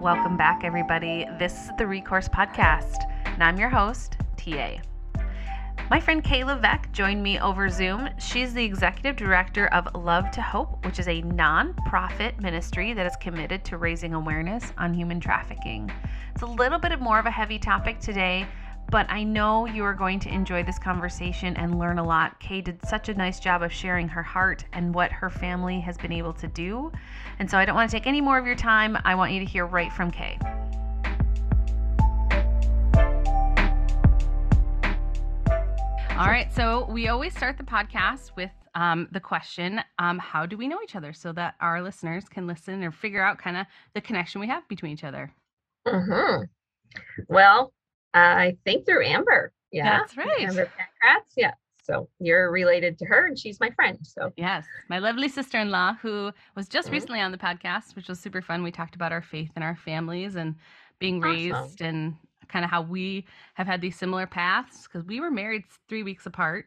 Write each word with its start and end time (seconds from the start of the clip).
Welcome 0.00 0.38
back, 0.38 0.64
everybody. 0.64 1.26
This 1.38 1.52
is 1.52 1.70
the 1.76 1.86
Recourse 1.86 2.26
Podcast, 2.26 3.04
and 3.26 3.44
I'm 3.44 3.58
your 3.58 3.68
host, 3.68 4.16
TA. 4.38 4.78
My 5.90 6.00
friend 6.00 6.24
Kay 6.24 6.42
Levesque 6.42 6.90
joined 6.90 7.22
me 7.22 7.38
over 7.38 7.68
Zoom. 7.68 8.08
She's 8.18 8.54
the 8.54 8.64
executive 8.64 9.16
director 9.16 9.66
of 9.66 9.94
Love 9.94 10.30
to 10.30 10.40
Hope, 10.40 10.82
which 10.86 10.98
is 10.98 11.06
a 11.06 11.20
non-profit 11.20 12.40
ministry 12.40 12.94
that 12.94 13.04
is 13.04 13.14
committed 13.16 13.62
to 13.66 13.76
raising 13.76 14.14
awareness 14.14 14.72
on 14.78 14.94
human 14.94 15.20
trafficking. 15.20 15.92
It's 16.32 16.42
a 16.42 16.46
little 16.46 16.78
bit 16.78 16.98
more 16.98 17.18
of 17.18 17.26
a 17.26 17.30
heavy 17.30 17.58
topic 17.58 18.00
today, 18.00 18.46
but 18.90 19.08
I 19.08 19.22
know 19.22 19.66
you 19.66 19.84
are 19.84 19.94
going 19.94 20.18
to 20.20 20.28
enjoy 20.28 20.64
this 20.64 20.78
conversation 20.78 21.56
and 21.56 21.78
learn 21.78 22.00
a 22.00 22.04
lot. 22.04 22.40
Kay 22.40 22.60
did 22.60 22.84
such 22.84 23.08
a 23.08 23.14
nice 23.14 23.38
job 23.38 23.62
of 23.62 23.72
sharing 23.72 24.08
her 24.08 24.22
heart 24.22 24.64
and 24.72 24.92
what 24.92 25.12
her 25.12 25.30
family 25.30 25.78
has 25.78 25.96
been 25.96 26.10
able 26.10 26.32
to 26.34 26.48
do. 26.48 26.90
And 27.38 27.48
so 27.48 27.56
I 27.56 27.64
don't 27.64 27.76
want 27.76 27.88
to 27.88 27.96
take 27.96 28.08
any 28.08 28.20
more 28.20 28.36
of 28.36 28.46
your 28.46 28.56
time. 28.56 28.98
I 29.04 29.14
want 29.14 29.32
you 29.32 29.38
to 29.38 29.46
hear 29.46 29.64
right 29.64 29.92
from 29.92 30.10
Kay. 30.10 30.36
All 36.18 36.26
right, 36.26 36.52
so 36.52 36.86
we 36.90 37.08
always 37.08 37.34
start 37.34 37.58
the 37.58 37.64
podcast 37.64 38.32
with 38.36 38.50
um, 38.74 39.08
the 39.12 39.20
question 39.20 39.80
um, 40.00 40.18
How 40.18 40.46
do 40.46 40.56
we 40.56 40.66
know 40.66 40.78
each 40.82 40.96
other? 40.96 41.12
So 41.12 41.32
that 41.32 41.54
our 41.60 41.80
listeners 41.80 42.28
can 42.28 42.48
listen 42.48 42.82
or 42.82 42.90
figure 42.90 43.22
out 43.22 43.38
kind 43.38 43.56
of 43.56 43.66
the 43.94 44.00
connection 44.00 44.40
we 44.40 44.48
have 44.48 44.66
between 44.68 44.92
each 44.92 45.04
other. 45.04 45.32
Mm-hmm. 45.86 46.42
Well, 47.28 47.72
I 48.14 48.56
think 48.64 48.86
through 48.86 49.04
Amber. 49.04 49.52
Yeah. 49.72 49.98
That's 49.98 50.16
right. 50.16 50.40
Amber 50.40 50.66
Pankratz. 50.66 51.32
Yeah. 51.36 51.52
So 51.82 52.08
you're 52.20 52.50
related 52.52 52.98
to 52.98 53.04
her 53.06 53.26
and 53.26 53.38
she's 53.38 53.58
my 53.60 53.70
friend. 53.70 53.98
So 54.02 54.32
Yes, 54.36 54.64
my 54.88 54.98
lovely 54.98 55.28
sister 55.28 55.58
in 55.58 55.70
law 55.70 55.94
who 55.94 56.30
was 56.54 56.68
just 56.68 56.88
Mhm. 56.88 56.92
recently 56.92 57.20
on 57.20 57.32
the 57.32 57.38
podcast, 57.38 57.96
which 57.96 58.08
was 58.08 58.20
super 58.20 58.42
fun. 58.42 58.62
We 58.62 58.70
talked 58.70 58.94
about 58.94 59.12
our 59.12 59.22
faith 59.22 59.50
and 59.56 59.64
our 59.64 59.76
families 59.76 60.36
and 60.36 60.54
being 60.98 61.18
Awesome. 61.18 61.30
raised 61.30 61.80
and 61.80 62.16
kind 62.48 62.64
of 62.64 62.70
how 62.70 62.82
we 62.82 63.24
have 63.54 63.66
had 63.66 63.80
these 63.80 63.96
similar 63.96 64.26
paths 64.26 64.86
because 64.86 65.04
we 65.04 65.20
were 65.20 65.30
married 65.30 65.64
three 65.88 66.02
weeks 66.02 66.26
apart 66.26 66.66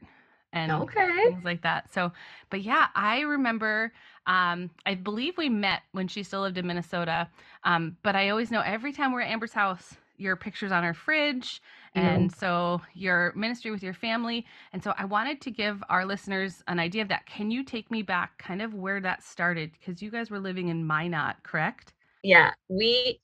and 0.53 0.71
okay. 0.71 1.25
things 1.29 1.43
like 1.43 1.61
that. 1.61 1.91
So, 1.93 2.11
but 2.49 2.61
yeah, 2.61 2.87
I 2.95 3.21
remember, 3.21 3.91
um, 4.27 4.69
I 4.85 4.95
believe 4.95 5.37
we 5.37 5.49
met 5.49 5.81
when 5.91 6.07
she 6.07 6.23
still 6.23 6.41
lived 6.41 6.57
in 6.57 6.67
Minnesota. 6.67 7.27
Um, 7.63 7.97
but 8.03 8.15
I 8.15 8.29
always 8.29 8.51
know 8.51 8.61
every 8.61 8.93
time 8.93 9.11
we're 9.11 9.21
at 9.21 9.31
Amber's 9.31 9.53
house, 9.53 9.95
your 10.23 10.35
pictures 10.35 10.71
on 10.71 10.83
our 10.83 10.93
fridge. 10.93 11.61
And 11.95 12.33
so 12.33 12.81
your 12.95 13.33
ministry 13.35 13.69
with 13.69 13.83
your 13.83 13.93
family. 13.93 14.45
And 14.71 14.83
so 14.83 14.93
I 14.97 15.05
wanted 15.05 15.41
to 15.41 15.51
give 15.51 15.83
our 15.89 16.05
listeners 16.05 16.63
an 16.67 16.79
idea 16.79 17.03
of 17.03 17.09
that. 17.09 17.27
Can 17.27 17.51
you 17.51 17.63
take 17.63 17.91
me 17.91 18.01
back 18.01 18.37
kind 18.39 18.61
of 18.61 18.73
where 18.73 18.99
that 19.01 19.21
started? 19.21 19.71
Because 19.73 20.01
you 20.01 20.09
guys 20.09 20.31
were 20.31 20.39
living 20.39 20.69
in 20.69 20.87
Minot, 20.87 21.43
correct? 21.43 21.93
Yeah. 22.23 22.51
We 22.67 23.19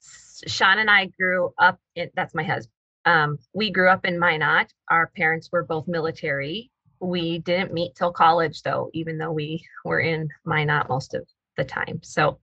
Sean 0.00 0.78
and 0.78 0.90
I 0.90 1.06
grew 1.06 1.52
up 1.58 1.78
in 1.94 2.10
that's 2.16 2.34
my 2.34 2.42
husband. 2.42 2.72
Um, 3.04 3.38
we 3.52 3.70
grew 3.70 3.88
up 3.88 4.04
in 4.04 4.18
Minot. 4.18 4.72
Our 4.90 5.12
parents 5.16 5.50
were 5.52 5.64
both 5.64 5.86
military. 5.86 6.70
We 6.98 7.38
didn't 7.38 7.72
meet 7.72 7.94
till 7.94 8.12
college 8.12 8.62
though, 8.62 8.90
even 8.94 9.18
though 9.18 9.32
we 9.32 9.64
were 9.84 10.00
in 10.00 10.28
Minot 10.44 10.88
most 10.88 11.14
of 11.14 11.24
the 11.56 11.64
time. 11.64 12.00
So 12.02 12.40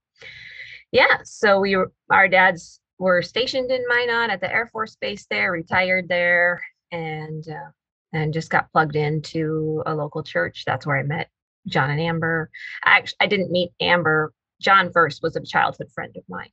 yeah, 0.91 1.17
so 1.23 1.59
we 1.59 1.75
were 1.75 1.91
our 2.09 2.27
dads 2.27 2.79
were 2.99 3.21
stationed 3.21 3.71
in 3.71 3.83
Minot 3.87 4.29
at 4.29 4.41
the 4.41 4.51
Air 4.51 4.67
Force 4.67 4.95
Base 4.99 5.25
there, 5.29 5.51
retired 5.51 6.07
there, 6.07 6.61
and 6.91 7.47
uh, 7.47 7.71
and 8.13 8.33
just 8.33 8.49
got 8.49 8.71
plugged 8.71 8.95
into 8.95 9.83
a 9.85 9.95
local 9.95 10.23
church. 10.23 10.63
That's 10.65 10.85
where 10.85 10.97
I 10.97 11.03
met 11.03 11.29
John 11.67 11.89
and 11.89 11.99
Amber. 11.99 12.49
I 12.83 12.97
actually 12.97 13.17
I 13.21 13.27
didn't 13.27 13.51
meet 13.51 13.71
Amber. 13.79 14.33
John 14.61 14.91
first 14.91 15.23
was 15.23 15.35
a 15.35 15.41
childhood 15.41 15.87
friend 15.93 16.13
of 16.17 16.23
mine, 16.29 16.51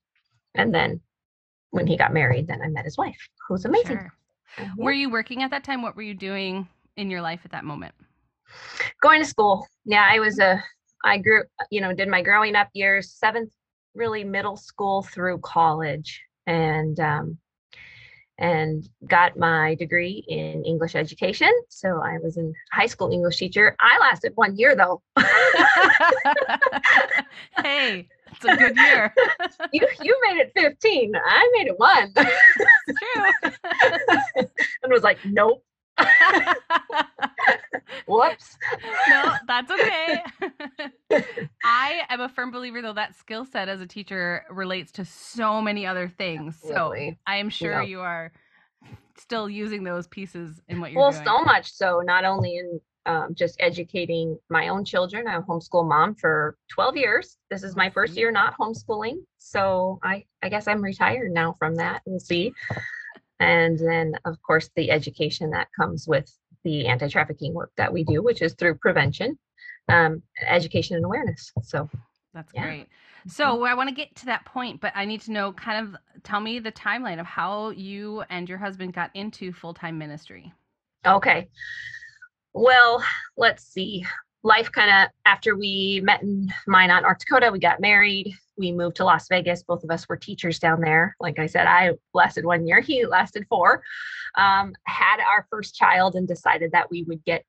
and 0.54 0.74
then 0.74 1.00
when 1.70 1.86
he 1.86 1.96
got 1.96 2.14
married, 2.14 2.46
then 2.46 2.62
I 2.62 2.68
met 2.68 2.84
his 2.84 2.96
wife, 2.96 3.28
who's 3.46 3.64
amazing. 3.64 3.98
Sure. 3.98 4.12
Yeah. 4.58 4.70
Were 4.78 4.92
you 4.92 5.10
working 5.10 5.42
at 5.42 5.50
that 5.50 5.64
time? 5.64 5.82
What 5.82 5.96
were 5.96 6.02
you 6.02 6.14
doing 6.14 6.68
in 6.96 7.10
your 7.10 7.20
life 7.20 7.40
at 7.44 7.50
that 7.50 7.64
moment? 7.64 7.94
going 9.02 9.20
to 9.20 9.26
school 9.26 9.66
yeah 9.84 10.08
i 10.10 10.18
was 10.18 10.38
a 10.38 10.62
i 11.04 11.18
grew 11.18 11.42
you 11.70 11.80
know 11.80 11.92
did 11.92 12.08
my 12.08 12.22
growing 12.22 12.54
up 12.54 12.68
years 12.74 13.12
seventh 13.12 13.52
really 13.94 14.24
middle 14.24 14.56
school 14.56 15.02
through 15.02 15.38
college 15.38 16.22
and 16.46 16.98
um 17.00 17.38
and 18.38 18.86
got 19.06 19.38
my 19.38 19.74
degree 19.76 20.24
in 20.28 20.64
english 20.64 20.94
education. 20.94 21.50
So 21.68 22.00
i 22.02 22.18
was 22.18 22.36
in 22.36 22.54
high 22.72 22.86
school 22.86 23.10
english 23.10 23.38
teacher. 23.38 23.76
I 23.80 23.98
lasted 24.00 24.32
one 24.34 24.56
year 24.56 24.76
though. 24.76 25.02
Hey, 27.62 28.06
it's 28.30 28.44
a 28.44 28.56
good 28.56 28.76
year. 28.76 29.14
you 29.72 29.86
you 30.02 30.20
made 30.28 30.38
it 30.38 30.52
15 30.54 31.12
i 31.16 31.50
made 31.56 31.68
it 31.68 31.78
one. 31.78 32.12
True. 32.14 33.52
and 34.82 34.92
was 34.92 35.02
like 35.02 35.18
nope 35.24 35.64
whoops 38.06 38.56
no, 39.08 39.34
that's 39.46 39.70
okay. 39.70 40.22
I 41.64 42.02
am 42.08 42.20
a 42.20 42.28
firm 42.28 42.50
believer, 42.50 42.82
though, 42.82 42.92
that 42.92 43.16
skill 43.16 43.44
set 43.44 43.68
as 43.68 43.80
a 43.80 43.86
teacher 43.86 44.44
relates 44.50 44.92
to 44.92 45.04
so 45.04 45.60
many 45.60 45.86
other 45.86 46.08
things. 46.08 46.56
Absolutely. 46.62 47.10
So 47.10 47.16
I 47.26 47.36
am 47.36 47.48
sure 47.48 47.72
Yeah. 47.72 47.82
you 47.82 48.00
are 48.00 48.32
still 49.18 49.48
using 49.48 49.84
those 49.84 50.06
pieces 50.06 50.60
in 50.68 50.80
what 50.80 50.92
you're 50.92 51.00
well 51.00 51.10
doing. 51.10 51.24
so 51.24 51.40
much 51.42 51.72
so 51.72 52.00
not 52.04 52.24
only 52.24 52.56
in 52.58 52.78
um, 53.06 53.34
just 53.34 53.56
educating 53.60 54.38
my 54.50 54.68
own 54.68 54.84
children 54.84 55.26
i'm 55.26 55.40
a 55.40 55.44
homeschool 55.44 55.88
mom 55.88 56.14
for 56.14 56.56
12 56.70 56.96
years 56.98 57.38
this 57.50 57.62
is 57.62 57.74
my 57.76 57.88
first 57.88 58.14
year 58.16 58.30
not 58.30 58.54
homeschooling 58.58 59.16
so 59.38 59.98
i 60.02 60.22
i 60.42 60.50
guess 60.50 60.68
i'm 60.68 60.82
retired 60.82 61.32
now 61.32 61.56
from 61.58 61.74
that 61.76 62.02
we'll 62.04 62.20
see 62.20 62.52
and 63.40 63.78
then 63.78 64.14
of 64.24 64.40
course 64.42 64.70
the 64.76 64.90
education 64.90 65.50
that 65.50 65.68
comes 65.78 66.06
with 66.08 66.30
the 66.64 66.86
anti-trafficking 66.86 67.54
work 67.54 67.70
that 67.76 67.92
we 67.92 68.04
do 68.04 68.22
which 68.22 68.42
is 68.42 68.54
through 68.54 68.74
prevention 68.74 69.38
um, 69.88 70.22
education 70.46 70.96
and 70.96 71.04
awareness 71.04 71.52
so 71.62 71.88
That's 72.34 72.52
Yeah. 72.52 72.64
great. 72.64 72.88
So 73.28 73.64
I 73.64 73.74
want 73.74 73.88
to 73.88 73.94
get 73.94 74.14
to 74.16 74.26
that 74.26 74.44
point, 74.44 74.80
but 74.80 74.92
I 74.94 75.04
need 75.04 75.20
to 75.22 75.32
know 75.32 75.52
kind 75.52 75.88
of 75.88 75.96
tell 76.22 76.38
me 76.38 76.58
the 76.58 76.70
timeline 76.70 77.18
of 77.18 77.26
how 77.26 77.70
you 77.70 78.22
and 78.28 78.48
your 78.48 78.58
husband 78.58 78.92
got 78.92 79.10
into 79.14 79.52
full 79.52 79.74
time 79.74 79.98
ministry. 79.98 80.52
Okay. 81.04 81.48
Well, 82.52 83.02
let's 83.36 83.64
see. 83.64 84.06
Life 84.46 84.70
kind 84.70 84.90
of 84.92 85.10
after 85.24 85.56
we 85.56 86.00
met 86.04 86.22
in 86.22 86.52
Minot, 86.68 87.02
North 87.02 87.18
Dakota, 87.18 87.50
we 87.50 87.58
got 87.58 87.80
married. 87.80 88.32
We 88.56 88.70
moved 88.70 88.94
to 88.96 89.04
Las 89.04 89.26
Vegas. 89.28 89.64
Both 89.64 89.82
of 89.82 89.90
us 89.90 90.08
were 90.08 90.16
teachers 90.16 90.60
down 90.60 90.80
there. 90.80 91.16
Like 91.18 91.40
I 91.40 91.46
said, 91.46 91.66
I 91.66 91.94
lasted 92.14 92.44
one 92.44 92.64
year. 92.64 92.80
He 92.80 93.04
lasted 93.04 93.44
four. 93.48 93.82
Um, 94.38 94.72
had 94.84 95.18
our 95.18 95.48
first 95.50 95.74
child 95.74 96.14
and 96.14 96.28
decided 96.28 96.70
that 96.70 96.88
we 96.92 97.02
would 97.02 97.24
get 97.24 97.44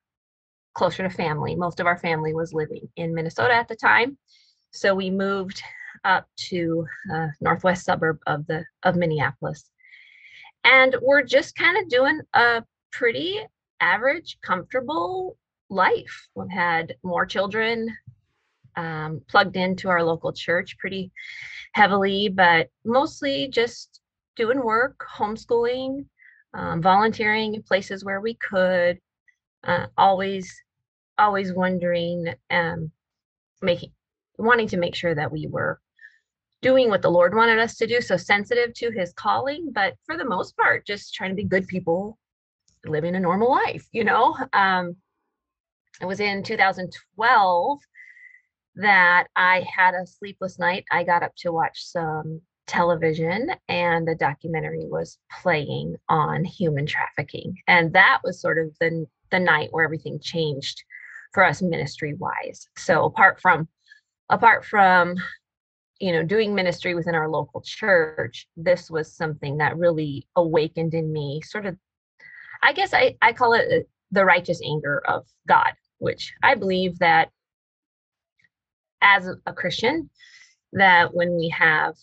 closer 0.74 1.04
to 1.04 1.08
family. 1.08 1.54
Most 1.54 1.78
of 1.78 1.86
our 1.86 1.96
family 1.96 2.34
was 2.34 2.52
living 2.52 2.88
in 2.96 3.14
Minnesota 3.14 3.54
at 3.54 3.68
the 3.68 3.76
time, 3.76 4.18
so 4.72 4.92
we 4.92 5.08
moved 5.08 5.62
up 6.04 6.26
to 6.48 6.84
uh, 7.14 7.28
northwest 7.40 7.84
suburb 7.84 8.18
of 8.26 8.44
the 8.48 8.64
of 8.82 8.96
Minneapolis, 8.96 9.70
and 10.64 10.96
we're 11.00 11.22
just 11.22 11.54
kind 11.54 11.78
of 11.78 11.88
doing 11.88 12.20
a 12.34 12.64
pretty 12.90 13.38
average, 13.80 14.36
comfortable 14.42 15.36
life. 15.70 16.28
We've 16.34 16.50
had 16.50 16.94
more 17.02 17.26
children 17.26 17.88
um, 18.76 19.20
plugged 19.28 19.56
into 19.56 19.88
our 19.88 20.02
local 20.02 20.32
church 20.32 20.78
pretty 20.78 21.10
heavily, 21.72 22.28
but 22.28 22.68
mostly 22.84 23.48
just 23.48 24.00
doing 24.36 24.62
work, 24.62 25.04
homeschooling, 25.16 26.06
um, 26.54 26.80
volunteering 26.80 27.54
in 27.54 27.62
places 27.62 28.04
where 28.04 28.20
we 28.20 28.34
could. 28.34 28.98
Uh, 29.64 29.86
always, 29.96 30.54
always 31.18 31.52
wondering, 31.52 32.32
um, 32.50 32.90
making, 33.60 33.90
wanting 34.38 34.68
to 34.68 34.76
make 34.76 34.94
sure 34.94 35.14
that 35.14 35.32
we 35.32 35.48
were 35.50 35.80
doing 36.62 36.88
what 36.88 37.02
the 37.02 37.10
Lord 37.10 37.34
wanted 37.34 37.58
us 37.58 37.76
to 37.76 37.86
do. 37.86 38.00
So 38.00 38.16
sensitive 38.16 38.72
to 38.74 38.90
His 38.92 39.12
calling, 39.14 39.72
but 39.72 39.94
for 40.04 40.16
the 40.16 40.24
most 40.24 40.56
part, 40.56 40.86
just 40.86 41.14
trying 41.14 41.30
to 41.30 41.36
be 41.36 41.44
good 41.44 41.66
people 41.66 42.16
living 42.86 43.16
a 43.16 43.20
normal 43.20 43.50
life, 43.50 43.86
you 43.92 44.04
know. 44.04 44.36
Um, 44.52 44.96
it 46.00 46.06
was 46.06 46.20
in 46.20 46.42
2012 46.42 47.78
that 48.76 49.26
I 49.34 49.66
had 49.74 49.94
a 49.94 50.06
sleepless 50.06 50.58
night. 50.58 50.84
I 50.90 51.04
got 51.04 51.22
up 51.22 51.32
to 51.38 51.52
watch 51.52 51.84
some 51.84 52.40
television 52.66 53.50
and 53.68 54.06
the 54.06 54.14
documentary 54.14 54.84
was 54.84 55.18
playing 55.42 55.96
on 56.08 56.44
human 56.44 56.86
trafficking. 56.86 57.56
And 57.66 57.92
that 57.94 58.20
was 58.22 58.40
sort 58.40 58.58
of 58.58 58.76
the, 58.78 59.06
the 59.30 59.40
night 59.40 59.68
where 59.72 59.84
everything 59.84 60.20
changed 60.20 60.82
for 61.32 61.44
us 61.44 61.62
ministry 61.62 62.14
wise. 62.14 62.68
So 62.76 63.04
apart 63.04 63.40
from 63.40 63.68
apart 64.30 64.64
from 64.64 65.16
you 65.98 66.12
know 66.12 66.22
doing 66.22 66.54
ministry 66.54 66.94
within 66.94 67.14
our 67.14 67.28
local 67.28 67.62
church, 67.62 68.46
this 68.56 68.90
was 68.90 69.16
something 69.16 69.58
that 69.58 69.76
really 69.76 70.28
awakened 70.36 70.94
in 70.94 71.12
me 71.12 71.40
sort 71.42 71.66
of 71.66 71.76
I 72.62 72.72
guess 72.72 72.92
I, 72.92 73.16
I 73.22 73.32
call 73.32 73.52
it 73.54 73.66
uh, 73.72 73.84
the 74.10 74.24
righteous 74.24 74.60
anger 74.64 75.02
of 75.06 75.26
God, 75.46 75.72
which 75.98 76.32
I 76.42 76.54
believe 76.54 76.98
that 76.98 77.30
as 79.00 79.28
a- 79.46 79.52
Christian, 79.52 80.10
that 80.72 81.14
when 81.14 81.36
we 81.36 81.48
have 81.50 81.94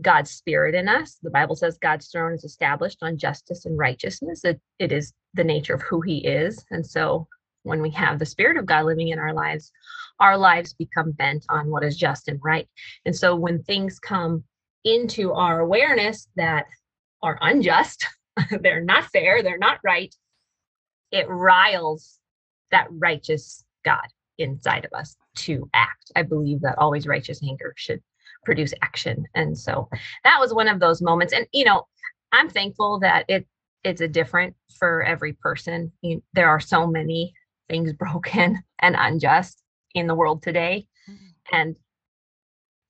God's 0.00 0.30
spirit 0.30 0.74
in 0.74 0.88
us. 0.88 1.18
The 1.22 1.30
Bible 1.30 1.56
says 1.56 1.78
God's 1.78 2.08
throne 2.08 2.32
is 2.32 2.44
established 2.44 2.98
on 3.02 3.18
justice 3.18 3.66
and 3.66 3.76
righteousness. 3.76 4.44
It, 4.44 4.60
it 4.78 4.92
is 4.92 5.12
the 5.34 5.44
nature 5.44 5.74
of 5.74 5.82
who 5.82 6.00
he 6.00 6.18
is. 6.18 6.64
And 6.70 6.86
so 6.86 7.26
when 7.62 7.82
we 7.82 7.90
have 7.90 8.18
the 8.18 8.26
spirit 8.26 8.56
of 8.56 8.66
God 8.66 8.86
living 8.86 9.08
in 9.08 9.18
our 9.18 9.34
lives, 9.34 9.72
our 10.18 10.36
lives 10.36 10.74
become 10.74 11.12
bent 11.12 11.44
on 11.48 11.70
what 11.70 11.84
is 11.84 11.96
just 11.96 12.28
and 12.28 12.40
right. 12.42 12.68
And 13.04 13.14
so 13.14 13.34
when 13.34 13.62
things 13.62 13.98
come 13.98 14.44
into 14.84 15.32
our 15.32 15.60
awareness 15.60 16.28
that 16.36 16.66
are 17.22 17.38
unjust, 17.40 18.06
they're 18.60 18.84
not 18.84 19.04
fair, 19.06 19.42
they're 19.42 19.58
not 19.58 19.78
right, 19.84 20.14
it 21.10 21.28
riles 21.28 22.19
that 22.70 22.88
righteous 22.90 23.64
God 23.84 24.06
inside 24.38 24.84
of 24.84 24.98
us 24.98 25.16
to 25.36 25.68
act. 25.74 26.10
I 26.16 26.22
believe 26.22 26.60
that 26.62 26.78
always 26.78 27.06
righteous 27.06 27.40
anger 27.42 27.74
should 27.76 28.00
produce 28.44 28.72
action. 28.82 29.24
And 29.34 29.56
so 29.56 29.88
that 30.24 30.38
was 30.40 30.54
one 30.54 30.68
of 30.68 30.80
those 30.80 31.02
moments. 31.02 31.32
And 31.32 31.46
you 31.52 31.64
know, 31.64 31.86
I'm 32.32 32.48
thankful 32.48 33.00
that 33.00 33.24
it 33.28 33.46
it's 33.84 34.00
a 34.00 34.08
different 34.08 34.54
for 34.78 35.02
every 35.02 35.32
person. 35.34 35.92
You, 36.02 36.22
there 36.34 36.48
are 36.48 36.60
so 36.60 36.86
many 36.86 37.32
things 37.68 37.92
broken 37.98 38.62
and 38.80 38.96
unjust 38.98 39.62
in 39.94 40.06
the 40.06 40.14
world 40.14 40.42
today. 40.42 40.86
Mm-hmm. 41.08 41.56
And 41.56 41.76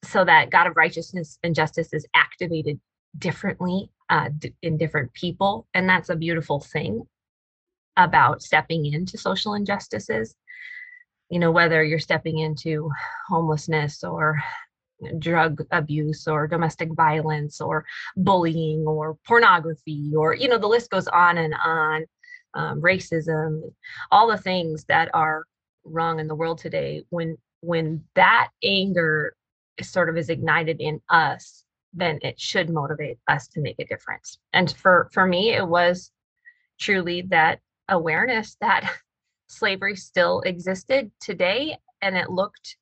so 0.05 0.25
that 0.25 0.51
God 0.51 0.67
of 0.67 0.77
righteousness 0.77 1.39
and 1.43 1.55
justice 1.55 1.93
is 1.93 2.07
activated 2.15 2.81
differently 3.19 3.91
uh, 4.09 4.31
d- 4.39 4.55
in 4.63 4.77
different 4.77 5.13
people. 5.15 5.67
And 5.75 5.89
that's 5.89 6.09
a 6.09 6.17
beautiful 6.17 6.61
thing 6.61 7.07
about 7.97 8.43
stepping 8.43 8.87
into 8.87 9.19
social 9.19 9.55
injustices. 9.55 10.35
You 11.31 11.39
know, 11.39 11.51
whether 11.51 11.83
you're 11.85 11.99
stepping 11.99 12.39
into 12.39 12.91
homelessness 13.29 14.03
or 14.03 14.43
drug 15.19 15.63
abuse 15.71 16.27
or 16.29 16.47
domestic 16.47 16.91
violence 16.93 17.61
or 17.61 17.85
bullying 18.17 18.85
or 18.87 19.17
pornography 19.27 20.13
or, 20.17 20.35
you 20.35 20.49
know, 20.49 20.59
the 20.59 20.67
list 20.67 20.91
goes 20.91 21.09
on 21.09 21.39
and 21.39 21.55
on. 21.65 22.05
Um, 22.53 22.83
racism, 22.83 23.61
all 24.11 24.27
the 24.27 24.37
things 24.37 24.85
that 24.89 25.09
are 25.15 25.45
wrong 25.85 26.19
in 26.19 26.27
the 26.27 26.35
world 26.35 26.59
today. 26.59 27.05
When 27.11 27.37
when 27.61 28.03
that 28.15 28.49
anger 28.65 29.35
sort 29.81 30.09
of 30.09 30.17
is 30.17 30.31
ignited 30.31 30.81
in 30.81 31.01
us, 31.11 31.65
then 31.93 32.19
it 32.23 32.41
should 32.41 32.71
motivate 32.71 33.19
us 33.29 33.49
to 33.49 33.61
make 33.61 33.77
a 33.79 33.85
difference. 33.85 34.39
And 34.53 34.71
for 34.73 35.09
for 35.13 35.27
me, 35.27 35.51
it 35.51 35.67
was 35.67 36.11
truly 36.81 37.23
that 37.31 37.61
awareness 37.91 38.57
that 38.61 38.91
slavery 39.49 39.97
still 39.97 40.41
existed 40.43 41.11
today 41.21 41.77
and 42.03 42.17
it 42.17 42.31
looked 42.31 42.77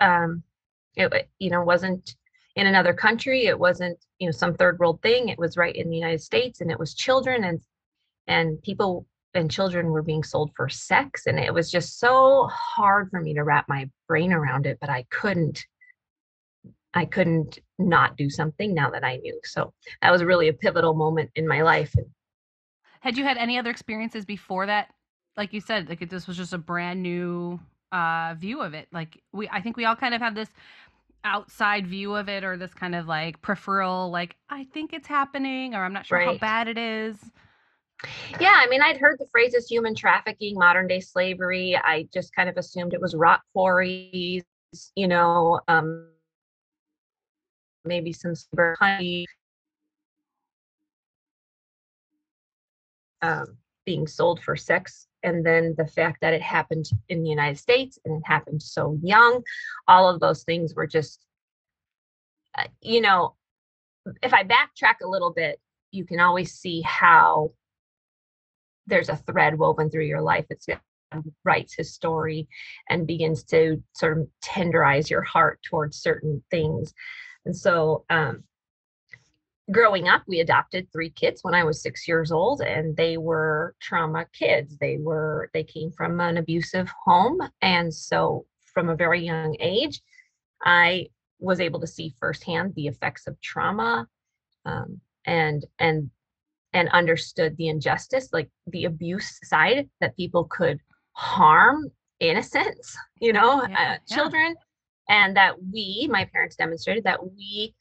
um 0.00 0.42
it 0.96 1.28
you 1.38 1.50
know 1.50 1.62
wasn't 1.62 2.16
in 2.56 2.66
another 2.66 2.94
country 2.94 3.46
it 3.46 3.58
wasn't 3.58 3.98
you 4.18 4.26
know 4.26 4.32
some 4.32 4.54
third 4.54 4.78
world 4.78 5.00
thing 5.02 5.28
it 5.28 5.38
was 5.38 5.56
right 5.56 5.76
in 5.76 5.90
the 5.90 5.96
united 5.96 6.20
states 6.20 6.60
and 6.60 6.70
it 6.70 6.78
was 6.78 6.94
children 6.94 7.44
and 7.44 7.60
and 8.26 8.60
people 8.62 9.06
and 9.34 9.50
children 9.50 9.90
were 9.90 10.02
being 10.02 10.24
sold 10.24 10.50
for 10.56 10.68
sex 10.68 11.26
and 11.26 11.38
it 11.38 11.52
was 11.52 11.70
just 11.70 12.00
so 12.00 12.48
hard 12.50 13.10
for 13.10 13.20
me 13.20 13.34
to 13.34 13.44
wrap 13.44 13.68
my 13.68 13.88
brain 14.08 14.32
around 14.32 14.64
it 14.64 14.78
but 14.80 14.88
i 14.88 15.04
couldn't 15.10 15.66
i 16.94 17.04
couldn't 17.04 17.58
not 17.78 18.16
do 18.16 18.30
something 18.30 18.74
now 18.74 18.90
that 18.90 19.04
i 19.04 19.16
knew. 19.16 19.38
So 19.44 19.72
that 20.00 20.10
was 20.10 20.24
really 20.24 20.48
a 20.48 20.54
pivotal 20.54 20.94
moment 20.94 21.30
in 21.36 21.46
my 21.46 21.62
life 21.62 21.94
had 23.06 23.16
you 23.16 23.24
had 23.24 23.36
any 23.38 23.56
other 23.56 23.70
experiences 23.70 24.24
before 24.24 24.66
that? 24.66 24.92
Like 25.36 25.52
you 25.52 25.60
said, 25.60 25.88
like 25.88 26.08
this 26.10 26.26
was 26.26 26.36
just 26.36 26.52
a 26.52 26.58
brand 26.58 27.02
new 27.02 27.60
uh 27.92 28.34
view 28.36 28.62
of 28.62 28.74
it. 28.74 28.88
Like 28.92 29.22
we 29.32 29.48
I 29.48 29.60
think 29.60 29.76
we 29.76 29.84
all 29.84 29.94
kind 29.94 30.12
of 30.12 30.20
have 30.20 30.34
this 30.34 30.48
outside 31.24 31.86
view 31.86 32.14
of 32.14 32.28
it 32.28 32.42
or 32.42 32.56
this 32.56 32.74
kind 32.74 32.94
of 32.94 33.06
like 33.06 33.40
peripheral 33.42 34.10
like 34.10 34.36
I 34.48 34.64
think 34.64 34.92
it's 34.92 35.06
happening 35.06 35.74
or 35.74 35.84
I'm 35.84 35.92
not 35.92 36.06
sure 36.06 36.18
right. 36.18 36.26
how 36.26 36.38
bad 36.38 36.68
it 36.68 36.78
is. 36.78 37.16
Yeah, 38.40 38.54
I 38.54 38.66
mean, 38.68 38.82
I'd 38.82 38.98
heard 38.98 39.16
the 39.18 39.26
phrases 39.32 39.68
human 39.68 39.94
trafficking, 39.94 40.54
modern 40.54 40.86
day 40.86 41.00
slavery. 41.00 41.76
I 41.76 42.08
just 42.12 42.34
kind 42.34 42.48
of 42.48 42.56
assumed 42.56 42.92
it 42.92 43.00
was 43.00 43.14
rock 43.14 43.42
quarries, 43.54 44.44
you 44.94 45.08
know, 45.08 45.60
um, 45.68 46.08
maybe 47.84 48.12
some 48.12 48.34
honey, 48.78 49.26
um, 53.26 53.56
being 53.84 54.06
sold 54.06 54.40
for 54.42 54.56
sex 54.56 55.06
and 55.22 55.44
then 55.44 55.74
the 55.78 55.86
fact 55.86 56.20
that 56.20 56.34
it 56.34 56.42
happened 56.42 56.86
in 57.08 57.22
the 57.22 57.28
united 57.28 57.58
states 57.58 57.98
and 58.04 58.16
it 58.16 58.26
happened 58.26 58.62
so 58.62 58.98
young 59.02 59.42
all 59.88 60.08
of 60.08 60.20
those 60.20 60.42
things 60.44 60.74
were 60.74 60.86
just 60.86 61.24
uh, 62.58 62.64
you 62.80 63.00
know 63.00 63.34
if 64.22 64.32
i 64.32 64.42
backtrack 64.42 64.96
a 65.02 65.08
little 65.08 65.32
bit 65.32 65.60
you 65.92 66.04
can 66.04 66.20
always 66.20 66.52
see 66.52 66.80
how 66.82 67.50
there's 68.86 69.08
a 69.08 69.16
thread 69.16 69.58
woven 69.58 69.90
through 69.90 70.04
your 70.04 70.20
life 70.20 70.46
it's 70.50 70.66
writes 71.44 71.74
his 71.74 71.94
story 71.94 72.48
and 72.88 73.06
begins 73.06 73.44
to 73.44 73.82
sort 73.94 74.18
of 74.18 74.26
tenderize 74.44 75.10
your 75.10 75.22
heart 75.22 75.60
towards 75.62 75.98
certain 75.98 76.42
things. 76.50 76.92
And 77.44 77.56
so 77.56 78.04
um, 78.10 78.44
growing 79.70 80.08
up, 80.08 80.22
we 80.26 80.40
adopted 80.40 80.88
three 80.92 81.10
kids 81.10 81.42
when 81.42 81.54
I 81.54 81.64
was 81.64 81.82
six 81.82 82.06
years 82.06 82.30
old, 82.30 82.60
and 82.60 82.96
they 82.96 83.16
were 83.16 83.74
trauma 83.80 84.26
kids. 84.32 84.76
They 84.78 84.96
were 84.98 85.50
they 85.52 85.64
came 85.64 85.90
from 85.90 86.20
an 86.20 86.36
abusive 86.36 86.90
home, 87.04 87.40
and 87.62 87.92
so 87.92 88.46
from 88.72 88.88
a 88.88 88.96
very 88.96 89.24
young 89.24 89.56
age, 89.60 90.00
I 90.62 91.08
was 91.38 91.60
able 91.60 91.80
to 91.80 91.86
see 91.86 92.14
firsthand 92.20 92.74
the 92.74 92.86
effects 92.86 93.26
of 93.26 93.40
trauma, 93.40 94.06
um, 94.64 95.00
and 95.24 95.64
and 95.78 96.10
and 96.72 96.88
understood 96.90 97.56
the 97.56 97.68
injustice, 97.68 98.28
like 98.32 98.50
the 98.66 98.84
abuse 98.84 99.38
side 99.44 99.88
that 100.00 100.16
people 100.16 100.44
could 100.44 100.80
harm 101.12 101.90
innocents, 102.20 102.96
you 103.20 103.32
know, 103.32 103.66
yeah, 103.68 103.96
uh, 103.96 104.14
children, 104.14 104.54
yeah. 105.08 105.24
and 105.24 105.36
that 105.36 105.54
we, 105.72 106.08
my 106.10 106.24
parents, 106.26 106.56
demonstrated 106.56 107.04
that 107.04 107.20
we 107.32 107.74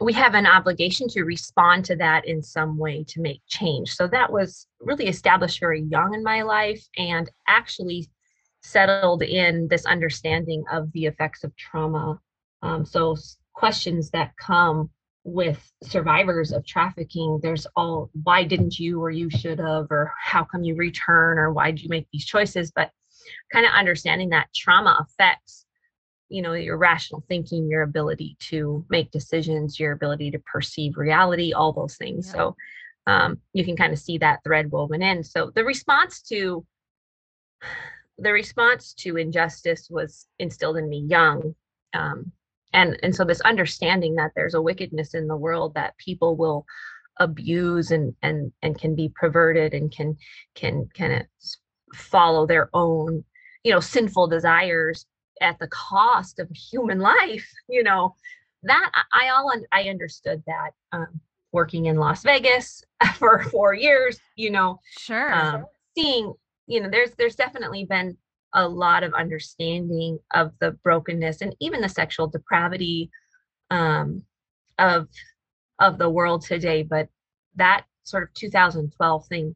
we 0.00 0.12
have 0.12 0.34
an 0.34 0.46
obligation 0.46 1.08
to 1.08 1.24
respond 1.24 1.84
to 1.86 1.96
that 1.96 2.26
in 2.26 2.42
some 2.42 2.78
way 2.78 3.04
to 3.08 3.20
make 3.20 3.42
change. 3.48 3.90
So 3.90 4.06
that 4.08 4.32
was 4.32 4.66
really 4.80 5.08
established 5.08 5.60
very 5.60 5.82
young 5.82 6.14
in 6.14 6.22
my 6.22 6.42
life 6.42 6.84
and 6.96 7.30
actually 7.48 8.08
settled 8.62 9.22
in 9.22 9.68
this 9.68 9.86
understanding 9.86 10.64
of 10.70 10.92
the 10.92 11.06
effects 11.06 11.44
of 11.44 11.56
trauma. 11.56 12.20
Um, 12.62 12.84
so 12.84 13.16
questions 13.54 14.10
that 14.10 14.36
come 14.36 14.90
with 15.24 15.70
survivors 15.82 16.52
of 16.52 16.64
trafficking 16.64 17.38
there's 17.42 17.66
all 17.76 18.08
why 18.22 18.42
didn't 18.44 18.78
you 18.78 19.02
or 19.02 19.10
you 19.10 19.28
should 19.28 19.58
have 19.58 19.86
or 19.90 20.12
how 20.18 20.42
come 20.42 20.64
you 20.64 20.74
return 20.74 21.38
or 21.38 21.52
why 21.52 21.70
did 21.70 21.82
you 21.82 21.88
make 21.90 22.06
these 22.12 22.24
choices 22.24 22.72
but 22.74 22.90
kind 23.52 23.66
of 23.66 23.72
understanding 23.72 24.30
that 24.30 24.48
trauma 24.54 24.96
affects 25.00 25.66
you 26.28 26.42
know 26.42 26.52
your 26.52 26.76
rational 26.76 27.24
thinking 27.28 27.68
your 27.68 27.82
ability 27.82 28.36
to 28.40 28.84
make 28.88 29.10
decisions 29.10 29.78
your 29.78 29.92
ability 29.92 30.30
to 30.30 30.38
perceive 30.40 30.96
reality 30.96 31.52
all 31.52 31.72
those 31.72 31.96
things 31.96 32.26
yeah. 32.26 32.32
so 32.32 32.56
um, 33.06 33.38
you 33.54 33.64
can 33.64 33.76
kind 33.76 33.92
of 33.92 33.98
see 33.98 34.18
that 34.18 34.40
thread 34.44 34.70
woven 34.70 35.02
in 35.02 35.22
so 35.22 35.50
the 35.54 35.64
response 35.64 36.20
to 36.22 36.64
the 38.18 38.32
response 38.32 38.92
to 38.92 39.16
injustice 39.16 39.88
was 39.90 40.26
instilled 40.38 40.76
in 40.76 40.88
me 40.88 41.04
young 41.08 41.54
um, 41.94 42.30
and 42.72 42.98
and 43.02 43.14
so 43.14 43.24
this 43.24 43.40
understanding 43.42 44.14
that 44.16 44.32
there's 44.34 44.54
a 44.54 44.62
wickedness 44.62 45.14
in 45.14 45.26
the 45.26 45.36
world 45.36 45.74
that 45.74 45.96
people 45.96 46.36
will 46.36 46.66
abuse 47.18 47.90
and 47.90 48.14
and 48.22 48.52
and 48.62 48.78
can 48.78 48.94
be 48.94 49.12
perverted 49.18 49.74
and 49.74 49.90
can 49.90 50.16
can 50.54 50.88
kind 50.94 51.12
of 51.14 51.22
follow 51.94 52.46
their 52.46 52.68
own 52.74 53.24
you 53.64 53.72
know 53.72 53.80
sinful 53.80 54.28
desires 54.28 55.06
at 55.40 55.58
the 55.58 55.68
cost 55.68 56.38
of 56.38 56.48
human 56.50 56.98
life 56.98 57.48
you 57.68 57.82
know 57.82 58.14
that 58.62 58.90
i 59.12 59.28
all 59.28 59.52
i 59.72 59.82
understood 59.84 60.42
that 60.46 60.70
um, 60.92 61.20
working 61.52 61.86
in 61.86 61.96
las 61.96 62.22
vegas 62.22 62.82
for 63.14 63.42
four 63.44 63.74
years 63.74 64.18
you 64.36 64.50
know 64.50 64.78
sure 64.98 65.32
um, 65.32 65.64
seeing 65.96 66.32
you 66.66 66.80
know 66.80 66.88
there's 66.90 67.12
there's 67.18 67.36
definitely 67.36 67.84
been 67.84 68.16
a 68.54 68.66
lot 68.66 69.02
of 69.02 69.12
understanding 69.14 70.18
of 70.34 70.52
the 70.60 70.72
brokenness 70.82 71.42
and 71.42 71.54
even 71.60 71.80
the 71.80 71.88
sexual 71.88 72.26
depravity 72.26 73.10
um, 73.70 74.22
of 74.78 75.08
of 75.80 75.98
the 75.98 76.08
world 76.08 76.42
today 76.42 76.82
but 76.82 77.08
that 77.56 77.84
sort 78.04 78.22
of 78.22 78.32
2012 78.34 79.26
thing 79.26 79.54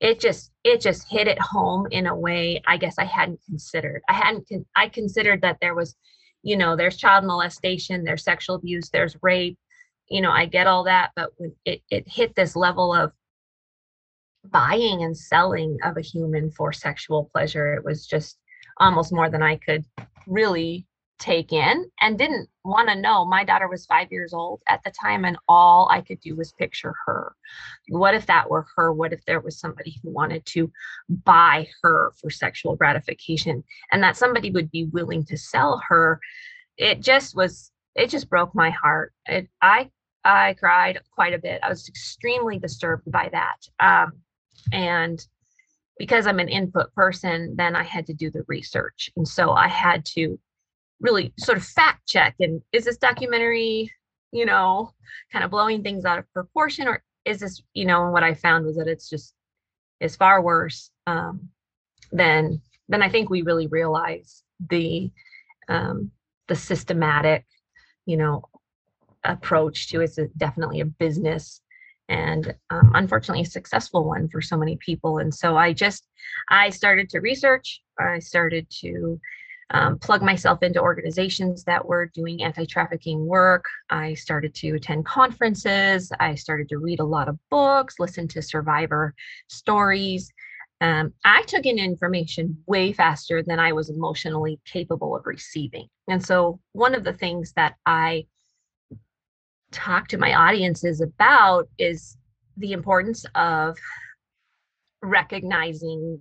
it 0.00 0.20
just 0.20 0.52
it 0.64 0.80
just 0.80 1.10
hit 1.10 1.26
it 1.26 1.38
home 1.40 1.86
in 1.90 2.06
a 2.06 2.16
way 2.16 2.60
i 2.66 2.76
guess 2.76 2.96
i 2.98 3.04
hadn't 3.04 3.40
considered. 3.48 4.02
I 4.08 4.12
hadn't 4.12 4.48
con- 4.48 4.66
i 4.76 4.88
considered 4.88 5.42
that 5.42 5.58
there 5.60 5.74
was 5.74 5.96
you 6.42 6.56
know 6.56 6.76
there's 6.76 6.96
child 6.96 7.24
molestation 7.24 8.04
there's 8.04 8.24
sexual 8.24 8.56
abuse 8.56 8.90
there's 8.90 9.16
rape 9.22 9.58
you 10.08 10.20
know 10.20 10.30
i 10.30 10.46
get 10.46 10.66
all 10.66 10.84
that 10.84 11.12
but 11.16 11.30
it, 11.64 11.82
it 11.90 12.04
hit 12.06 12.34
this 12.34 12.54
level 12.56 12.94
of 12.94 13.12
buying 14.44 15.02
and 15.02 15.16
selling 15.16 15.76
of 15.82 15.96
a 15.96 16.02
human 16.02 16.50
for 16.50 16.72
sexual 16.72 17.28
pleasure 17.32 17.74
it 17.74 17.84
was 17.84 18.06
just 18.06 18.38
almost 18.78 19.12
more 19.12 19.30
than 19.30 19.42
i 19.42 19.56
could 19.56 19.84
really 20.26 20.86
take 21.18 21.52
in 21.52 21.90
and 22.00 22.18
didn't 22.18 22.48
want 22.64 22.88
to 22.88 22.94
know. 22.94 23.24
My 23.24 23.44
daughter 23.44 23.68
was 23.68 23.86
five 23.86 24.08
years 24.10 24.32
old 24.32 24.60
at 24.68 24.82
the 24.84 24.90
time, 24.90 25.24
and 25.24 25.38
all 25.48 25.88
I 25.90 26.00
could 26.00 26.20
do 26.20 26.36
was 26.36 26.52
picture 26.52 26.94
her. 27.06 27.34
What 27.88 28.14
if 28.14 28.26
that 28.26 28.50
were 28.50 28.66
her? 28.76 28.92
What 28.92 29.12
if 29.12 29.24
there 29.24 29.40
was 29.40 29.58
somebody 29.58 29.96
who 30.02 30.10
wanted 30.10 30.44
to 30.46 30.70
buy 31.24 31.68
her 31.82 32.12
for 32.20 32.30
sexual 32.30 32.76
gratification 32.76 33.64
and 33.92 34.02
that 34.02 34.16
somebody 34.16 34.50
would 34.50 34.70
be 34.70 34.84
willing 34.84 35.24
to 35.26 35.36
sell 35.36 35.82
her? 35.88 36.20
It 36.76 37.00
just 37.00 37.34
was, 37.34 37.70
it 37.94 38.10
just 38.10 38.28
broke 38.28 38.54
my 38.54 38.70
heart. 38.70 39.12
It, 39.26 39.48
I, 39.62 39.90
I 40.24 40.54
cried 40.54 40.98
quite 41.14 41.34
a 41.34 41.38
bit. 41.38 41.60
I 41.62 41.68
was 41.68 41.88
extremely 41.88 42.58
disturbed 42.58 43.10
by 43.10 43.30
that. 43.32 43.56
Um, 43.80 44.12
and 44.72 45.24
because 45.98 46.26
I'm 46.26 46.40
an 46.40 46.48
input 46.48 46.92
person, 46.94 47.54
then 47.56 47.74
I 47.74 47.82
had 47.82 48.06
to 48.06 48.12
do 48.12 48.30
the 48.30 48.44
research. 48.48 49.10
And 49.16 49.26
so 49.26 49.52
I 49.52 49.68
had 49.68 50.04
to 50.16 50.38
really 51.00 51.32
sort 51.38 51.58
of 51.58 51.64
fact 51.64 52.06
check 52.06 52.34
and 52.40 52.62
is 52.72 52.84
this 52.84 52.96
documentary 52.96 53.90
you 54.32 54.46
know 54.46 54.90
kind 55.32 55.44
of 55.44 55.50
blowing 55.50 55.82
things 55.82 56.04
out 56.04 56.18
of 56.18 56.32
proportion 56.32 56.88
or 56.88 57.02
is 57.24 57.40
this 57.40 57.62
you 57.74 57.84
know 57.84 58.10
what 58.10 58.22
i 58.22 58.32
found 58.34 58.64
was 58.64 58.76
that 58.76 58.88
it's 58.88 59.08
just 59.08 59.34
is 60.00 60.16
far 60.16 60.42
worse 60.42 60.90
um, 61.06 61.48
than 62.12 62.60
than 62.88 63.02
i 63.02 63.08
think 63.08 63.28
we 63.28 63.42
really 63.42 63.66
realize 63.66 64.42
the 64.70 65.10
um, 65.68 66.10
the 66.48 66.54
systematic 66.54 67.44
you 68.06 68.16
know 68.16 68.42
approach 69.24 69.88
to 69.88 70.00
it's 70.00 70.18
definitely 70.36 70.80
a 70.80 70.84
business 70.84 71.60
and 72.08 72.54
um, 72.70 72.92
unfortunately 72.94 73.42
a 73.42 73.46
successful 73.46 74.04
one 74.04 74.28
for 74.28 74.40
so 74.40 74.56
many 74.56 74.76
people. 74.76 75.18
And 75.18 75.34
so 75.34 75.56
i 75.56 75.72
just 75.72 76.06
i 76.48 76.70
started 76.70 77.08
to 77.10 77.20
research. 77.20 77.82
I 77.98 78.18
started 78.18 78.66
to 78.80 79.20
um, 79.70 79.98
plug 79.98 80.22
myself 80.22 80.62
into 80.62 80.80
organizations 80.80 81.64
that 81.64 81.84
were 81.84 82.06
doing 82.14 82.42
anti-trafficking 82.42 83.26
work. 83.26 83.64
I 83.90 84.14
started 84.14 84.54
to 84.56 84.74
attend 84.74 85.06
conferences. 85.06 86.12
I 86.20 86.34
started 86.36 86.68
to 86.68 86.78
read 86.78 87.00
a 87.00 87.04
lot 87.04 87.28
of 87.28 87.38
books, 87.50 87.96
listen 87.98 88.28
to 88.28 88.42
survivor 88.42 89.14
stories. 89.48 90.30
Um, 90.80 91.12
I 91.24 91.42
took 91.42 91.64
in 91.64 91.78
information 91.78 92.58
way 92.66 92.92
faster 92.92 93.42
than 93.42 93.58
I 93.58 93.72
was 93.72 93.90
emotionally 93.90 94.60
capable 94.66 95.16
of 95.16 95.26
receiving. 95.26 95.88
And 96.08 96.24
so 96.24 96.60
one 96.72 96.94
of 96.94 97.02
the 97.02 97.14
things 97.14 97.52
that 97.56 97.74
I 97.86 98.26
talk 99.72 100.08
to 100.08 100.18
my 100.18 100.34
audiences 100.34 101.00
about 101.00 101.68
is 101.78 102.16
the 102.56 102.72
importance 102.72 103.24
of 103.34 103.76
recognizing 105.02 106.20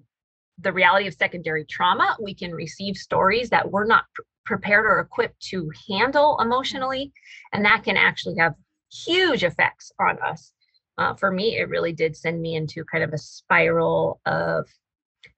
the 0.60 0.72
reality 0.72 1.08
of 1.08 1.14
secondary 1.14 1.66
trauma, 1.66 2.16
we 2.22 2.34
can 2.34 2.52
receive 2.52 2.96
stories 2.96 3.50
that 3.50 3.70
we're 3.70 3.86
not 3.86 4.06
pr- 4.14 4.22
prepared 4.46 4.86
or 4.86 5.00
equipped 5.00 5.40
to 5.50 5.70
handle 5.90 6.40
emotionally, 6.40 7.12
and 7.54 7.66
that 7.66 7.84
can 7.84 7.98
actually 7.98 8.38
have 8.38 8.54
huge 8.92 9.44
effects 9.44 9.92
on 10.00 10.18
us. 10.22 10.54
Uh, 10.98 11.14
for 11.16 11.32
me, 11.32 11.58
it 11.58 11.70
really 11.70 11.92
did 11.92 12.16
send 12.16 12.42
me 12.42 12.56
into 12.56 12.86
kind 12.86 13.04
of 13.04 13.12
a 13.12 13.18
spiral 13.18 14.22
of 14.26 14.66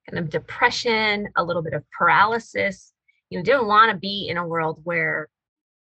kind 0.08 0.20
of 0.20 0.30
depression, 0.30 1.28
a 1.36 1.44
little 1.44 1.64
bit 1.64 1.74
of 1.74 1.84
paralysis. 1.98 2.94
You 3.30 3.40
know, 3.40 3.44
didn't 3.44 3.68
want 3.68 3.92
to 3.92 3.98
be 3.98 4.28
in 4.30 4.38
a 4.38 4.48
world 4.48 4.80
where 4.84 5.30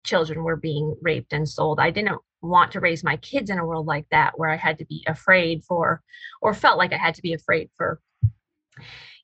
children 0.05 0.43
were 0.45 0.57
being 0.57 0.97
raped 1.03 1.33
and 1.33 1.49
sold. 1.49 1.79
I 1.79 1.91
didn't 1.91 2.19
want 2.43 2.73
to 2.73 2.81
raise 2.81 3.05
my 3.05 3.17
kids 3.19 3.51
in 3.51 3.59
a 3.59 3.67
world 3.67 3.87
like 3.87 4.07
that 4.11 4.39
where 4.39 4.51
I 4.51 4.57
had 4.57 4.79
to 4.79 4.87
be 4.87 5.05
afraid 5.07 5.65
for, 5.65 6.01
or 6.41 6.55
felt 6.55 6.79
like 6.79 6.93
I 6.93 6.99
had 6.99 7.15
to 7.17 7.23
be 7.23 7.35
afraid 7.35 7.71
for 7.77 8.01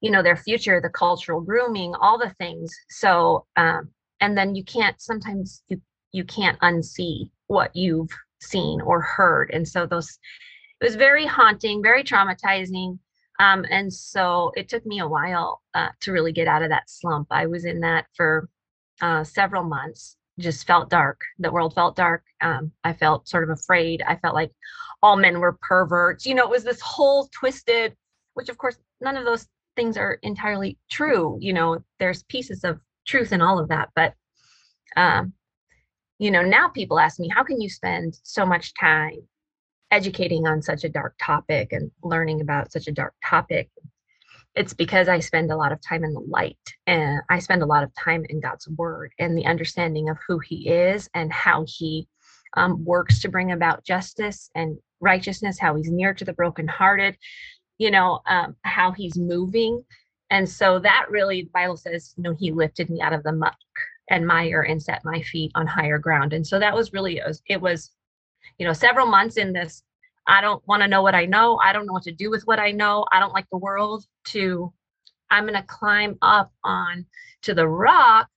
you 0.03 0.11
know 0.11 0.23
their 0.23 0.37
future 0.37 0.81
the 0.81 0.91
cultural 0.91 1.41
grooming 1.41 1.95
all 1.95 2.19
the 2.19 2.35
things. 2.39 2.71
So 2.91 3.47
um, 3.57 3.89
and 4.21 4.37
then 4.37 4.55
you 4.55 4.65
can't 4.65 5.01
sometimes 5.01 5.63
you 5.69 5.81
you 6.13 6.25
can't 6.25 6.61
unsee 6.61 7.31
what 7.47 7.75
you've 7.75 8.11
seen 8.41 8.83
or 8.83 9.01
heard. 9.01 9.51
And 9.53 9.67
so 9.67 9.87
those 9.87 10.19
it 10.81 10.85
was 10.85 10.97
very 10.97 11.25
haunting 11.25 11.83
very 11.83 12.05
traumatizing. 12.05 12.99
Um, 13.39 13.65
and 13.71 13.93
so 13.93 14.53
it 14.57 14.69
took 14.69 14.85
me 14.85 14.99
a 14.99 15.09
while 15.09 15.63
uh, 15.75 15.89
to 16.01 16.13
really 16.13 16.33
get 16.33 16.49
out 16.49 16.63
of 16.63 16.69
that 16.69 16.91
slump. 16.91 17.29
I 17.31 17.47
was 17.47 17.65
in 17.65 17.81
that 17.81 18.07
for 18.15 18.49
uh, 19.01 19.25
several 19.25 19.65
months 19.65 20.17
just 20.39 20.67
felt 20.67 20.91
dark. 20.91 21.21
The 21.39 21.51
world 21.53 21.75
felt 21.75 21.95
dark. 21.97 22.25
Um, 22.41 22.73
i 22.83 22.93
felt 22.93 23.29
sort 23.29 23.45
of 23.45 23.51
afraid. 23.51 24.03
I 24.03 24.17
felt 24.17 24.35
like 24.35 24.51
all 25.01 25.17
men 25.17 25.39
were 25.39 25.57
perverts. 25.63 26.27
You 26.27 26.35
know 26.35 26.45
it 26.45 26.51
was 26.51 26.65
this 26.65 26.81
whole 26.81 27.29
twisted 27.33 27.95
which 28.35 28.49
of 28.49 28.59
course 28.59 28.77
none 29.01 29.17
of 29.17 29.25
those 29.25 29.47
things 29.77 29.97
are 29.97 30.19
entirely 30.23 30.79
true 30.91 31.37
you 31.41 31.53
know 31.53 31.83
there's 31.99 32.23
pieces 32.25 32.65
of 32.65 32.81
truth 33.07 33.33
in 33.33 33.41
all 33.41 33.59
of 33.59 33.69
that 33.69 33.89
but 33.95 34.15
um 34.97 35.33
you 36.19 36.31
know 36.31 36.43
now 36.43 36.69
people 36.69 36.99
ask 36.99 37.19
me 37.19 37.29
how 37.29 37.43
can 37.43 37.61
you 37.61 37.69
spend 37.69 38.19
so 38.23 38.47
much 38.47 38.75
time 38.75 39.19
educating 39.93 40.47
on 40.47 40.63
such 40.63 40.85
a 40.85 40.89
dark 40.89 41.15
topic 41.23 41.73
and 41.73 41.91
learning 42.03 42.41
about 42.41 42.73
such 42.73 42.87
a 42.87 42.93
dark 42.93 43.13
topic? 43.25 43.69
It's 44.55 44.75
because 44.75 45.09
i 45.09 45.19
spend 45.19 45.51
a 45.51 45.57
lot 45.57 45.73
of 45.73 45.81
time 45.81 46.05
in 46.05 46.13
the 46.13 46.21
light 46.21 46.59
and 46.87 47.23
i 47.31 47.39
spend 47.39 47.63
a 47.63 47.67
lot 47.67 47.83
of 47.83 47.91
time 47.95 48.25
in 48.29 48.39
god's 48.39 48.69
word 48.69 49.13
and 49.19 49.37
the 49.37 49.47
understanding 49.47 50.11
of 50.11 50.19
who 50.29 50.39
he 50.41 50.69
is 50.69 51.09
and 51.15 51.33
how 51.33 51.65
he 51.67 52.07
um, 52.55 52.85
works 52.85 53.23
to 53.23 53.31
bring 53.31 53.51
about 53.51 53.83
justice 53.83 54.51
and 54.55 54.77
righteousness 55.01 55.59
how 55.59 55.75
he's 55.75 55.91
near 55.91 56.13
to 56.13 56.25
the 56.27 56.35
brokenhearted 56.35 57.17
you 57.79 57.91
know, 57.91 58.21
um, 58.27 58.57
how 58.63 58.93
he's 58.93 59.17
moving. 59.17 59.85
And 60.31 60.49
so 60.49 60.79
that 60.79 61.07
really, 61.11 61.51
Bible 61.53 61.77
says, 61.77 62.15
you 62.17 62.23
know, 62.23 62.35
he 62.39 62.53
lifted 62.53 62.91
me 62.91 63.01
out 63.01 63.13
of 63.13 63.23
the 63.23 63.33
muck 63.33 63.57
and 64.11 64.27
mire 64.27 64.63
and 64.63 64.83
set 64.83 65.05
my 65.05 65.21
feet 65.23 65.53
on 65.55 65.67
higher 65.67 65.99
ground. 65.99 66.33
And 66.33 66.47
so 66.47 66.59
that 66.59 66.75
was 66.75 66.93
really, 66.93 67.19
it 67.19 67.27
was, 67.27 67.43
it 67.47 67.61
was 67.61 67.91
you 68.59 68.67
know, 68.67 68.73
several 68.73 69.07
months 69.07 69.37
in 69.37 69.53
this. 69.53 69.83
I 70.27 70.41
don't 70.41 70.67
want 70.67 70.83
to 70.83 70.89
know 70.89 71.03
what 71.03 71.15
I 71.15 71.27
know. 71.27 71.59
I 71.59 71.73
don't 71.73 71.87
know 71.87 71.93
what 71.93 72.05
to 72.05 72.13
do 72.13 72.31
with 72.31 72.47
what 72.47 72.61
I 72.61 72.71
know. 72.71 73.05
I 73.13 73.19
don't 73.19 73.33
like 73.33 73.47
the 73.51 73.59
world 73.59 74.05
to, 74.27 74.73
I'm 75.31 75.45
going 75.45 75.55
to 75.55 75.63
climb 75.63 76.17
up 76.23 76.53
on 76.63 77.07
to 77.43 77.55
the 77.55 77.67
rock 77.67 78.29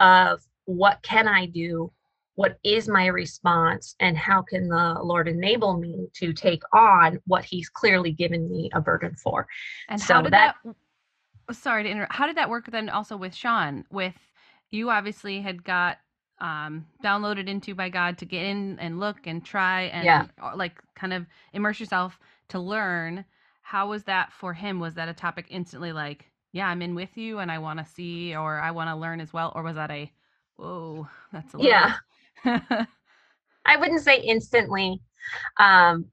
of 0.00 0.40
what 0.64 1.00
can 1.02 1.28
I 1.28 1.46
do 1.46 1.92
what 2.38 2.56
is 2.62 2.86
my 2.86 3.06
response 3.06 3.96
and 3.98 4.16
how 4.16 4.40
can 4.40 4.68
the 4.68 4.96
lord 5.02 5.26
enable 5.26 5.76
me 5.76 6.06
to 6.14 6.32
take 6.32 6.62
on 6.72 7.18
what 7.26 7.44
he's 7.44 7.68
clearly 7.68 8.12
given 8.12 8.48
me 8.48 8.70
a 8.74 8.80
burden 8.80 9.12
for? 9.16 9.44
And 9.88 10.00
so 10.00 10.14
how 10.14 10.22
did 10.22 10.32
that, 10.32 10.54
that 10.64 11.56
sorry 11.56 11.82
to 11.82 11.88
interrupt 11.90 12.14
how 12.14 12.28
did 12.28 12.36
that 12.36 12.48
work 12.48 12.70
then 12.70 12.88
also 12.90 13.16
with 13.16 13.34
sean? 13.34 13.84
With 13.90 14.14
you 14.70 14.88
obviously 14.88 15.40
had 15.40 15.64
got 15.64 15.98
um, 16.40 16.86
downloaded 17.02 17.48
into 17.48 17.74
by 17.74 17.88
god 17.88 18.18
to 18.18 18.24
get 18.24 18.44
in 18.44 18.78
and 18.78 19.00
look 19.00 19.26
and 19.26 19.44
try 19.44 19.82
and 19.86 20.04
yeah. 20.04 20.26
Like 20.54 20.78
kind 20.94 21.12
of 21.12 21.26
immerse 21.52 21.80
yourself 21.80 22.20
to 22.50 22.60
learn. 22.60 23.24
How 23.62 23.88
was 23.88 24.04
that 24.04 24.32
for 24.32 24.54
him? 24.54 24.78
Was 24.78 24.94
that 24.94 25.08
a 25.08 25.12
topic 25.12 25.46
instantly 25.50 25.90
like 25.90 26.30
yeah 26.52 26.68
i'm 26.68 26.80
in 26.80 26.94
with 26.94 27.16
you 27.18 27.40
and 27.40 27.52
i 27.52 27.58
want 27.58 27.78
to 27.78 27.84
see 27.84 28.34
or 28.34 28.58
i 28.58 28.70
want 28.70 28.88
to 28.88 28.96
learn 28.96 29.20
as 29.20 29.34
well 29.34 29.52
or 29.54 29.62
was 29.62 29.74
that 29.74 29.90
a 29.90 30.10
whoa 30.56 31.06
that's 31.30 31.52
a 31.52 31.58
little 31.58 31.70
yeah 31.70 31.94
I 33.66 33.76
wouldn't 33.76 34.02
say 34.02 34.20
instantly. 34.20 35.00
Um, 35.58 36.06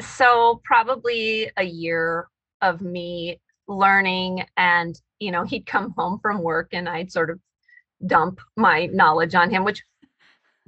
so 0.00 0.60
probably 0.64 1.50
a 1.56 1.64
year 1.64 2.28
of 2.60 2.80
me 2.80 3.40
learning 3.68 4.44
and 4.56 5.00
you 5.20 5.30
know 5.30 5.44
he'd 5.44 5.66
come 5.66 5.94
home 5.96 6.18
from 6.20 6.42
work 6.42 6.68
and 6.72 6.88
I'd 6.88 7.12
sort 7.12 7.30
of 7.30 7.38
dump 8.06 8.40
my 8.56 8.86
knowledge 8.86 9.34
on 9.34 9.50
him 9.50 9.64
which 9.64 9.82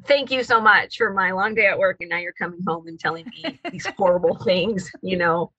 thank 0.07 0.31
you 0.31 0.45
so 0.45 0.61
much 0.61 0.97
for 0.97 1.13
my 1.13 1.33
long 1.33 1.55
day 1.55 1.67
at 1.67 1.79
work 1.79 1.97
and 2.01 2.11
now 2.11 2.19
you're 2.19 2.33
coming 2.33 2.61
home 2.67 2.87
and 2.87 2.99
telling 2.99 3.27
me 3.27 3.59
these 3.71 3.87
horrible 3.99 4.37
things 4.45 4.91
you 5.03 5.17
know 5.17 5.53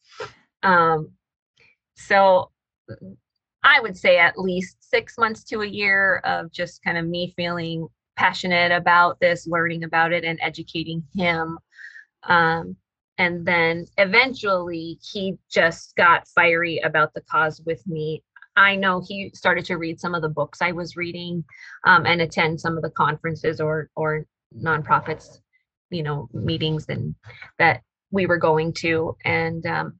um 0.64 1.10
so 1.96 2.50
I 3.64 3.80
would 3.82 3.98
say 3.98 4.18
at 4.18 4.38
least 4.38 4.78
6 4.92 5.18
months 5.18 5.44
to 5.46 5.62
a 5.62 5.68
year 5.68 6.18
of 6.24 6.52
just 6.52 6.84
kind 6.84 6.98
of 6.98 7.06
me 7.06 7.34
feeling 7.36 7.88
passionate 8.16 8.72
about 8.72 9.20
this, 9.20 9.48
learning 9.48 9.84
about 9.84 10.14
it, 10.14 10.24
and 10.24 10.40
educating 10.42 11.04
him. 11.14 11.58
Um, 12.24 12.76
and 13.18 13.46
then 13.46 13.86
eventually 13.98 15.00
he 15.02 15.38
just 15.50 15.96
got 15.96 16.28
fiery 16.28 16.80
about 16.80 17.14
the 17.14 17.22
cause 17.22 17.62
with 17.66 17.86
me. 17.88 18.24
I 18.58 18.76
know 18.76 19.02
he 19.06 19.32
started 19.34 19.66
to 19.66 19.78
read 19.78 20.00
some 20.00 20.16
of 20.16 20.22
the 20.22 20.30
books 20.30 20.62
I 20.62 20.72
was 20.72 20.96
reading 20.96 21.44
um, 21.86 22.06
and 22.06 22.22
attend 22.22 22.60
some 22.60 22.78
of 22.78 22.84
the 22.84 22.90
conferences 22.90 23.60
or 23.60 23.90
or 23.96 24.26
nonprofits, 24.58 25.40
you 25.90 26.04
know, 26.04 26.30
meetings 26.34 26.86
and 26.88 27.16
that 27.60 27.82
we 28.12 28.26
were 28.26 28.38
going 28.38 28.74
to. 28.74 29.16
And 29.26 29.66
um, 29.66 30.00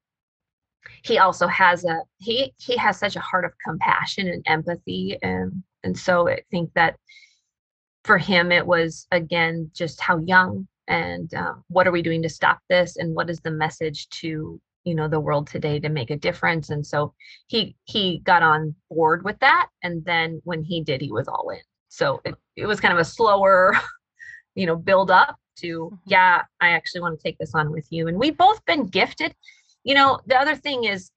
he 1.04 1.18
also 1.18 1.48
has 1.48 1.84
a 1.86 2.02
he 2.18 2.54
he 2.58 2.78
has 2.78 2.98
such 2.98 3.16
a 3.16 3.22
heart 3.22 3.46
of 3.46 3.52
compassion 3.64 4.28
and 4.28 4.44
empathy, 4.48 5.18
and 5.22 5.64
and 5.84 5.98
so 5.98 6.30
I 6.30 6.40
think 6.52 6.72
that 6.76 6.98
for 8.06 8.18
him, 8.18 8.52
it 8.52 8.66
was 8.66 9.08
again 9.12 9.70
just 9.74 10.00
how 10.00 10.20
young 10.20 10.68
and 10.88 11.34
um, 11.34 11.64
what 11.70 11.88
are 11.88 11.92
we 11.92 12.04
doing 12.04 12.22
to 12.22 12.30
stop 12.30 12.60
this? 12.70 12.98
And 12.98 13.16
what 13.16 13.30
is 13.30 13.40
the 13.42 13.52
message 13.52 14.08
to 14.22 14.62
you 14.84 14.94
know 14.96 15.08
the 15.08 15.20
world 15.20 15.48
today 15.48 15.80
to 15.80 15.90
make 15.90 16.12
a 16.12 16.16
difference? 16.18 16.70
And 16.70 16.86
so 16.86 17.14
he 17.48 17.76
he 17.86 18.20
got 18.20 18.44
on 18.44 18.76
board 18.90 19.26
with 19.26 19.40
that. 19.40 19.68
And 19.84 20.06
then 20.06 20.42
when 20.44 20.64
he 20.64 20.84
did 20.84 21.02
he 21.02 21.12
was 21.12 21.28
all 21.28 21.50
in. 21.50 21.60
So 21.90 22.22
it, 22.26 22.36
it 22.56 22.66
was 22.68 22.80
kind 22.80 22.94
of 22.94 23.00
a 23.00 23.06
slower 23.06 23.74
you 24.56 24.66
know 24.68 24.76
build 24.76 25.12
up 25.12 25.38
to 25.58 25.90
Mhm. 25.92 26.00
yeah 26.06 26.42
i 26.62 26.70
actually 26.72 27.02
want 27.02 27.18
to 27.18 27.24
take 27.24 27.38
this 27.40 27.56
on 27.56 27.72
with 27.72 27.88
you. 27.90 28.08
And 28.08 28.18
we've 28.20 28.38
both 28.38 28.64
been 28.66 28.86
gifted. 28.88 29.34
You 29.84 29.96
know 29.96 30.20
the 30.28 30.40
other 30.40 30.56
thing 30.56 30.84
is 30.84 31.12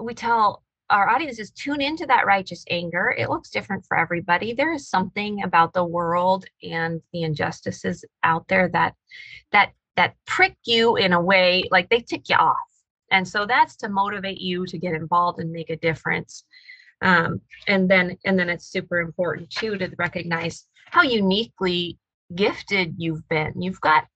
we 0.00 0.14
tell 0.14 0.62
our 0.90 1.08
audiences 1.08 1.50
tune 1.52 1.80
into 1.80 2.04
that 2.06 2.26
righteous 2.26 2.64
anger. 2.68 3.14
It 3.16 3.30
looks 3.30 3.50
different 3.50 3.86
for 3.86 3.96
everybody. 3.96 4.52
There 4.52 4.72
is 4.72 4.88
something 4.88 5.42
about 5.42 5.72
the 5.72 5.84
world 5.84 6.44
and 6.62 7.00
the 7.12 7.22
injustices 7.22 8.04
out 8.22 8.46
there 8.48 8.68
that 8.70 8.94
that 9.52 9.72
that 9.96 10.16
prick 10.26 10.56
you 10.64 10.96
in 10.96 11.12
a 11.12 11.20
way 11.20 11.64
like 11.70 11.88
they 11.88 12.00
tick 12.00 12.28
you 12.28 12.36
off. 12.36 12.56
And 13.10 13.26
so 13.26 13.46
that's 13.46 13.76
to 13.76 13.88
motivate 13.88 14.40
you 14.40 14.66
to 14.66 14.78
get 14.78 14.94
involved 14.94 15.40
and 15.40 15.50
make 15.50 15.70
a 15.70 15.76
difference. 15.76 16.44
Um, 17.02 17.40
and 17.66 17.88
then 17.88 18.18
and 18.24 18.38
then 18.38 18.50
it's 18.50 18.70
super 18.70 18.98
important 18.98 19.50
too 19.50 19.78
to 19.78 19.90
recognize 19.96 20.66
how 20.86 21.02
uniquely 21.02 21.98
gifted 22.34 22.94
you've 22.98 23.26
been. 23.28 23.62
You've 23.62 23.80
got 23.80 24.06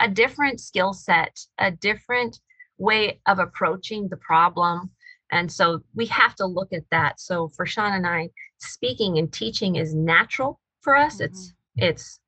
a 0.00 0.08
different 0.08 0.60
skill 0.60 0.92
set 0.92 1.38
a 1.58 1.70
different 1.70 2.40
way 2.78 3.20
of 3.26 3.38
approaching 3.40 4.08
the 4.08 4.16
problem 4.16 4.90
and 5.30 5.50
so 5.50 5.80
we 5.94 6.06
have 6.06 6.34
to 6.36 6.46
look 6.46 6.72
at 6.72 6.84
that. 6.90 7.20
So 7.20 7.48
for 7.48 7.66
sean 7.66 7.92
and 7.92 8.06
i 8.06 8.30
speaking 8.58 9.18
and 9.18 9.32
teaching 9.32 9.76
is 9.76 9.94
natural 9.94 10.60
for 10.80 10.96
us. 10.96 11.20
It's 11.20 11.48
mm-hmm. 11.48 11.88
it's 11.88 12.20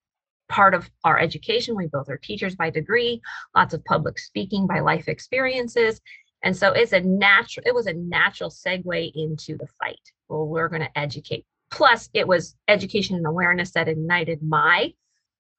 part 0.48 0.74
of 0.74 0.90
our 1.04 1.18
education. 1.18 1.76
We 1.76 1.86
both 1.86 2.08
are 2.08 2.18
teachers 2.18 2.56
by 2.56 2.70
degree 2.70 3.20
lots 3.54 3.74
of 3.74 3.84
public 3.84 4.18
speaking 4.18 4.66
by 4.66 4.80
life 4.80 5.08
experiences. 5.08 6.00
And 6.42 6.56
so 6.56 6.72
it's 6.72 6.92
a 6.92 7.00
natural 7.00 7.64
it 7.66 7.74
was 7.74 7.86
a 7.86 7.94
natural 7.94 8.50
segue 8.50 9.12
into 9.14 9.56
the 9.56 9.68
fight. 9.78 10.00
Well 10.28 10.46
we're 10.46 10.68
going 10.68 10.82
to 10.82 10.98
educate. 10.98 11.46
Plus 11.70 12.10
it 12.14 12.26
was 12.26 12.56
education 12.68 13.16
and 13.16 13.26
awareness 13.26 13.70
that 13.72 13.88
ignited 13.88 14.42
my 14.42 14.92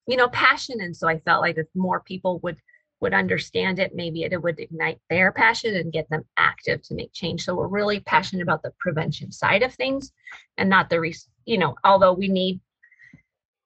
you 0.07 0.17
know 0.17 0.29
passion. 0.29 0.79
And 0.79 0.95
so 0.95 1.07
i 1.07 1.19
felt 1.19 1.41
like 1.41 1.57
if 1.57 1.67
more 1.75 2.01
people 2.01 2.39
would 2.43 2.57
would 3.01 3.13
understand 3.13 3.79
it 3.79 3.95
maybe 3.95 4.23
it, 4.23 4.41
would 4.41 4.59
ignite 4.59 4.99
their 5.09 5.31
passion 5.31 5.75
and 5.75 5.91
get 5.91 6.09
them 6.09 6.23
active 6.37 6.81
to 6.83 6.93
make 6.93 7.11
change. 7.13 7.43
So 7.43 7.55
we're 7.55 7.67
really 7.67 7.99
passionate 8.01 8.43
about 8.43 8.61
the 8.63 8.71
prevention 8.79 9.31
side 9.31 9.63
of 9.63 9.73
things 9.73 10.11
and 10.57 10.69
not 10.69 10.89
the 10.89 11.13
you 11.45 11.57
know 11.57 11.75
although 11.83 12.13
we 12.13 12.27
need 12.27 12.61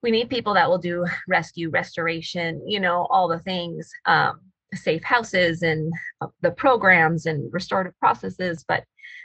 we 0.02 0.10
need 0.10 0.30
people 0.30 0.54
that 0.54 0.68
will 0.68 0.78
do 0.78 1.04
rescue 1.28 1.70
restoration 1.70 2.62
you 2.66 2.80
know 2.80 3.06
all 3.10 3.28
the 3.28 3.38
things 3.40 3.90
um 4.06 4.40
safe 4.74 5.02
houses 5.02 5.62
and 5.62 5.92
uh, 6.20 6.26
the 6.40 6.50
programs 6.50 7.26
and 7.26 7.52
restorative 7.52 7.98
processes. 7.98 8.64
But 8.66 8.84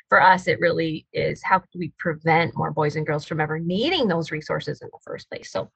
for 0.09 0.21
us 0.21 0.47
it 0.47 0.59
really 0.59 1.07
is 1.13 1.41
how 1.43 1.59
can 1.59 1.79
we 1.79 1.93
prevent 1.97 2.55
more 2.55 2.71
boys 2.71 2.95
and 2.95 3.05
girls 3.05 3.25
from 3.25 3.39
ever 3.39 3.59
needing 3.59 4.07
those 4.07 4.31
resources 4.31 4.81
in 4.81 4.89
the 4.91 4.99
first 5.03 5.29
place? 5.29 5.51
So 5.51 5.69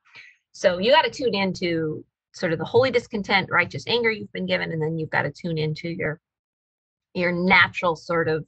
so 0.51 0.77
you 0.77 0.91
got 0.91 1.03
to 1.03 1.09
tune 1.09 1.35
into 1.35 2.05
sort 2.35 2.51
of 2.53 2.59
the 2.59 2.65
holy 2.65 2.91
discontent 2.91 3.49
righteous 3.49 3.85
anger 3.87 4.11
you've 4.11 4.31
been 4.33 4.45
given 4.45 4.71
and 4.71 4.81
then 4.81 4.97
you've 4.97 5.09
got 5.09 5.23
to 5.23 5.31
tune 5.31 5.57
into 5.57 5.89
your 5.89 6.19
your 7.13 7.31
natural 7.31 7.95
sort 7.95 8.27
of 8.27 8.45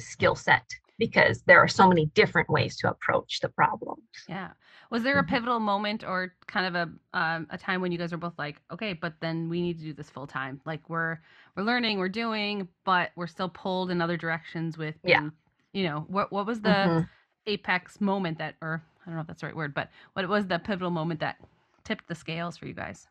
skill 0.00 0.34
set 0.34 0.66
because 0.98 1.42
there 1.46 1.60
are 1.60 1.68
so 1.68 1.88
many 1.88 2.06
different 2.14 2.50
ways 2.50 2.76
to 2.76 2.90
approach 2.90 3.40
the 3.40 3.48
problem 3.50 3.96
Yeah. 4.28 4.50
Was 4.90 5.02
there 5.02 5.18
a 5.18 5.22
Mhm. 5.22 5.28
pivotal 5.28 5.60
moment 5.60 6.04
or 6.04 6.34
kind 6.46 6.66
of 6.66 6.74
a 6.74 7.18
um, 7.18 7.46
a 7.50 7.58
time 7.58 7.80
when 7.80 7.92
you 7.92 7.98
guys 7.98 8.12
were 8.12 8.18
both 8.18 8.38
like, 8.38 8.60
okay, 8.70 8.92
but 8.92 9.14
then 9.20 9.48
we 9.48 9.62
need 9.62 9.78
to 9.78 9.84
do 9.84 9.92
this 9.92 10.10
full 10.10 10.26
time. 10.26 10.60
Like 10.64 10.88
we're 10.90 11.18
we're 11.56 11.62
learning, 11.62 11.98
we're 11.98 12.08
doing, 12.08 12.68
but 12.84 13.10
we're 13.16 13.26
still 13.26 13.48
pulled 13.48 13.90
in 13.90 14.02
other 14.02 14.16
directions 14.16 14.76
with 14.76 14.96
Yeah. 15.04 15.30
you 15.72 15.84
know, 15.84 16.04
what 16.08 16.32
what 16.32 16.46
was 16.46 16.60
the 16.62 16.90
Mhm. 16.90 17.08
apex 17.46 18.00
moment 18.00 18.38
that 18.38 18.56
or 18.60 18.82
I 19.02 19.06
don't 19.06 19.14
know 19.14 19.20
if 19.22 19.26
that's 19.26 19.40
the 19.40 19.46
right 19.46 19.56
word, 19.56 19.74
but 19.74 19.90
what 20.14 20.28
was 20.28 20.46
the 20.46 20.58
pivotal 20.58 20.90
moment 20.90 21.20
that 21.20 21.36
tipped 21.84 22.08
the 22.08 22.14
scales 22.14 22.56
for 22.56 22.66
you 22.66 22.74
guys? 22.74 23.08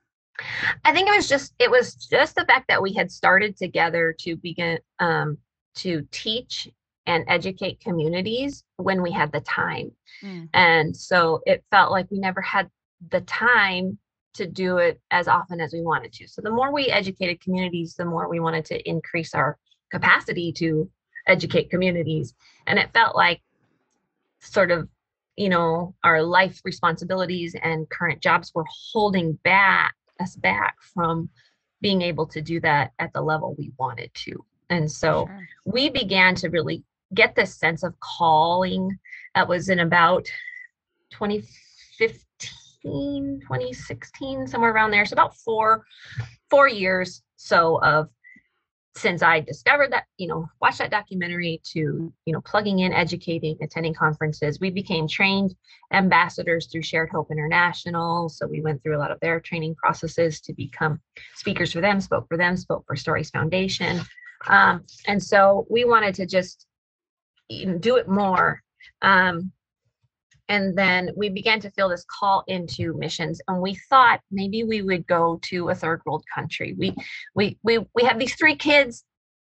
I 0.86 0.93
think 0.93 1.10
it 1.10 1.15
was 1.15 1.28
just 1.28 1.54
it 1.60 1.69
was 1.71 1.95
just 1.95 2.36
the 2.36 2.45
fact 2.45 2.67
that 2.67 2.82
we 2.82 2.93
had 2.93 3.12
started 3.12 3.58
together 3.58 4.15
to 4.19 4.36
begin 4.38 4.80
um, 5.00 5.38
to 5.76 6.08
teach 6.12 6.67
and 7.06 7.23
educate 7.28 7.80
communities 7.80 8.63
when 8.78 9.02
we 9.02 9.12
had 9.12 9.32
the 9.32 9.41
time, 9.41 9.91
Mm. 10.23 10.50
and 10.54 10.97
so 10.97 11.41
it 11.45 11.63
felt 11.71 11.91
like 11.91 12.10
we 12.10 12.19
never 12.19 12.41
had 12.41 12.69
the 13.12 13.21
time 13.21 13.97
to 14.34 14.47
do 14.47 14.78
it 14.78 15.00
as 15.12 15.28
often 15.28 15.62
as 15.62 15.73
we 15.73 15.82
wanted 15.82 16.12
to. 16.13 16.28
So 16.28 16.41
the 16.41 16.52
more 16.52 16.71
we 16.73 16.88
educated 16.88 17.39
communities, 17.41 17.95
the 17.95 18.06
more 18.06 18.28
we 18.30 18.39
wanted 18.39 18.65
to 18.65 18.89
increase 18.89 19.34
our 19.36 19.58
capacity 19.91 20.52
to 20.54 20.89
educate 21.28 21.69
communities, 21.69 22.34
and 22.65 22.78
it 22.80 22.93
felt 22.93 23.15
like 23.15 23.41
sort 24.39 24.71
of 24.71 24.88
you 25.36 25.50
know 25.50 25.95
our 26.04 26.21
life 26.23 26.62
responsibilities 26.65 27.56
and 27.62 27.89
current 27.89 28.21
jobs 28.21 28.52
were 28.54 28.65
holding 28.91 29.34
back 29.43 29.95
us 30.20 30.36
back 30.36 30.76
from 30.94 31.30
being 31.82 32.02
able 32.02 32.26
to 32.26 32.42
do 32.42 32.60
that 32.62 32.92
at 33.00 33.14
the 33.14 33.22
level 33.22 33.56
we 33.58 33.72
wanted 33.78 34.12
to 34.14 34.34
and 34.70 34.92
so 34.92 35.26
Sure. 35.28 35.48
we 35.66 35.90
began 35.90 36.36
to 36.36 36.50
really 36.50 36.84
get 37.14 37.36
this 37.36 37.56
sense 37.56 37.84
of 37.84 37.94
calling 38.00 38.98
that 39.36 39.48
was 39.48 39.70
in 39.70 39.80
about 39.80 40.26
2015 41.12 43.40
2016 43.42 44.48
somewhere 44.48 44.72
around 44.72 44.92
there 44.92 45.06
so 45.06 45.14
about 45.14 45.36
four 45.38 45.84
four 46.50 46.68
years 46.68 47.22
so 47.36 47.80
of 47.82 48.10
since 48.98 49.22
i 49.22 49.40
discovered 49.40 49.92
that 49.92 50.06
you 50.18 50.28
know 50.28 50.48
watched 50.62 50.80
that 50.80 50.92
documentary 50.92 51.62
to 51.64 52.12
you 52.26 52.34
know 52.34 52.42
plugging 52.42 52.80
in 52.80 52.92
educating 52.94 53.58
attending 53.62 53.94
conferences. 53.94 54.60
We 54.60 54.70
became 54.70 55.08
trained 55.08 55.56
ambassadors 55.94 56.68
through 56.68 56.84
shared 56.84 57.10
hope 57.10 57.32
international. 57.32 58.30
So 58.30 58.48
we 58.48 58.62
went 58.62 58.82
through 58.82 58.98
a 58.98 59.00
lot 59.00 59.12
of 59.12 59.20
their 59.20 59.40
training 59.40 59.76
processes 59.76 60.42
to 60.42 60.54
become 60.54 61.00
speakers 61.36 61.74
for 61.74 61.82
them 61.82 62.02
spoke 62.02 62.28
for 62.28 62.38
them 62.38 62.58
spoke 62.58 62.84
for 62.88 62.96
stories 62.96 63.30
foundation. 63.30 64.02
Um, 64.48 64.84
and 65.08 65.22
so 65.22 65.66
we 65.70 65.86
wanted 65.86 66.16
to 66.16 66.26
just 66.26 66.66
do 67.80 67.98
it 67.98 68.08
more. 68.08 68.62
Um, 69.02 69.52
and 70.50 70.78
then 70.78 71.10
we 71.16 71.30
began 71.30 71.60
to 71.60 71.72
feel 71.72 71.90
this 71.90 72.06
call 72.20 72.44
into 72.48 72.94
missions 72.98 73.42
and 73.48 73.62
we 73.62 73.76
thought 73.90 74.22
maybe 74.32 74.64
we 74.64 74.82
would 74.82 75.06
go 75.08 75.40
to 75.44 75.70
a 75.70 75.76
third 75.76 76.02
world 76.06 76.24
country. 76.34 76.76
We 76.78 76.96
we 77.36 77.58
we, 77.64 77.80
we 77.96 78.04
have 78.04 78.20
these 78.20 78.36
three 78.36 78.56
kids 78.56 79.04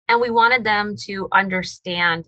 and 0.10 0.20
we 0.20 0.30
wanted 0.30 0.64
them 0.64 0.96
to 1.06 1.28
understand 1.32 2.28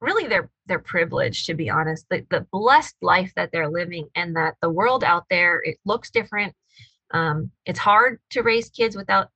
really 0.00 0.26
their 0.26 0.50
their 0.66 0.78
privilege 0.78 1.46
to 1.46 1.54
be 1.54 1.70
honest 1.70 2.06
the, 2.10 2.24
the 2.30 2.46
blessed 2.52 2.96
life 3.02 3.32
that 3.36 3.50
they're 3.52 3.70
living 3.70 4.08
and 4.14 4.36
that 4.36 4.54
the 4.62 4.70
world 4.70 5.02
out 5.04 5.24
there 5.30 5.60
it 5.64 5.78
looks 5.84 6.10
different. 6.10 6.54
Um, 7.12 7.50
it's 7.66 7.78
hard 7.78 8.20
to 8.30 8.42
raise 8.42 8.70
kids 8.70 8.96
without 8.96 9.28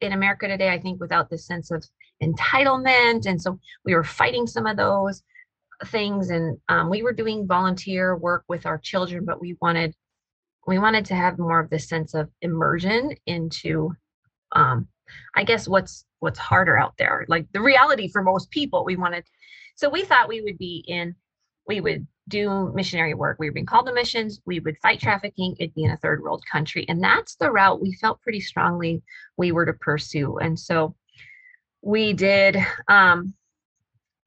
in 0.00 0.12
america 0.12 0.48
today 0.48 0.70
i 0.70 0.80
think 0.80 0.98
without 0.98 1.28
this 1.28 1.46
sense 1.46 1.70
of 1.70 1.84
entitlement 2.22 3.26
and 3.26 3.40
so 3.40 3.58
we 3.84 3.94
were 3.94 4.02
fighting 4.02 4.46
some 4.46 4.66
of 4.66 4.76
those 4.76 5.22
things 5.86 6.30
and 6.30 6.58
um, 6.68 6.90
we 6.90 7.02
were 7.02 7.12
doing 7.12 7.46
volunteer 7.46 8.16
work 8.16 8.44
with 8.48 8.66
our 8.66 8.78
children 8.78 9.24
but 9.24 9.40
we 9.40 9.56
wanted 9.60 9.94
we 10.66 10.78
wanted 10.78 11.04
to 11.06 11.14
have 11.14 11.38
more 11.38 11.58
of 11.58 11.70
this 11.70 11.88
sense 11.88 12.14
of 12.14 12.28
immersion 12.42 13.14
into 13.26 13.90
um, 14.52 14.86
i 15.36 15.42
guess 15.42 15.66
what's 15.66 16.04
what's 16.18 16.38
harder 16.38 16.78
out 16.78 16.94
there 16.98 17.24
like 17.28 17.46
the 17.52 17.60
reality 17.60 18.08
for 18.08 18.22
most 18.22 18.50
people 18.50 18.84
we 18.84 18.96
wanted 18.96 19.24
so 19.74 19.88
we 19.88 20.02
thought 20.02 20.28
we 20.28 20.42
would 20.42 20.58
be 20.58 20.84
in 20.86 21.14
we 21.66 21.80
would 21.80 22.06
do 22.30 22.72
missionary 22.74 23.12
work. 23.12 23.36
We 23.38 23.48
were 23.48 23.52
being 23.52 23.66
called 23.66 23.86
to 23.86 23.92
missions. 23.92 24.40
We 24.46 24.60
would 24.60 24.78
fight 24.78 25.00
trafficking. 25.00 25.56
It'd 25.58 25.74
be 25.74 25.84
in 25.84 25.90
a 25.90 25.96
third 25.98 26.22
world 26.22 26.42
country 26.50 26.86
and 26.88 27.02
that's 27.02 27.34
the 27.36 27.50
route 27.50 27.82
we 27.82 27.92
felt 27.94 28.22
pretty 28.22 28.40
strongly 28.40 29.02
we 29.36 29.52
were 29.52 29.66
to 29.66 29.74
pursue 29.74 30.38
and 30.38 30.58
so 30.58 30.94
we 31.82 32.12
did 32.12 32.56
um, 32.88 33.34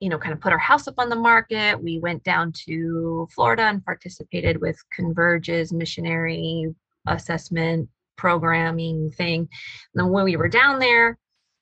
you 0.03 0.09
know, 0.09 0.17
kind 0.17 0.33
of 0.33 0.41
put 0.41 0.51
our 0.51 0.59
house 0.59 0.85
up 0.89 0.95
on 0.97 1.07
the 1.07 1.15
market. 1.15 1.81
We 1.81 1.97
went 1.97 2.25
down 2.25 2.51
to 2.65 3.25
Florida 3.33 3.63
and 3.63 3.85
participated 3.85 4.59
with 4.59 4.77
Converge's 4.93 5.71
missionary 5.71 6.67
assessment 7.07 7.87
programming 8.17 9.11
thing. 9.11 9.39
And 9.39 9.47
then 9.95 10.09
when 10.09 10.25
we 10.25 10.35
were 10.35 10.49
down 10.49 10.79
there, 10.79 11.17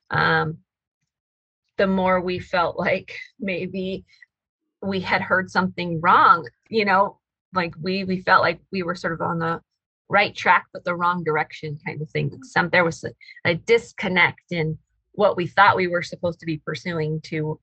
um, 0.09 0.57
the 1.77 1.85
more 1.85 2.19
we 2.19 2.39
felt 2.39 2.79
like 2.79 3.15
maybe 3.39 4.05
we 4.81 4.99
had 4.99 5.21
heard 5.21 5.51
something 5.51 6.01
wrong, 6.01 6.47
you 6.67 6.83
know, 6.83 7.19
like 7.53 7.75
we 7.79 8.05
we 8.05 8.21
felt 8.21 8.41
like 8.41 8.59
we 8.71 8.81
were 8.81 8.95
sort 8.95 9.13
of 9.13 9.21
on 9.21 9.37
the 9.37 9.61
right 10.09 10.35
track 10.35 10.65
but 10.73 10.83
the 10.83 10.95
wrong 10.95 11.23
direction 11.23 11.77
kind 11.85 12.01
of 12.01 12.09
thing. 12.09 12.31
Some 12.41 12.69
there 12.71 12.83
was 12.83 13.03
a, 13.03 13.11
a 13.45 13.53
disconnect 13.53 14.45
in 14.49 14.79
what 15.11 15.37
we 15.37 15.45
thought 15.45 15.75
we 15.75 15.87
were 15.87 16.01
supposed 16.01 16.39
to 16.39 16.47
be 16.47 16.57
pursuing 16.65 17.21
to 17.25 17.59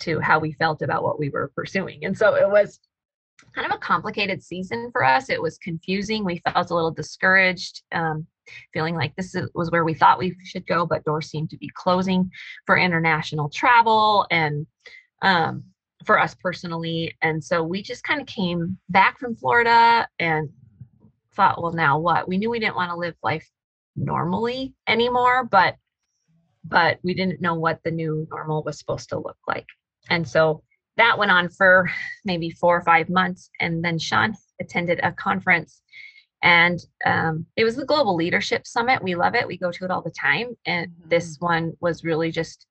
to 0.00 0.20
how 0.20 0.38
we 0.38 0.52
felt 0.52 0.82
about 0.82 1.02
what 1.02 1.18
we 1.18 1.28
were 1.30 1.52
pursuing. 1.54 2.04
And 2.04 2.16
so 2.16 2.34
it 2.34 2.48
was 2.48 2.80
kind 3.54 3.70
of 3.70 3.76
a 3.76 3.80
complicated 3.80 4.42
season 4.42 4.90
for 4.92 5.04
us. 5.04 5.30
It 5.30 5.40
was 5.40 5.58
confusing. 5.58 6.24
We 6.24 6.42
felt 6.52 6.70
a 6.70 6.74
little 6.74 6.90
discouraged, 6.90 7.82
um, 7.92 8.26
feeling 8.72 8.94
like 8.94 9.14
this 9.16 9.34
was 9.54 9.70
where 9.70 9.84
we 9.84 9.94
thought 9.94 10.18
we 10.18 10.36
should 10.44 10.66
go, 10.66 10.86
but 10.86 11.04
doors 11.04 11.30
seemed 11.30 11.50
to 11.50 11.58
be 11.58 11.70
closing 11.74 12.30
for 12.64 12.76
international 12.76 13.48
travel. 13.48 14.26
And 14.30 14.66
um, 15.22 15.64
for 16.06 16.18
us 16.18 16.34
personally. 16.34 17.14
And 17.20 17.42
so 17.42 17.62
we 17.62 17.82
just 17.82 18.04
kind 18.04 18.20
of 18.20 18.26
came 18.26 18.78
back 18.88 19.18
from 19.18 19.36
Florida 19.36 20.08
and 20.18 20.48
thought, 21.34 21.60
well, 21.60 21.72
now 21.72 21.98
what? 21.98 22.28
We 22.28 22.38
knew 22.38 22.48
we 22.48 22.60
didn't 22.60 22.76
want 22.76 22.90
to 22.90 22.96
live 22.96 23.14
life 23.22 23.46
normally 23.96 24.74
anymore, 24.86 25.44
but 25.44 25.76
but 26.68 26.98
we 27.04 27.14
didn't 27.14 27.40
know 27.40 27.54
what 27.54 27.78
the 27.84 27.92
new 27.92 28.26
normal 28.28 28.64
was 28.64 28.76
supposed 28.76 29.08
to 29.10 29.18
look 29.18 29.36
like. 29.46 29.66
And 30.10 30.26
so 30.26 30.62
that 30.96 31.18
went 31.18 31.30
on 31.30 31.48
for 31.48 31.90
maybe 32.24 32.50
four 32.50 32.76
or 32.76 32.82
five 32.82 33.08
months. 33.08 33.50
And 33.60 33.84
then 33.84 33.98
Sean 33.98 34.34
attended 34.60 35.00
a 35.02 35.12
conference 35.12 35.82
and 36.42 36.78
um, 37.04 37.46
it 37.56 37.64
was 37.64 37.76
the 37.76 37.84
Global 37.84 38.14
Leadership 38.14 38.66
Summit. 38.66 39.02
We 39.02 39.14
love 39.14 39.34
it. 39.34 39.46
We 39.46 39.58
go 39.58 39.72
to 39.72 39.84
it 39.84 39.90
all 39.90 40.02
the 40.02 40.10
time. 40.10 40.56
And 40.66 40.88
mm-hmm. 40.88 41.08
this 41.08 41.36
one 41.40 41.72
was 41.80 42.04
really 42.04 42.30
just 42.30 42.66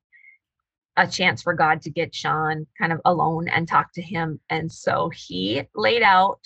a 0.98 1.06
chance 1.06 1.42
for 1.42 1.54
God 1.54 1.82
to 1.82 1.90
get 1.90 2.16
Sean 2.16 2.66
kind 2.80 2.94
of 2.94 3.02
alone 3.04 3.50
and 3.50 3.68
talk 3.68 3.92
to 3.96 4.02
him. 4.02 4.40
And 4.50 4.72
so 4.72 5.10
he 5.14 5.64
laid 5.76 6.04
out 6.04 6.40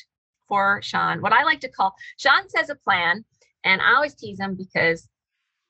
for 0.47 0.81
Sean 0.81 1.21
what 1.21 1.33
I 1.33 1.43
like 1.43 1.59
to 1.59 1.69
call 1.69 1.93
Sean 2.17 2.49
says 2.49 2.71
a 2.71 2.75
plan. 2.75 3.23
And 3.63 3.79
I 3.81 3.93
always 3.93 4.15
tease 4.15 4.39
him 4.39 4.55
because 4.55 5.07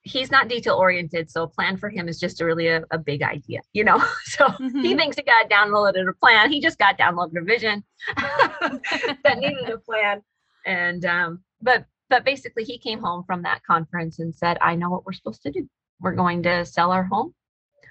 he's 0.03 0.31
not 0.31 0.47
detail 0.47 0.75
oriented. 0.75 1.29
So 1.29 1.43
a 1.43 1.47
plan 1.47 1.77
for 1.77 1.89
him 1.89 2.07
is 2.07 2.19
just 2.19 2.41
a 2.41 2.45
really 2.45 2.67
a, 2.67 2.83
a 2.91 2.97
big 2.97 3.21
idea, 3.21 3.61
you 3.73 3.83
know? 3.83 4.01
So 4.25 4.45
mm-hmm. 4.45 4.79
he 4.79 4.95
thinks 4.95 5.17
he 5.17 5.23
got 5.23 5.49
downloaded 5.49 6.07
a 6.07 6.13
plan. 6.13 6.51
He 6.51 6.61
just 6.61 6.77
got 6.77 6.97
downloaded 6.97 7.41
a 7.41 7.43
vision 7.43 7.83
that 8.17 9.37
needed 9.37 9.69
a 9.69 9.77
plan. 9.79 10.21
And, 10.65 11.03
um, 11.05 11.43
but, 11.61 11.85
but 12.09 12.23
basically 12.23 12.63
he 12.63 12.77
came 12.77 13.01
home 13.01 13.23
from 13.25 13.41
that 13.43 13.63
conference 13.63 14.19
and 14.19 14.33
said, 14.33 14.57
I 14.61 14.75
know 14.75 14.89
what 14.89 15.05
we're 15.05 15.13
supposed 15.13 15.41
to 15.43 15.51
do. 15.51 15.67
We're 15.99 16.15
going 16.15 16.43
to 16.43 16.65
sell 16.65 16.91
our 16.91 17.03
home 17.03 17.33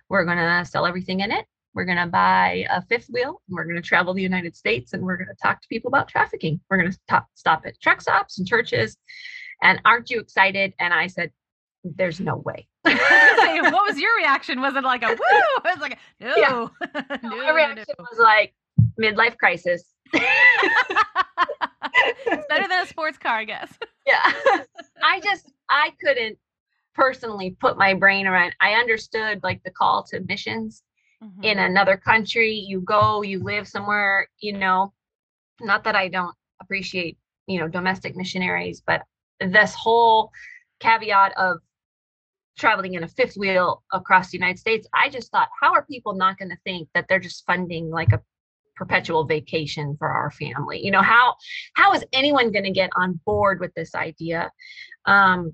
we're 0.09 0.25
going 0.25 0.39
to 0.39 0.65
sell 0.65 0.87
everything 0.87 1.21
in 1.21 1.31
it. 1.31 1.45
We're 1.75 1.85
going 1.85 1.99
to 1.99 2.07
buy 2.07 2.67
a 2.71 2.83
fifth 2.83 3.09
wheel. 3.09 3.41
And 3.49 3.55
we're 3.55 3.65
going 3.65 3.77
to 3.77 3.83
travel 3.83 4.15
the 4.15 4.23
United 4.23 4.57
States 4.57 4.93
and 4.93 5.03
we're 5.03 5.17
going 5.17 5.29
to 5.29 5.37
talk 5.43 5.61
to 5.61 5.69
people 5.69 5.89
about 5.89 6.09
trafficking. 6.09 6.61
We're 6.69 6.79
going 6.79 6.91
to 6.91 6.99
stop, 7.07 7.27
stop 7.35 7.63
at 7.67 7.81
truck 7.81 8.01
stops 8.01 8.39
and 8.39 8.47
churches. 8.47 8.97
And 9.63 9.81
aren't 9.85 10.11
you 10.11 10.21
excited? 10.21 10.73
And 10.79 10.95
I 10.95 11.09
said, 11.09 11.31
there's 11.97 12.21
no 12.21 12.37
way. 12.37 12.67
what 12.83 13.87
was 13.87 13.99
your 13.99 14.15
reaction? 14.17 14.61
Was 14.61 14.77
it 14.77 14.85
like 14.85 15.03
a 15.03 15.09
woo? 15.09 15.17
I 15.65 15.73
was 15.73 15.81
like, 15.81 15.99
no. 16.21 16.37
Yeah. 16.37 16.69
no 17.23 17.37
my 17.37 17.51
reaction 17.51 17.85
no. 17.99 18.05
was 18.11 18.19
like 18.19 18.55
midlife 19.01 19.37
crisis. 19.37 19.85
it's 20.13 20.25
better 22.49 22.69
than 22.69 22.83
a 22.83 22.87
sports 22.87 23.19
car, 23.19 23.39
I 23.39 23.45
guess. 23.45 23.73
Yeah. 24.07 24.33
I 25.03 25.21
just 25.21 25.53
I 25.69 25.93
couldn't 26.01 26.39
personally 26.99 27.57
put 27.61 27.79
my 27.79 27.95
brain 27.95 28.27
around 28.27 28.53
i 28.61 28.73
understood 28.73 29.41
like 29.45 29.63
the 29.63 29.71
call 29.71 30.03
to 30.03 30.19
missions 30.27 30.83
mm-hmm. 31.23 31.45
in 31.45 31.59
another 31.61 31.97
country 31.97 32.51
you 32.51 32.81
go 32.81 33.23
you 33.23 33.41
live 33.43 33.69
somewhere 33.69 34.27
you 34.41 34.53
know 34.53 34.93
not 35.61 35.85
that 35.85 35.95
i 35.95 36.09
don't 36.09 36.35
appreciate 36.61 37.17
you 37.47 37.61
know 37.61 37.69
domestic 37.69 38.17
missionaries 38.17 38.83
but 38.85 39.03
this 39.41 39.75
whole 39.75 40.33
caveat 40.81 41.33
of 41.37 41.59
traveling 42.59 42.95
in 42.95 43.05
a 43.05 43.09
fifth 43.09 43.37
wheel 43.37 43.83
across 43.93 44.31
the 44.31 44.39
united 44.39 44.59
states 44.59 44.87
i 44.95 45.09
just 45.09 45.31
thought 45.31 45.49
how 45.61 45.73
are 45.73 45.85
people 45.85 46.15
not 46.15 46.37
going 46.39 46.51
to 46.51 46.59
think 46.65 46.89
that 46.95 47.07
they're 47.09 47.19
just 47.19 47.47
funding 47.47 47.89
like 47.91 48.13
a 48.13 48.21
perpetual 48.79 49.25
vacation 49.25 49.97
for 49.99 50.09
our 50.09 50.31
family? 50.31 50.81
You 50.83 50.93
know 50.93 51.03
how 51.03 51.35
how 51.75 51.93
is 51.93 52.05
anyone 52.13 52.53
going 52.53 52.65
to 52.65 52.71
get 52.71 52.91
on 52.97 53.21
board 53.27 53.61
with 53.61 53.75
this 53.75 53.95
idea? 53.95 54.51
Um 55.05 55.53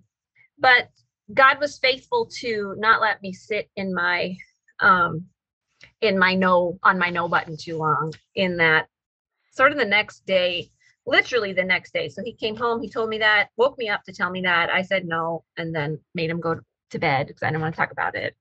but 0.58 0.88
God 1.32 1.58
was 1.58 1.78
faithful 1.78 2.28
to 2.40 2.74
not 2.78 3.00
let 3.00 3.22
me 3.22 3.32
sit 3.32 3.70
in 3.76 3.94
my 3.94 4.36
um 4.80 5.24
in 6.02 6.18
my 6.18 6.34
no 6.34 6.78
on 6.82 6.98
my 6.98 7.08
no 7.08 7.26
button 7.26 7.56
too 7.56 7.78
long 7.78 8.12
in 8.34 8.58
that 8.58 8.86
sort 9.52 9.72
of 9.72 9.78
the 9.78 9.84
next 9.84 10.26
day 10.26 10.70
literally 11.06 11.52
the 11.52 11.64
next 11.64 11.92
day. 11.92 12.08
So 12.08 12.22
he 12.22 12.34
came 12.34 12.56
home 12.56 12.82
he 12.82 12.90
told 12.90 13.08
me 13.08 13.18
that 13.18 13.48
woke 13.56 13.78
me 13.78 13.88
up 13.88 14.04
to 14.04 14.12
tell 14.12 14.30
me 14.30 14.42
that. 14.42 14.68
I 14.70 14.82
said 14.82 15.06
no 15.06 15.44
and 15.56 15.74
then 15.74 15.98
made 16.14 16.28
him 16.28 16.40
go 16.40 16.60
to 16.94 16.98
bed 16.98 17.26
because 17.26 17.42
i 17.42 17.46
didn't 17.46 17.60
want 17.60 17.74
to 17.74 17.78
talk 17.78 17.92
about 17.92 18.14
it. 18.14 18.34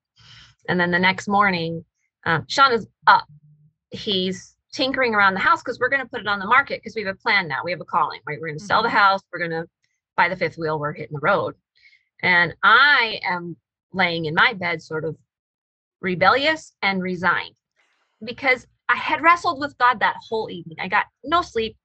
And 0.70 0.80
then 0.80 0.92
the 0.92 1.00
next 1.00 1.28
morning 1.28 1.84
um, 2.26 2.46
sean 2.48 2.72
is 2.72 2.88
up. 3.08 3.28
He's 3.92 4.56
tinkering 4.72 5.14
around 5.14 5.34
the 5.34 5.40
house 5.40 5.62
because 5.62 5.80
we're 5.80 5.90
going 5.90 6.02
to 6.02 6.08
put 6.08 6.22
it 6.22 6.28
on 6.28 6.40
the 6.40 6.46
market 6.46 6.80
because 6.82 6.96
we 6.96 7.04
have 7.04 7.16
a 7.16 7.18
plan 7.18 7.48
now. 7.48 7.60
We 7.64 7.72
have 7.72 7.82
a 7.82 7.86
calling 7.86 8.22
right? 8.26 8.40
We're 8.40 8.48
going 8.48 8.60
to 8.60 8.66
sell 8.66 8.82
the 8.82 8.88
mm-hmm. 8.88 8.98
house. 8.98 9.22
We're 9.32 9.40
going 9.40 9.52
to 9.52 9.68
buy 10.16 10.30
the 10.30 10.36
fifth 10.36 10.58
wheel. 10.58 10.80
We're 10.80 10.94
hitting 10.94 11.16
the 11.16 11.20
road. 11.22 11.56
And 12.22 12.56
I 12.64 13.20
am 13.28 13.58
laying 13.92 14.26
in 14.26 14.34
my 14.34 14.54
bed, 14.54 14.82
sort 14.82 15.06
of 15.06 15.18
rebellious 16.02 16.74
and 16.82 17.02
resigned 17.02 17.56
because 18.24 18.66
I 18.90 18.96
had 18.96 19.22
wrestled 19.22 19.60
with 19.60 19.78
God 19.78 20.00
that 20.00 20.16
whole 20.30 20.50
evening. 20.50 20.78
I 20.80 20.88
got 20.88 21.06
no 21.24 21.42
sleep, 21.42 21.76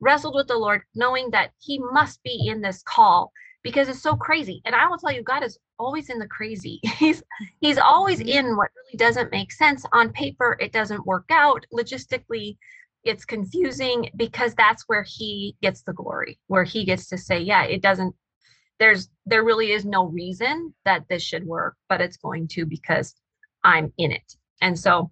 wrestled 0.00 0.34
with 0.34 0.46
the 0.46 0.56
Lord, 0.56 0.82
knowing 0.94 1.30
that 1.30 1.50
He 1.58 1.78
must 1.78 2.22
be 2.22 2.48
in 2.48 2.60
this 2.60 2.82
call 2.82 3.32
because 3.62 3.88
it's 3.88 4.02
so 4.02 4.16
crazy. 4.16 4.62
And 4.64 4.74
I 4.74 4.88
will 4.88 4.98
tell 4.98 5.12
you, 5.12 5.22
God 5.22 5.42
is 5.42 5.58
always 5.78 6.10
in 6.10 6.18
the 6.18 6.26
crazy. 6.26 6.80
He's 6.98 7.22
He's 7.60 7.78
always 7.78 8.20
mm-hmm. 8.20 8.28
in 8.28 8.56
what 8.56 8.70
really 8.76 8.96
doesn't 8.96 9.32
make 9.32 9.52
sense. 9.52 9.84
On 9.92 10.12
paper, 10.12 10.56
it 10.60 10.72
doesn't 10.72 11.06
work 11.06 11.26
out. 11.30 11.66
Logistically, 11.72 12.56
it's 13.04 13.24
confusing 13.24 14.10
because 14.16 14.54
that's 14.54 14.84
where 14.86 15.04
He 15.06 15.56
gets 15.62 15.82
the 15.82 15.92
glory, 15.92 16.38
where 16.48 16.64
He 16.64 16.84
gets 16.84 17.08
to 17.08 17.18
say, 17.18 17.40
Yeah, 17.40 17.64
it 17.64 17.82
doesn't 17.82 18.14
there's 18.80 19.10
there 19.26 19.44
really 19.44 19.70
is 19.70 19.84
no 19.84 20.06
reason 20.06 20.74
that 20.84 21.04
this 21.08 21.22
should 21.22 21.46
work 21.46 21.76
but 21.88 22.00
it's 22.00 22.16
going 22.16 22.48
to 22.48 22.66
because 22.66 23.14
i'm 23.62 23.92
in 23.98 24.10
it 24.10 24.34
and 24.62 24.76
so 24.76 25.10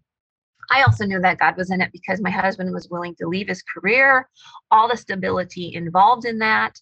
i 0.71 0.83
also 0.83 1.05
knew 1.05 1.21
that 1.21 1.39
god 1.39 1.57
was 1.57 1.71
in 1.71 1.81
it 1.81 1.93
because 1.93 2.21
my 2.21 2.31
husband 2.31 2.73
was 2.73 2.89
willing 2.91 3.15
to 3.15 3.29
leave 3.29 3.47
his 3.47 3.63
career 3.63 4.29
all 4.73 4.89
the 4.89 4.97
stability 4.97 5.75
involved 5.75 6.25
in 6.25 6.39
that 6.39 6.73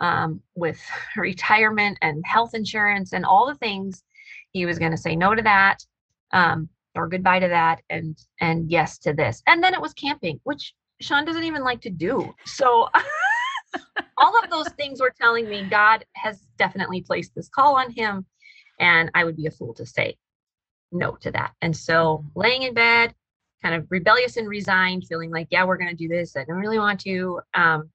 um, 0.00 0.40
with 0.54 0.80
retirement 1.16 1.98
and 2.02 2.24
health 2.26 2.54
insurance 2.54 3.12
and 3.12 3.24
all 3.24 3.46
the 3.46 3.56
things 3.56 4.02
he 4.52 4.66
was 4.66 4.78
going 4.78 4.92
to 4.92 4.96
say 4.96 5.16
no 5.16 5.34
to 5.34 5.42
that 5.42 5.78
um, 6.32 6.68
or 6.94 7.08
goodbye 7.08 7.40
to 7.40 7.48
that 7.48 7.80
and 7.90 8.16
and 8.40 8.70
yes 8.70 8.98
to 8.98 9.12
this 9.12 9.42
and 9.46 9.62
then 9.62 9.74
it 9.74 9.80
was 9.80 9.92
camping 9.94 10.40
which 10.44 10.74
sean 11.00 11.24
doesn't 11.24 11.44
even 11.44 11.62
like 11.62 11.80
to 11.80 11.90
do 11.90 12.32
so 12.44 12.88
all 14.18 14.38
of 14.42 14.50
those 14.50 14.68
things 14.70 15.00
were 15.00 15.14
telling 15.20 15.48
me 15.48 15.64
God 15.68 16.04
has 16.14 16.46
definitely 16.58 17.02
placed 17.02 17.34
this 17.34 17.48
call 17.48 17.76
on 17.76 17.90
him, 17.90 18.24
and 18.80 19.10
I 19.14 19.24
would 19.24 19.36
be 19.36 19.46
a 19.46 19.50
fool 19.50 19.74
to 19.74 19.86
say 19.86 20.16
no 20.92 21.16
to 21.16 21.30
that. 21.32 21.52
And 21.62 21.76
so, 21.76 22.24
laying 22.34 22.62
in 22.62 22.74
bed, 22.74 23.14
kind 23.62 23.74
of 23.74 23.86
rebellious 23.90 24.36
and 24.36 24.48
resigned, 24.48 25.04
feeling 25.08 25.30
like, 25.30 25.48
yeah, 25.50 25.64
we're 25.64 25.76
going 25.76 25.90
to 25.90 25.96
do 25.96 26.08
this. 26.08 26.36
I 26.36 26.44
don't 26.44 26.56
really 26.56 26.78
want 26.78 27.00
to. 27.00 27.40
Um, 27.54 27.90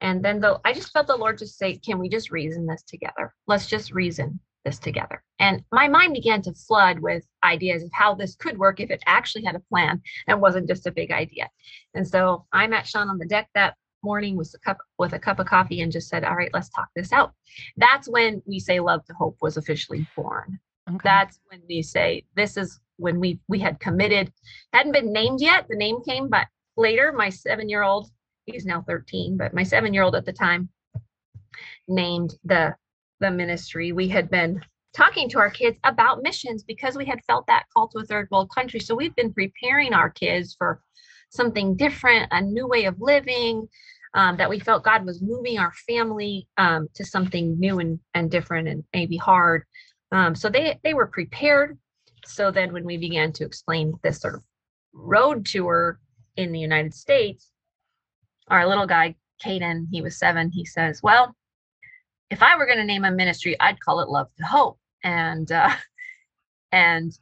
and 0.00 0.24
then 0.24 0.40
though 0.40 0.60
I 0.64 0.72
just 0.72 0.92
felt 0.92 1.06
the 1.06 1.16
Lord 1.16 1.38
just 1.38 1.58
say, 1.58 1.76
can 1.76 1.98
we 1.98 2.08
just 2.08 2.30
reason 2.30 2.66
this 2.66 2.82
together? 2.82 3.34
Let's 3.46 3.66
just 3.66 3.92
reason 3.92 4.40
this 4.64 4.78
together. 4.78 5.22
And 5.38 5.64
my 5.72 5.88
mind 5.88 6.14
began 6.14 6.42
to 6.42 6.52
flood 6.52 7.00
with 7.00 7.24
ideas 7.44 7.82
of 7.82 7.90
how 7.92 8.14
this 8.14 8.36
could 8.36 8.58
work 8.58 8.80
if 8.80 8.90
it 8.90 9.02
actually 9.06 9.44
had 9.44 9.56
a 9.56 9.60
plan 9.60 10.02
and 10.26 10.40
wasn't 10.40 10.68
just 10.68 10.86
a 10.86 10.92
big 10.92 11.10
idea. 11.10 11.48
And 11.94 12.06
so 12.06 12.46
I 12.52 12.66
met 12.66 12.86
Sean 12.86 13.08
on 13.08 13.18
the 13.18 13.26
deck 13.26 13.48
that 13.54 13.74
morning 14.02 14.36
with 14.36 14.54
a 14.54 14.58
cup 14.58 14.78
with 14.98 15.12
a 15.12 15.18
cup 15.18 15.38
of 15.38 15.46
coffee 15.46 15.82
and 15.82 15.92
just 15.92 16.08
said, 16.08 16.24
"All 16.24 16.36
right, 16.36 16.50
let's 16.52 16.70
talk 16.70 16.88
this 16.94 17.12
out." 17.12 17.32
That's 17.76 18.08
when 18.08 18.42
we 18.46 18.58
say 18.58 18.80
"Love 18.80 19.04
to 19.06 19.14
Hope" 19.14 19.36
was 19.40 19.56
officially 19.56 20.06
born. 20.16 20.58
Okay. 20.88 20.98
That's 21.04 21.38
when 21.48 21.62
we 21.68 21.82
say 21.82 22.24
this 22.34 22.56
is 22.56 22.80
when 22.96 23.20
we 23.20 23.40
we 23.48 23.58
had 23.58 23.80
committed, 23.80 24.32
hadn't 24.72 24.92
been 24.92 25.12
named 25.12 25.40
yet. 25.40 25.66
The 25.68 25.76
name 25.76 26.02
came, 26.02 26.28
but 26.28 26.46
later, 26.76 27.12
my 27.12 27.28
seven-year-old, 27.28 28.10
he's 28.54 28.66
now 28.66 28.82
13, 28.86 29.36
but 29.36 29.54
my 29.54 29.62
seven-year-old 29.62 30.14
at 30.14 30.24
the 30.24 30.32
time 30.32 30.68
named 31.88 32.34
the 32.44 32.74
the 33.20 33.30
ministry. 33.30 33.92
We 33.92 34.08
had 34.08 34.30
been 34.30 34.62
talking 34.96 35.28
to 35.28 35.38
our 35.38 35.50
kids 35.50 35.78
about 35.84 36.22
missions 36.22 36.64
because 36.64 36.96
we 36.96 37.04
had 37.04 37.20
felt 37.26 37.46
that 37.46 37.64
call 37.72 37.88
to 37.88 37.98
a 37.98 38.04
third 38.04 38.28
world 38.30 38.50
country. 38.54 38.80
So 38.80 38.94
we've 38.94 39.14
been 39.14 39.32
preparing 39.32 39.92
our 39.92 40.10
kids 40.10 40.54
for 40.58 40.80
something 41.30 41.76
different, 41.76 42.28
a 42.32 42.40
new 42.40 42.66
way 42.66 42.86
of 42.86 43.00
living, 43.00 43.68
um, 44.14 44.36
that 44.38 44.50
we 44.50 44.58
felt 44.58 44.82
God 44.82 45.06
was 45.06 45.22
moving 45.22 45.58
our 45.58 45.72
family 45.86 46.48
um, 46.56 46.88
to 46.94 47.04
something 47.04 47.58
new 47.60 47.78
and, 47.78 48.00
and 48.14 48.30
different 48.30 48.66
and 48.66 48.82
maybe 48.92 49.16
hard. 49.16 49.64
Um, 50.10 50.34
so 50.34 50.48
they, 50.48 50.80
they 50.82 50.94
were 50.94 51.06
prepared. 51.06 51.78
So 52.24 52.50
then 52.50 52.72
when 52.72 52.84
we 52.84 52.96
began 52.96 53.32
to 53.34 53.44
explain 53.44 53.94
this 54.02 54.20
sort 54.20 54.34
of 54.34 54.42
road 54.92 55.46
tour 55.46 56.00
in 56.36 56.50
the 56.50 56.58
United 56.58 56.94
States, 56.94 57.52
our 58.50 58.66
little 58.66 58.86
guy, 58.86 59.14
Caden, 59.44 59.86
he 59.90 60.02
was 60.02 60.18
seven, 60.18 60.50
he 60.50 60.64
says, 60.64 61.02
well, 61.02 61.34
if 62.30 62.42
I 62.42 62.56
were 62.56 62.66
going 62.66 62.78
to 62.78 62.84
name 62.84 63.04
a 63.04 63.10
ministry, 63.10 63.58
I'd 63.58 63.80
call 63.80 64.00
it 64.00 64.08
Love 64.08 64.28
to 64.38 64.44
Hope. 64.44 64.78
And, 65.02 65.50
uh, 65.50 65.74
and 66.72 67.12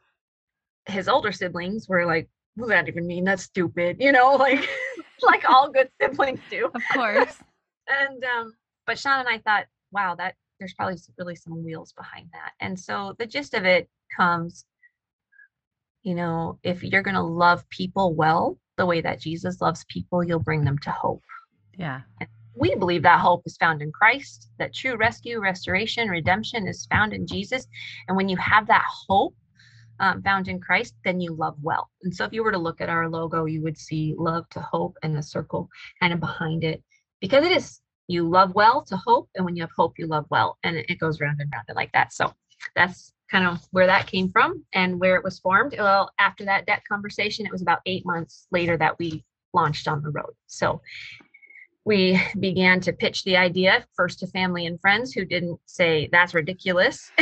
his 0.87 1.09
older 1.09 1.33
siblings 1.33 1.89
were 1.89 2.07
like, 2.07 2.29
what 2.57 2.67
does 2.67 2.71
that 2.71 2.89
even 2.89 3.07
mean? 3.07 3.25
That's 3.25 3.45
stupid, 3.45 3.99
you 4.01 4.11
know, 4.13 4.33
like 4.37 4.69
like 5.23 5.49
all 5.49 5.71
good 5.71 5.89
siblings 6.01 6.41
do. 6.51 6.71
Of 6.75 6.83
course. 6.93 7.37
and 7.89 8.25
um, 8.25 8.53
but 8.87 8.99
Sean 8.99 9.21
and 9.21 9.29
I 9.29 9.39
thought, 9.39 9.67
wow, 9.93 10.15
that 10.17 10.35
there's 10.59 10.75
probably 10.75 10.97
really 11.19 11.37
some 11.37 11.65
wheels 11.65 11.93
behind 11.93 12.29
that. 12.33 12.53
And 12.61 12.79
so 12.79 13.15
the 13.19 13.27
gist 13.27 13.55
of 13.55 13.65
it 13.65 13.89
comes, 14.17 14.65
you 16.03 16.15
know, 16.15 16.59
if 16.63 16.83
you're 16.83 17.03
going 17.03 17.15
to 17.15 17.23
love 17.23 17.69
people 17.71 18.15
well, 18.15 18.59
the 18.79 18.87
way 18.87 19.03
that 19.03 19.21
Jesus 19.21 19.61
loves 19.61 19.85
people, 19.89 20.25
you'll 20.25 20.39
bring 20.39 20.65
them 20.65 20.79
to 20.79 20.91
hope. 20.91 21.23
Yeah. 21.77 22.01
And 22.21 22.29
we 22.55 22.75
believe 22.75 23.03
that 23.03 23.21
hope 23.21 23.43
is 23.45 23.57
found 23.59 23.83
in 23.83 23.93
Christ, 23.93 24.51
that 24.59 24.75
true 24.75 24.97
rescue, 24.97 25.41
restoration, 25.41 26.09
redemption 26.09 26.67
is 26.67 26.87
found 26.87 27.13
in 27.13 27.27
Jesus. 27.27 27.67
And 28.09 28.17
when 28.17 28.29
you 28.29 28.37
have 28.39 28.67
that 28.69 28.85
hope 29.09 29.35
um, 30.01 30.23
found 30.23 30.49
in 30.49 30.61
Christ, 30.61 30.95
then 31.05 31.21
you 31.21 31.35
love 31.35 31.57
well. 31.63 31.91
And 32.03 32.15
so 32.15 32.25
if 32.25 32.33
you 32.33 32.43
were 32.43 32.53
to 32.53 32.59
look 32.59 32.81
at 32.81 32.89
our 32.89 33.09
logo, 33.09 33.45
you 33.45 33.63
would 33.63 33.77
see 33.77 34.15
love 34.17 34.49
to 34.51 34.61
hope 34.61 34.97
and 35.03 35.17
a 35.17 35.23
circle 35.23 35.69
kind 36.01 36.13
of 36.13 36.21
behind 36.21 36.65
it 36.65 36.83
because 37.21 37.45
it 37.45 37.53
is 37.53 37.81
you 38.09 38.29
love 38.29 38.55
well 38.55 38.83
to 38.83 38.97
hope. 38.97 39.29
And 39.35 39.45
when 39.45 39.55
you 39.55 39.63
have 39.63 39.71
hope, 39.77 39.99
you 39.99 40.07
love 40.07 40.27
well. 40.31 40.59
And 40.65 40.77
it 40.77 40.99
goes 40.99 41.21
round 41.21 41.41
and 41.41 41.51
round 41.53 41.67
and 41.69 41.77
like 41.77 41.93
that. 41.93 42.13
So 42.13 42.33
that's 42.75 43.13
kind 43.31 43.47
of 43.47 43.61
where 43.73 43.87
that 43.87 44.07
came 44.07 44.31
from 44.31 44.65
and 44.75 44.99
where 44.99 45.17
it 45.17 45.25
was 45.25 45.39
formed. 45.39 45.75
Well, 45.77 46.11
after 46.19 46.45
that 46.47 46.67
debt 46.67 46.83
conversation, 46.89 47.47
it 47.47 47.53
was 47.53 47.63
about 47.63 47.81
eight 47.87 48.07
months 48.07 48.47
later 48.51 48.77
that 48.79 48.99
we 48.99 49.25
launched 49.53 49.89
on 49.89 50.03
the 50.03 50.11
road. 50.11 50.33
So 50.47 50.81
we 51.85 52.21
began 52.39 52.81
to 52.81 52.93
pitch 52.93 53.25
the 53.25 53.37
idea 53.37 53.85
first 53.95 54.19
to 54.21 54.27
family 54.27 54.67
and 54.67 54.81
friends 54.81 55.13
who 55.13 55.25
didn't 55.25 55.59
say 55.67 56.09
that's 56.13 56.35
ridiculous. 56.35 57.11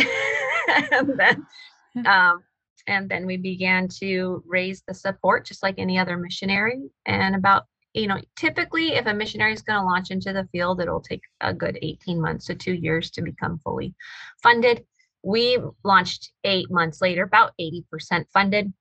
and 0.92 1.18
then 1.18 1.46
um, 2.06 2.42
and 2.86 3.08
then 3.08 3.26
we 3.26 3.36
began 3.36 3.88
to 3.88 4.42
raise 4.46 4.82
the 4.86 4.94
support 4.94 5.44
just 5.44 5.62
like 5.62 5.76
any 5.78 5.98
other 5.98 6.16
missionary 6.16 6.82
and 7.06 7.34
about 7.34 7.64
you 7.94 8.06
know 8.06 8.20
typically 8.36 8.94
if 8.94 9.06
a 9.06 9.14
missionary 9.14 9.52
is 9.52 9.62
going 9.62 9.78
to 9.78 9.84
launch 9.84 10.10
into 10.10 10.32
the 10.32 10.48
field 10.52 10.80
it'll 10.80 11.00
take 11.00 11.22
a 11.40 11.52
good 11.52 11.78
18 11.82 12.20
months 12.20 12.46
to 12.46 12.54
two 12.54 12.74
years 12.74 13.10
to 13.10 13.22
become 13.22 13.58
fully 13.58 13.94
funded 14.42 14.84
we 15.26 15.58
launched 15.82 16.30
eight 16.44 16.70
months 16.70 17.02
later, 17.02 17.24
about 17.24 17.52
80% 17.60 18.26
funded. 18.32 18.72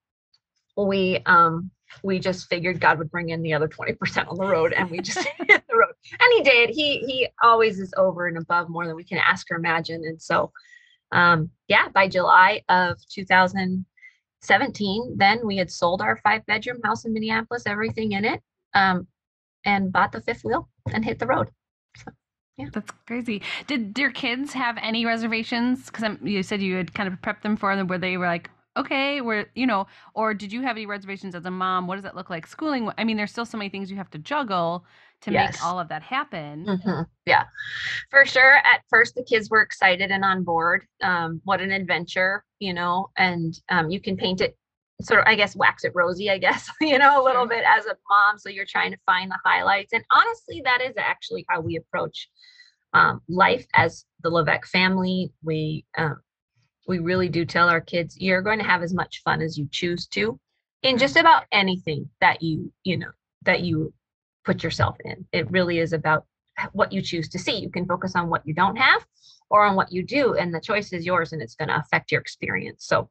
We 0.78 1.20
um 1.26 1.72
we 2.04 2.20
just 2.20 2.48
figured 2.50 2.80
God 2.80 3.00
would 3.00 3.10
bring 3.10 3.30
in 3.30 3.42
the 3.42 3.54
other 3.54 3.68
20% 3.68 4.28
on 4.28 4.38
the 4.38 4.46
road 4.46 4.74
and 4.74 4.92
we 4.92 5.00
just 5.00 5.18
hit 5.48 5.64
the 5.68 5.76
road. 5.76 5.94
And 6.12 6.34
he 6.36 6.44
did. 6.44 6.70
He 6.70 7.00
he 7.00 7.28
always 7.42 7.80
is 7.80 7.92
over 7.98 8.28
and 8.28 8.38
above 8.38 8.70
more 8.70 8.86
than 8.86 8.96
we 8.96 9.04
can 9.04 9.18
ask 9.18 9.50
or 9.50 9.56
imagine. 9.56 10.04
And 10.06 10.22
so 10.22 10.52
um 11.12 11.50
yeah, 11.68 11.88
by 11.88 12.08
July 12.08 12.62
of 12.70 12.98
2017, 13.12 15.16
then 15.18 15.48
we 15.48 15.58
had 15.58 15.72
sold 15.72 16.00
our 16.00 16.18
five 16.18 16.46
bedroom 16.46 16.80
house 16.84 17.06
in 17.06 17.14
Minneapolis, 17.14 17.64
everything 17.66 18.12
in 18.12 18.24
it, 18.24 18.40
um, 18.76 19.08
and 19.66 19.92
bought 19.92 20.12
the 20.12 20.22
fifth 20.22 20.44
wheel 20.44 20.70
and 20.94 21.04
hit 21.04 21.18
the 21.18 21.26
road. 21.26 21.50
Yeah. 22.58 22.68
That's 22.72 22.92
crazy. 23.06 23.42
Did 23.68 23.98
your 23.98 24.12
kids 24.12 24.54
have 24.54 24.78
any 24.82 25.06
reservations? 25.06 25.88
Because 25.88 26.18
you 26.24 26.42
said 26.42 26.62
you 26.62 26.76
had 26.76 26.94
kind 26.94 27.12
of 27.12 27.20
prepped 27.22 27.42
them 27.42 27.58
for 27.58 27.76
them 27.76 27.88
where 27.88 27.98
they 27.98 28.18
were 28.18 28.28
like, 28.28 28.50
okay, 28.78 29.22
we're, 29.22 29.46
you 29.56 29.66
know, 29.66 29.88
or 30.14 30.34
did 30.34 30.52
you 30.52 30.62
have 30.62 30.76
any 30.76 30.86
reservations 30.86 31.36
as 31.36 31.46
a 31.46 31.52
mom? 31.52 31.88
What 31.88 31.96
does 31.96 32.04
that 32.04 32.16
look 32.16 32.30
like? 32.30 32.46
Schooling, 32.48 32.90
I 32.98 33.04
mean, 33.04 33.18
there's 33.18 33.32
still 33.32 33.46
so 33.46 33.58
many 33.58 33.70
things 33.70 33.90
you 33.90 33.98
have 33.98 34.10
to 34.12 34.18
juggle 34.18 34.86
to 35.22 35.32
yes. 35.32 35.54
make 35.54 35.66
all 35.66 35.80
of 35.80 35.88
that 35.90 36.02
happen. 36.02 36.66
Mm-hmm. 36.66 37.02
Yeah, 37.26 37.46
for 38.10 38.26
sure. 38.26 38.58
At 38.58 38.82
first, 38.90 39.16
the 39.16 39.24
kids 39.24 39.50
were 39.50 39.62
excited 39.62 40.12
and 40.12 40.24
on 40.24 40.44
board. 40.44 40.86
Um, 41.02 41.42
what 41.46 41.62
an 41.62 41.72
adventure, 41.72 42.44
you 42.60 42.74
know, 42.74 43.10
and 43.18 43.58
um, 43.70 43.90
you 43.90 44.02
can 44.02 44.18
paint 44.18 44.42
it 44.42 44.58
sort 45.02 45.22
of, 45.22 45.28
I 45.28 45.36
guess, 45.36 45.56
wax 45.56 45.84
it 45.84 45.92
rosy, 45.96 46.30
I 46.30 46.38
guess, 46.38 46.70
you 46.82 46.98
know, 46.98 47.22
a 47.22 47.24
little 47.24 47.48
bit 47.48 47.64
as 47.68 47.86
a 47.86 47.98
mom. 48.10 48.38
So 48.38 48.50
you're 48.50 48.66
trying 48.66 48.92
to 48.92 48.98
find 49.06 49.30
the 49.30 49.40
highlights. 49.44 49.94
And 49.94 50.04
honestly, 50.12 50.62
that 50.64 50.82
is 50.82 50.94
actually 50.98 51.46
how 51.50 51.62
we 51.62 51.76
approach 51.76 52.30
um, 52.94 53.22
life 53.28 53.66
as 53.74 54.06
the 54.24 54.30
Levesque 54.30 54.68
family. 54.68 55.32
We, 55.44 55.86
um, 55.98 56.22
we 56.88 57.00
really 57.00 57.30
do 57.30 57.46
tell 57.46 57.70
our 57.70 57.82
kids, 57.82 58.18
you're 58.20 58.42
going 58.42 58.60
to 58.60 58.66
have 58.66 58.84
as 58.84 58.94
much 58.94 59.22
fun 59.24 59.42
as 59.42 59.58
you 59.58 59.68
choose 59.72 60.08
to 60.08 60.40
in 60.84 60.98
just 60.98 61.18
about 61.18 61.46
anything 61.52 62.10
that 62.22 62.42
you, 62.42 62.72
you 62.84 62.98
know, 62.98 63.12
that 63.44 63.62
you 63.62 63.94
put 64.46 64.64
yourself 64.64 64.96
in. 65.04 65.26
It 65.32 65.50
really 65.52 65.80
is 65.80 65.94
about 65.94 66.26
what 66.72 66.92
you 66.92 67.02
choose 67.02 67.28
to 67.30 67.40
see. 67.40 67.58
You 67.58 67.70
can 67.70 67.86
focus 67.86 68.16
on 68.16 68.30
what 68.30 68.46
you 68.46 68.54
don't 68.54 68.78
have 68.78 69.06
or 69.50 69.66
on 69.66 69.76
what 69.76 69.92
you 69.92 70.04
do, 70.04 70.36
and 70.36 70.54
the 70.54 70.62
choice 70.62 70.94
is 70.94 71.06
yours 71.06 71.34
and 71.34 71.42
it's 71.42 71.56
going 71.56 71.70
to 71.70 71.78
affect 71.78 72.12
your 72.12 72.22
experience. 72.22 72.86
So, 72.86 73.10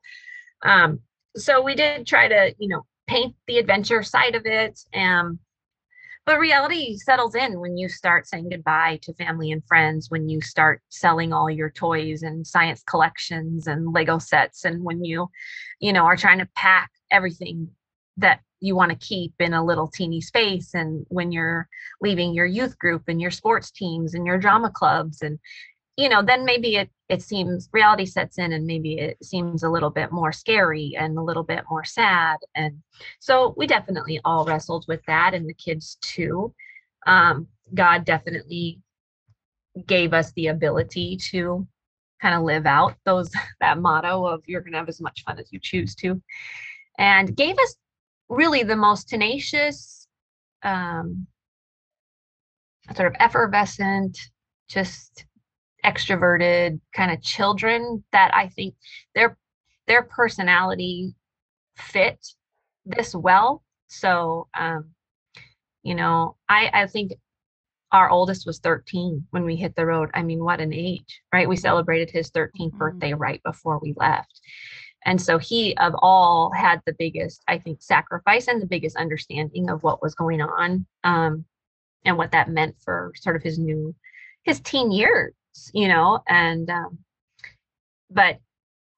um, 0.63 1.01
so 1.37 1.63
we 1.63 1.75
did 1.75 2.07
try 2.07 2.29
to 2.29 2.55
you 2.59 2.69
know 2.69 2.83
paint 3.07 3.35
the 3.47 3.59
adventure 3.59 4.03
side 4.03 4.35
of 4.35 4.47
it 4.47 4.79
um 4.95 5.39
but 6.27 6.39
reality 6.39 6.97
settles 6.97 7.35
in 7.35 7.61
when 7.61 7.77
you 7.77 7.89
start 7.89 8.27
saying 8.27 8.49
goodbye 8.49 8.99
to 9.03 9.13
family 9.15 9.53
and 9.53 9.63
friends 9.67 10.11
when 10.11 10.29
you 10.29 10.41
start 10.41 10.81
selling 10.89 11.33
all 11.33 11.51
your 11.51 11.71
toys 11.71 12.23
and 12.23 12.47
science 12.47 12.83
collections 12.89 13.67
and 13.67 13.93
lego 13.93 14.19
sets 14.19 14.65
and 14.65 14.83
when 14.83 15.05
you 15.05 15.29
you 15.81 15.93
know 15.93 16.05
are 16.05 16.17
trying 16.17 16.39
to 16.39 16.49
pack 16.55 16.91
everything 17.11 17.69
that 18.17 18.41
you 18.61 18.75
want 18.75 18.91
to 18.91 19.07
keep 19.07 19.35
in 19.41 19.53
a 19.53 19.65
little 19.65 19.89
teeny 19.89 20.21
space 20.21 20.73
and 20.73 21.05
when 21.09 21.33
you're 21.33 21.69
leaving 22.01 22.33
your 22.33 22.47
youth 22.47 22.79
group 22.79 23.03
and 23.09 23.21
your 23.21 23.31
sports 23.31 23.71
teams 23.71 24.15
and 24.15 24.27
your 24.27 24.39
drama 24.39 24.71
clubs 24.71 25.21
and 25.21 25.39
you 25.97 26.09
know 26.09 26.23
then 26.23 26.45
maybe 26.45 26.77
it 26.77 26.89
it 27.09 27.23
seems 27.23 27.69
reality 27.73 28.07
sets 28.07 28.39
in 28.39 28.53
and 28.53 28.67
maybe 28.67 28.99
it 28.99 29.23
seems 29.23 29.63
a 29.63 29.69
little 29.69 29.91
bit 29.91 30.11
more 30.11 30.33
scary 30.33 30.95
and 30.99 31.19
a 31.19 31.23
little 31.23 31.43
bit 31.43 31.65
more 31.71 31.85
sad. 31.85 32.39
And 32.55 32.83
so 33.21 33.55
we 33.57 33.67
definitely 33.67 34.21
all 34.25 34.45
wrestled 34.45 34.87
with 34.89 35.01
that 35.07 35.35
and 35.35 35.49
the 35.49 35.55
kids 35.55 35.99
too. 36.01 36.55
Um, 37.07 37.49
god 37.75 38.05
definitely 38.05 38.81
gave 39.87 40.13
us 40.13 40.33
the 40.33 40.49
ability 40.49 41.19
to 41.31 41.67
kind 42.21 42.35
of 42.35 42.43
live 42.43 42.67
out 42.67 42.95
those 43.05 43.31
that 43.61 43.79
motto 43.79 44.27
of 44.27 44.43
you're 44.47 44.61
going 44.61 44.73
to 44.73 44.79
have 44.79 44.89
as 44.89 45.01
much 45.01 45.23
fun 45.25 45.39
as 45.39 45.53
you 45.53 45.59
choose 45.61 45.95
to. 45.97 46.21
And 46.99 47.37
gave 47.37 47.59
us 47.59 47.77
really 48.29 48.63
the 48.63 48.77
most 48.77 49.09
tenacious 49.09 50.07
um, 50.63 51.27
sort 52.95 53.09
of 53.09 53.17
effervescent 53.21 54.19
just 54.69 55.27
extroverted 55.85 56.81
kind 56.95 57.13
of 57.13 57.23
children 57.23 58.03
that 58.13 58.35
I 58.35 58.49
think 58.49 58.75
their 59.15 59.37
their 59.87 60.03
personality 60.03 61.15
fit 61.77 62.19
this 62.87 63.15
well. 63.15 63.63
So 63.89 64.49
um, 64.55 64.91
you 65.83 65.95
know, 65.95 66.37
I 66.49 66.71
I 66.73 66.87
think 66.87 67.13
our 67.93 68.11
oldest 68.11 68.45
was 68.45 68.59
13 68.59 69.25
when 69.31 69.45
we 69.45 69.55
hit 69.55 69.77
the 69.77 69.87
road. 69.87 70.11
I 70.15 70.23
mean, 70.23 70.43
what 70.43 70.61
an 70.61 70.75
age, 70.75 71.21
right? 71.33 71.49
We 71.49 71.57
celebrated 71.57 72.11
his 72.11 72.29
13th 72.33 72.51
mm-hmm. 72.51 72.79
birthday 72.79 73.15
right 73.15 73.41
before 73.45 73.79
we 73.81 73.95
left. 73.97 74.41
And 75.07 75.21
so 75.21 75.39
he, 75.39 75.77
of 75.77 75.95
all, 75.99 76.51
had 76.51 76.81
the 76.87 76.95
biggest, 76.99 77.43
I 77.47 77.59
think, 77.59 77.83
sacrifice 77.83 78.49
and 78.49 78.61
the 78.61 78.67
biggest 78.67 78.97
understanding 78.97 79.71
of 79.71 79.85
what 79.85 80.03
was 80.03 80.15
going 80.17 80.41
on 80.41 80.87
um, 81.05 81.45
and 82.05 82.17
what 82.17 82.33
that 82.33 82.51
meant 82.51 82.75
for 82.85 83.13
sort 83.15 83.37
of 83.37 83.43
his 83.43 83.61
new, 83.61 83.95
his 84.43 84.61
teen 84.61 84.91
years 84.91 85.33
you 85.73 85.89
know, 85.89 86.21
and 86.29 86.69
um, 86.71 86.99
but 88.11 88.39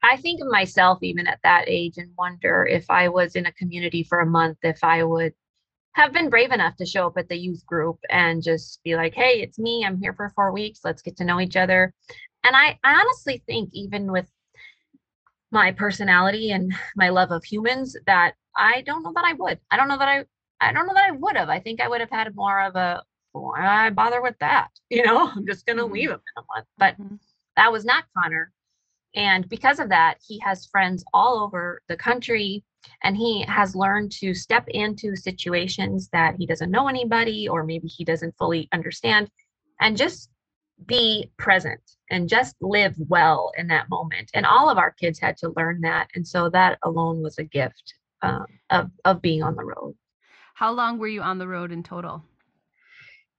I 0.03 0.17
think 0.17 0.41
of 0.41 0.49
myself 0.49 0.99
even 1.03 1.27
at 1.27 1.41
that 1.43 1.65
age 1.69 1.99
and 1.99 2.13
wonder 2.17 2.67
if 2.67 2.87
I 2.91 3.09
was 3.09 3.35
in 3.35 3.47
a 3.47 3.53
community 3.53 4.05
for 4.05 4.21
a 4.21 4.27
month, 4.27 4.59
if 4.63 4.85
I 4.85 5.03
would 5.03 5.33
have 5.95 6.13
been 6.13 6.29
brave 6.31 6.53
enough 6.53 6.77
to 6.77 6.87
show 6.87 7.07
up 7.07 7.17
at 7.17 7.29
the 7.29 7.37
youth 7.37 7.65
group 7.67 7.99
and 8.11 8.43
just 8.43 8.81
be 8.85 8.97
like, 8.97 9.15
hey, 9.15 9.41
it's 9.41 9.59
me. 9.59 9.85
I'm 9.85 9.99
here 9.99 10.13
for 10.13 10.31
four 10.35 10.53
weeks. 10.53 10.81
Let's 10.85 11.03
get 11.03 11.17
to 11.17 11.25
know 11.25 11.41
each 11.41 11.57
other. 11.57 11.93
And 12.45 12.55
I, 12.55 12.79
I 12.85 13.01
honestly 13.01 13.43
think, 13.47 13.71
even 13.73 14.13
with 14.13 14.31
my 15.51 15.73
personality 15.73 16.51
and 16.53 16.73
my 16.97 17.09
love 17.09 17.31
of 17.31 17.45
humans, 17.45 17.97
that 18.07 18.35
I 18.55 18.83
don't 18.83 19.03
know 19.03 19.13
that 19.15 19.25
I 19.25 19.33
would. 19.33 19.59
I 19.71 19.77
don't 19.77 19.89
know 19.89 19.99
that 19.99 20.09
I, 20.09 20.25
I 20.61 20.73
don't 20.73 20.87
know 20.87 20.95
that 20.95 21.09
I 21.09 21.13
would 21.13 21.37
have. 21.37 21.49
I 21.49 21.61
think 21.61 21.81
I 21.81 21.89
would 21.89 22.01
have 22.01 22.11
had 22.11 22.35
more 22.37 22.61
of 22.61 22.77
a, 22.77 23.03
why 23.41 23.91
bother 23.91 24.23
with 24.23 24.39
that? 24.41 24.69
You 24.89 25.05
know, 25.05 25.29
I'm 25.35 25.47
just 25.47 25.67
going 25.67 25.79
to 25.79 25.85
mm-hmm. 25.85 25.95
leave 25.95 26.11
him 26.11 26.21
in 26.21 26.43
a 26.43 26.47
month. 26.55 26.67
But 26.79 26.95
mm-hmm. 26.95 27.17
that 27.57 27.73
was 27.73 27.85
not 27.85 28.05
Connor. 28.17 28.53
And 29.17 29.49
because 29.49 29.81
of 29.81 29.89
that, 29.89 30.19
he 30.25 30.39
has 30.41 30.67
friends 30.67 31.05
all 31.13 31.41
over 31.41 31.83
the 31.89 31.97
country 31.97 32.63
and 33.03 33.17
he 33.17 33.45
has 33.49 33.75
learned 33.75 34.13
to 34.13 34.35
step 34.35 34.69
into 34.69 35.17
situations 35.17 36.09
that 36.13 36.37
he 36.39 36.47
doesn't 36.47 36.71
know 36.71 36.87
anybody 36.87 37.49
or 37.49 37.65
maybe 37.65 37.89
he 37.89 38.05
doesn't 38.05 38.37
fully 38.39 38.69
understand 38.73 39.29
and 39.81 39.97
just 39.97 40.31
be 40.87 41.31
present 41.39 41.81
and 42.11 42.29
just 42.29 42.55
live 42.61 42.95
well 42.99 43.51
in 43.57 43.67
that 43.69 43.89
moment. 43.89 44.31
And 44.35 44.45
all 44.45 44.69
of 44.69 44.79
our 44.79 44.93
kids 44.93 45.19
had 45.19 45.37
to 45.39 45.53
learn 45.57 45.81
that. 45.81 46.09
And 46.15 46.27
so 46.27 46.51
that 46.51 46.79
alone 46.85 47.23
was 47.23 47.39
a 47.39 47.45
gift 47.45 47.95
um, 48.23 48.47
of, 48.71 48.91
of 49.05 49.23
being 49.23 49.43
on 49.43 49.57
the 49.57 49.65
road. 49.65 49.95
How 50.55 50.73
long 50.73 50.99
were 50.99 51.09
you 51.09 51.23
on 51.23 51.39
the 51.39 51.49
road 51.49 51.73
in 51.73 51.83
total? 51.83 52.23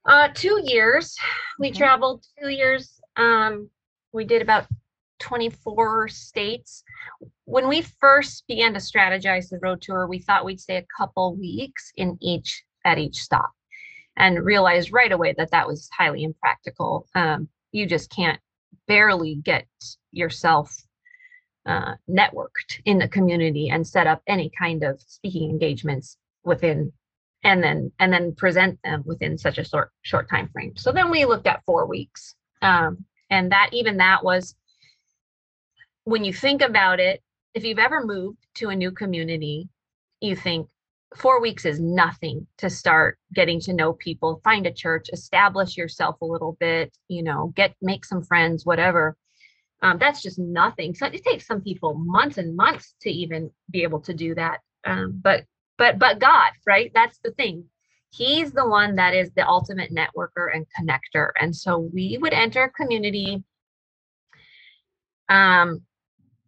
Uh, 0.08 0.30
two 0.34 0.62
years. 0.64 1.18
We 1.60 1.70
okay. 1.70 1.78
traveled 1.78 2.26
two 2.40 2.48
years. 2.48 3.00
Um, 3.18 3.70
we 4.14 4.24
did 4.24 4.42
about 4.42 4.66
24 5.20 6.08
states. 6.08 6.84
When 7.44 7.68
we 7.68 7.82
first 7.82 8.46
began 8.48 8.74
to 8.74 8.80
strategize 8.80 9.50
the 9.50 9.60
road 9.62 9.82
tour, 9.82 10.08
we 10.08 10.20
thought 10.20 10.46
we'd 10.46 10.62
stay 10.62 10.78
a 10.78 10.86
couple 10.98 11.36
weeks 11.36 11.92
in 11.98 12.18
each 12.22 12.64
at 12.86 12.98
each 12.98 13.18
stop, 13.18 13.52
and 14.16 14.46
realized 14.46 14.94
right 14.94 15.12
away 15.12 15.34
that 15.38 15.52
that 15.52 15.68
was 15.68 15.90
highly 15.98 16.24
impractical. 16.24 17.06
Um, 17.14 17.50
you 17.74 17.86
just 17.86 18.10
can't 18.10 18.40
barely 18.88 19.36
get 19.36 19.68
yourself 20.14 20.74
uh, 21.66 21.96
networked 22.10 22.80
in 22.86 22.98
the 22.98 23.10
community 23.10 23.70
and 23.70 23.86
set 23.86 24.08
up 24.08 24.22
any 24.26 24.50
kind 24.58 24.84
of 24.84 25.02
speaking 25.06 25.50
engagements 25.50 26.18
within 26.46 26.94
and 27.44 27.64
then 27.64 27.92
and 28.00 28.12
then 28.12 28.36
present 28.36 28.80
them 28.84 29.04
within 29.06 29.38
such 29.38 29.58
a 29.58 29.64
short 29.64 29.92
short 30.02 30.30
time 30.30 30.50
frame. 30.50 30.76
So 30.76 30.92
then 30.92 31.10
we 31.10 31.26
looked 31.26 31.48
at 31.48 31.64
four 31.66 31.86
weeks. 31.86 32.36
Um, 32.62 33.06
and 33.30 33.52
that 33.52 33.70
even 33.74 33.98
that 33.98 34.24
was 34.24 34.56
when 36.06 36.24
you 36.24 36.34
think 36.34 36.62
about 36.62 37.00
it 37.00 37.22
if 37.54 37.64
you've 37.64 37.80
ever 37.80 38.06
moved 38.06 38.40
to 38.56 38.70
a 38.70 38.76
new 38.76 38.92
community 38.92 39.70
you 40.22 40.36
think 40.36 40.68
four 41.16 41.40
weeks 41.42 41.66
is 41.66 41.80
nothing 41.80 42.48
to 42.58 42.70
start 42.70 43.18
getting 43.34 43.60
to 43.60 43.74
know 43.74 43.94
people 43.94 44.42
find 44.44 44.66
a 44.66 44.74
church 44.74 45.10
establish 45.14 45.78
yourself 45.78 46.16
a 46.22 46.26
little 46.26 46.58
bit 46.60 46.92
you 47.08 47.22
know 47.22 47.54
get 47.56 47.76
make 47.82 48.06
some 48.06 48.24
friends 48.24 48.66
whatever. 48.66 49.16
Um, 49.82 49.98
that's 50.00 50.22
just 50.22 50.40
nothing. 50.40 50.96
So 50.96 51.06
it 51.06 51.24
takes 51.24 51.46
some 51.46 51.62
people 51.62 51.94
months 51.94 52.38
and 52.38 52.56
months 52.56 52.96
to 53.02 53.10
even 53.10 53.52
be 53.70 53.84
able 53.84 54.00
to 54.02 54.14
do 54.14 54.34
that. 54.36 54.62
Um, 54.86 55.20
but 55.24 55.46
but 55.78 56.00
but 56.00 56.20
god 56.20 56.52
right? 56.66 56.92
That's 56.94 57.20
the 57.24 57.32
thing. 57.32 57.66
He's 58.10 58.52
the 58.52 58.68
one 58.68 58.96
that 58.96 59.14
is 59.14 59.32
the 59.32 59.48
ultimate 59.48 59.94
networker 59.94 60.48
and 60.54 60.66
connector. 60.80 61.32
And 61.40 61.56
so 61.56 61.78
we 61.78 62.18
would 62.22 62.34
enter 62.34 62.64
a 62.64 62.72
community 62.72 63.44
um 65.30 65.82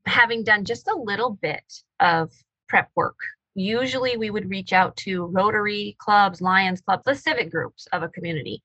having 0.05 0.43
done 0.43 0.65
just 0.65 0.87
a 0.87 0.95
little 0.95 1.37
bit 1.41 1.63
of 1.99 2.31
prep 2.67 2.89
work. 2.95 3.17
Usually 3.55 4.17
we 4.17 4.29
would 4.29 4.49
reach 4.49 4.73
out 4.73 4.95
to 4.97 5.25
rotary 5.25 5.95
clubs 5.99 6.41
lions 6.41 6.81
clubs 6.81 7.03
the 7.05 7.15
civic 7.15 7.51
groups 7.51 7.87
of 7.91 8.03
a 8.03 8.09
community. 8.09 8.61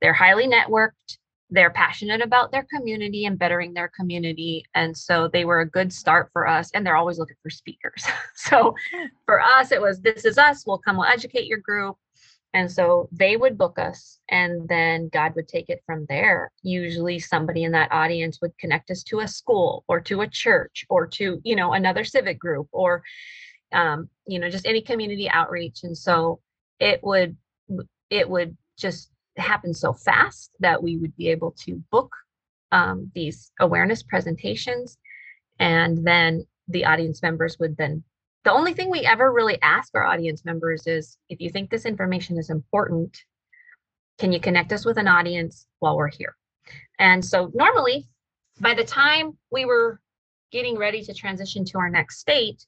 They're 0.00 0.12
highly 0.12 0.46
networked 0.46 1.18
they're 1.50 1.70
passionate 1.70 2.20
about 2.20 2.50
their 2.50 2.66
community 2.74 3.26
and 3.26 3.38
bettering 3.38 3.72
their 3.72 3.88
community 3.88 4.64
and 4.74 4.96
so 4.96 5.28
they 5.28 5.44
were 5.44 5.60
a 5.60 5.70
good 5.70 5.92
start 5.92 6.28
for 6.32 6.46
us 6.46 6.70
and 6.74 6.84
they're 6.84 6.96
always 6.96 7.18
looking 7.18 7.36
for 7.42 7.50
speakers. 7.50 8.04
So 8.34 8.74
for 9.24 9.40
us 9.40 9.72
it 9.72 9.80
was 9.80 10.00
this 10.00 10.24
is 10.24 10.38
us 10.38 10.64
we'll 10.66 10.78
come 10.78 10.96
we'll 10.96 11.06
educate 11.06 11.46
your 11.46 11.58
group 11.58 11.96
and 12.54 12.70
so 12.70 13.08
they 13.10 13.36
would 13.36 13.58
book 13.58 13.78
us 13.78 14.18
and 14.30 14.68
then 14.68 15.08
god 15.12 15.34
would 15.34 15.48
take 15.48 15.68
it 15.68 15.82
from 15.84 16.06
there. 16.08 16.52
Usually 16.62 17.18
somebody 17.18 17.64
in 17.64 17.72
that 17.72 17.92
audience 17.92 18.40
would 18.40 18.56
connect 18.58 18.90
us 18.90 19.02
to 19.04 19.20
a 19.20 19.28
school 19.28 19.84
or 19.88 20.00
to 20.02 20.20
a 20.20 20.28
church 20.28 20.84
or 20.88 21.06
to 21.08 21.40
you 21.44 21.56
know 21.56 21.72
another 21.72 22.04
civic 22.04 22.38
group 22.38 22.68
or 22.72 23.02
um, 23.72 24.08
you 24.26 24.38
know 24.38 24.48
just 24.48 24.66
any 24.66 24.80
community 24.80 25.28
outreach 25.28 25.82
and 25.82 25.96
so 25.96 26.40
it 26.78 27.00
would 27.02 27.36
it 28.10 28.28
would 28.28 28.56
just 28.78 29.10
happen 29.36 29.74
so 29.74 29.92
fast 29.92 30.50
that 30.60 30.82
we 30.82 30.96
would 30.96 31.16
be 31.16 31.28
able 31.28 31.52
to 31.64 31.82
book 31.90 32.14
um, 32.72 33.10
these 33.14 33.50
awareness 33.60 34.02
presentations. 34.02 34.98
And 35.58 36.06
then 36.06 36.46
the 36.68 36.84
audience 36.84 37.22
members 37.22 37.58
would 37.58 37.76
then 37.76 38.02
the 38.44 38.52
only 38.52 38.74
thing 38.74 38.90
we 38.90 39.00
ever 39.00 39.32
really 39.32 39.60
ask 39.60 39.92
our 39.94 40.04
audience 40.04 40.44
members 40.44 40.86
is 40.86 41.18
if 41.28 41.40
you 41.40 41.50
think 41.50 41.68
this 41.68 41.84
information 41.84 42.38
is 42.38 42.50
important 42.50 43.16
can 44.18 44.32
you 44.32 44.40
connect 44.40 44.72
us 44.72 44.86
with 44.86 44.96
an 44.96 45.08
audience 45.08 45.66
while 45.80 45.96
we're 45.96 46.08
here? 46.08 46.34
And 46.98 47.24
so 47.24 47.50
normally 47.54 48.08
by 48.60 48.74
the 48.74 48.84
time 48.84 49.36
we 49.50 49.64
were 49.64 50.00
getting 50.52 50.78
ready 50.78 51.02
to 51.04 51.12
transition 51.12 51.64
to 51.66 51.78
our 51.78 51.90
next 51.90 52.18
state 52.18 52.64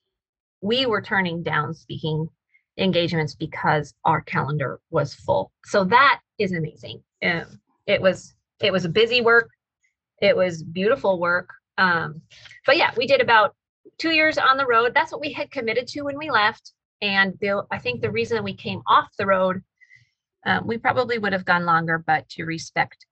we 0.61 0.87
were 0.87 1.00
turning 1.00 1.42
down 1.42 1.74
speaking 1.74 2.28
engagements 2.76 3.35
because 3.35 3.94
our 4.04 4.20
calendar 4.20 4.81
was 4.90 5.14
full. 5.14 5.52
So 5.64 5.85
that 5.85 6.20
is 6.38 6.53
amazing. 6.53 7.03
Um, 7.22 7.61
it 7.87 8.01
was 8.01 8.35
it 8.61 8.72
was 8.72 8.85
a 8.85 8.88
busy 8.88 9.20
work. 9.20 9.51
It 10.20 10.37
was 10.37 10.62
beautiful 10.62 11.20
work. 11.20 11.51
Um, 11.77 12.22
but 12.66 12.77
yeah, 12.77 12.92
we 12.96 13.07
did 13.07 13.20
about 13.20 13.55
two 13.98 14.11
years 14.11 14.38
on 14.38 14.57
the 14.57 14.66
road. 14.66 14.92
That's 14.94 15.12
what 15.12 15.20
we 15.20 15.33
had 15.33 15.51
committed 15.51 15.87
to 15.88 16.03
when 16.03 16.18
we 16.18 16.31
left. 16.31 16.72
And 17.01 17.35
the, 17.40 17.64
I 17.70 17.79
think 17.79 18.01
the 18.01 18.11
reason 18.11 18.42
we 18.42 18.55
came 18.55 18.83
off 18.87 19.09
the 19.16 19.27
road, 19.27 19.62
um, 20.46 20.66
we 20.66 20.79
probably 20.79 21.18
would 21.18 21.33
have 21.33 21.44
gone 21.44 21.64
longer, 21.64 22.03
but 22.05 22.29
to 22.31 22.44
respect 22.44 23.07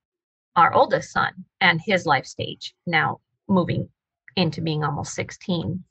our 0.55 0.73
oldest 0.73 1.11
son 1.11 1.31
and 1.61 1.79
his 1.85 2.05
life 2.05 2.25
stage, 2.25 2.73
now 2.85 3.19
moving 3.47 3.87
into 4.35 4.61
being 4.61 4.83
almost 4.83 5.13
16, 5.13 5.83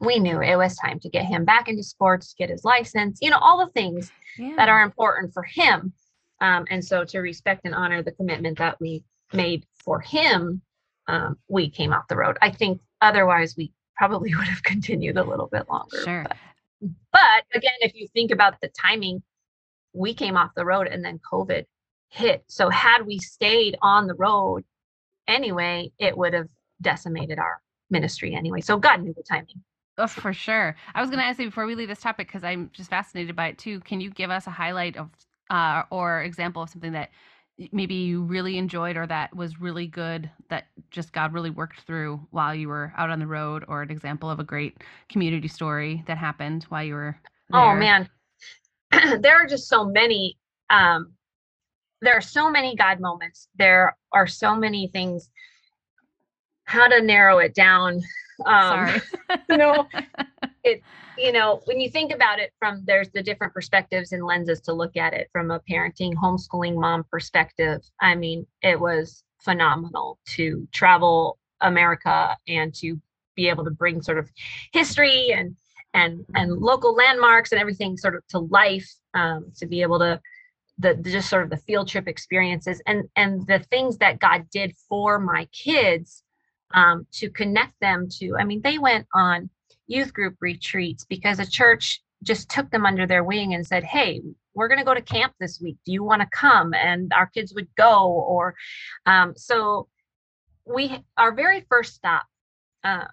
we 0.00 0.18
knew 0.18 0.40
it 0.40 0.56
was 0.56 0.76
time 0.76 1.00
to 1.00 1.08
get 1.08 1.24
him 1.24 1.44
back 1.44 1.68
into 1.68 1.82
sports, 1.82 2.34
get 2.38 2.50
his 2.50 2.64
license, 2.64 3.18
you 3.20 3.30
know, 3.30 3.38
all 3.38 3.58
the 3.58 3.72
things 3.72 4.10
yeah. 4.38 4.54
that 4.56 4.68
are 4.68 4.82
important 4.82 5.32
for 5.32 5.42
him. 5.42 5.92
Um, 6.40 6.66
and 6.70 6.84
so 6.84 7.04
to 7.04 7.18
respect 7.18 7.62
and 7.64 7.74
honor 7.74 8.02
the 8.02 8.12
commitment 8.12 8.58
that 8.58 8.80
we 8.80 9.04
made 9.32 9.66
for 9.84 10.00
him, 10.00 10.62
um, 11.06 11.36
we 11.48 11.70
came 11.70 11.92
off 11.92 12.08
the 12.08 12.16
road. 12.16 12.36
I 12.40 12.50
think 12.50 12.80
otherwise 13.00 13.54
we 13.56 13.72
probably 13.96 14.34
would 14.36 14.46
have 14.46 14.62
continued 14.62 15.16
a 15.16 15.24
little 15.24 15.48
bit 15.48 15.68
longer. 15.68 16.02
Sure. 16.04 16.26
But, 16.28 16.38
but 17.12 17.44
again, 17.54 17.72
if 17.80 17.94
you 17.94 18.06
think 18.08 18.30
about 18.30 18.60
the 18.60 18.68
timing, 18.68 19.22
we 19.92 20.14
came 20.14 20.36
off 20.36 20.50
the 20.54 20.64
road 20.64 20.86
and 20.86 21.04
then 21.04 21.18
COVID 21.30 21.64
hit. 22.10 22.44
So 22.46 22.68
had 22.68 23.06
we 23.06 23.18
stayed 23.18 23.76
on 23.82 24.06
the 24.06 24.14
road 24.14 24.64
anyway, 25.26 25.90
it 25.98 26.16
would 26.16 26.34
have 26.34 26.48
decimated 26.80 27.38
our 27.38 27.60
ministry 27.90 28.34
anyway. 28.34 28.60
So 28.60 28.78
God 28.78 29.02
knew 29.02 29.12
the 29.14 29.22
timing. 29.22 29.62
Oh, 29.98 30.06
for 30.06 30.32
sure. 30.32 30.76
I 30.94 31.00
was 31.00 31.10
going 31.10 31.18
to 31.18 31.24
ask 31.24 31.40
you 31.40 31.46
before 31.46 31.66
we 31.66 31.74
leave 31.74 31.88
this 31.88 32.00
topic 32.00 32.28
because 32.28 32.44
I'm 32.44 32.70
just 32.72 32.88
fascinated 32.88 33.34
by 33.34 33.48
it 33.48 33.58
too. 33.58 33.80
Can 33.80 34.00
you 34.00 34.10
give 34.10 34.30
us 34.30 34.46
a 34.46 34.50
highlight 34.50 34.96
of 34.96 35.10
uh, 35.50 35.82
or 35.90 36.22
example 36.22 36.62
of 36.62 36.70
something 36.70 36.92
that 36.92 37.10
maybe 37.72 37.94
you 37.94 38.22
really 38.22 38.56
enjoyed 38.56 38.96
or 38.96 39.06
that 39.06 39.34
was 39.34 39.60
really 39.60 39.86
good 39.86 40.30
that 40.48 40.66
just 40.90 41.12
God 41.12 41.32
really 41.32 41.50
worked 41.50 41.80
through 41.80 42.20
while 42.30 42.54
you 42.54 42.68
were 42.68 42.92
out 42.96 43.10
on 43.10 43.18
the 43.18 43.26
road, 43.26 43.64
or 43.68 43.82
an 43.82 43.90
example 43.90 44.30
of 44.30 44.38
a 44.38 44.44
great 44.44 44.82
community 45.08 45.48
story 45.48 46.04
that 46.06 46.16
happened 46.16 46.64
while 46.64 46.84
you 46.84 46.94
were 46.94 47.16
oh, 47.52 47.58
there? 47.58 47.70
Oh 47.70 47.76
man, 47.76 48.08
there 49.20 49.36
are 49.36 49.46
just 49.46 49.68
so 49.68 49.84
many. 49.84 50.36
Um, 50.70 51.12
there 52.00 52.16
are 52.16 52.22
so 52.22 52.48
many 52.48 52.76
God 52.76 53.00
moments. 53.00 53.48
There 53.56 53.96
are 54.12 54.26
so 54.26 54.54
many 54.54 54.86
things. 54.88 55.30
How 56.64 56.86
to 56.86 57.02
narrow 57.02 57.38
it 57.38 57.54
down? 57.54 58.02
Um, 58.46 59.00
Sorry. 59.00 59.00
no, 59.48 59.88
it 60.68 60.82
you 61.18 61.32
know, 61.32 61.60
when 61.64 61.80
you 61.80 61.90
think 61.90 62.12
about 62.12 62.38
it 62.38 62.52
from 62.58 62.82
there's 62.86 63.10
the 63.10 63.22
different 63.22 63.52
perspectives 63.52 64.12
and 64.12 64.24
lenses 64.24 64.60
to 64.62 64.72
look 64.72 64.96
at 64.96 65.12
it 65.12 65.28
from 65.32 65.50
a 65.50 65.60
parenting, 65.60 66.14
homeschooling 66.14 66.76
mom 66.76 67.04
perspective. 67.10 67.80
I 68.00 68.14
mean, 68.14 68.46
it 68.62 68.78
was 68.78 69.24
phenomenal 69.40 70.18
to 70.36 70.66
travel 70.72 71.38
America 71.60 72.36
and 72.46 72.72
to 72.76 73.00
be 73.34 73.48
able 73.48 73.64
to 73.64 73.70
bring 73.70 74.00
sort 74.00 74.18
of 74.18 74.30
history 74.72 75.32
and 75.32 75.56
and 75.94 76.24
and 76.34 76.52
local 76.52 76.94
landmarks 76.94 77.50
and 77.50 77.60
everything 77.60 77.96
sort 77.96 78.14
of 78.14 78.26
to 78.28 78.38
life 78.38 78.88
um, 79.14 79.50
to 79.56 79.66
be 79.66 79.82
able 79.82 79.98
to 79.98 80.20
the, 80.78 80.94
the 80.94 81.10
just 81.10 81.28
sort 81.28 81.42
of 81.42 81.50
the 81.50 81.56
field 81.56 81.88
trip 81.88 82.06
experiences 82.06 82.80
and 82.86 83.08
and 83.16 83.46
the 83.46 83.58
things 83.70 83.98
that 83.98 84.20
God 84.20 84.48
did 84.50 84.74
for 84.88 85.18
my 85.18 85.46
kids 85.46 86.22
um, 86.74 87.06
to 87.12 87.30
connect 87.30 87.74
them 87.80 88.08
to. 88.18 88.36
I 88.38 88.44
mean, 88.44 88.60
they 88.62 88.78
went 88.78 89.06
on 89.14 89.50
youth 89.88 90.12
group 90.12 90.36
retreats 90.40 91.04
because 91.04 91.40
a 91.40 91.50
church 91.50 92.00
just 92.22 92.48
took 92.48 92.70
them 92.70 92.86
under 92.86 93.06
their 93.06 93.24
wing 93.24 93.54
and 93.54 93.66
said, 93.66 93.84
Hey, 93.84 94.22
we're 94.54 94.68
going 94.68 94.78
to 94.78 94.84
go 94.84 94.94
to 94.94 95.02
camp 95.02 95.32
this 95.40 95.60
week. 95.60 95.76
Do 95.84 95.92
you 95.92 96.02
want 96.02 96.22
to 96.22 96.28
come? 96.32 96.74
And 96.74 97.12
our 97.12 97.26
kids 97.26 97.54
would 97.54 97.68
go. 97.76 98.06
Or 98.06 98.54
um, 99.06 99.34
so 99.36 99.88
we, 100.64 100.98
our 101.16 101.32
very 101.32 101.64
first 101.68 101.94
stop 101.94 102.24
uh, 102.84 103.04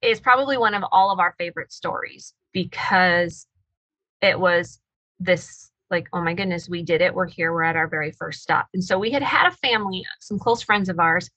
is 0.00 0.20
probably 0.20 0.56
one 0.56 0.74
of 0.74 0.84
all 0.92 1.10
of 1.10 1.18
our 1.18 1.34
favorite 1.38 1.72
stories 1.72 2.34
because 2.52 3.46
it 4.20 4.38
was 4.38 4.80
this 5.18 5.70
like, 5.90 6.08
oh 6.12 6.22
my 6.22 6.32
goodness, 6.32 6.68
we 6.68 6.82
did 6.82 7.02
it. 7.02 7.14
We're 7.14 7.26
here. 7.26 7.52
We're 7.52 7.64
at 7.64 7.76
our 7.76 7.88
very 7.88 8.12
first 8.12 8.40
stop. 8.40 8.66
And 8.72 8.82
so 8.82 8.98
we 8.98 9.10
had 9.10 9.22
had 9.22 9.46
a 9.46 9.56
family, 9.56 10.04
some 10.20 10.38
close 10.38 10.62
friends 10.62 10.88
of 10.88 10.98
ours 10.98 11.28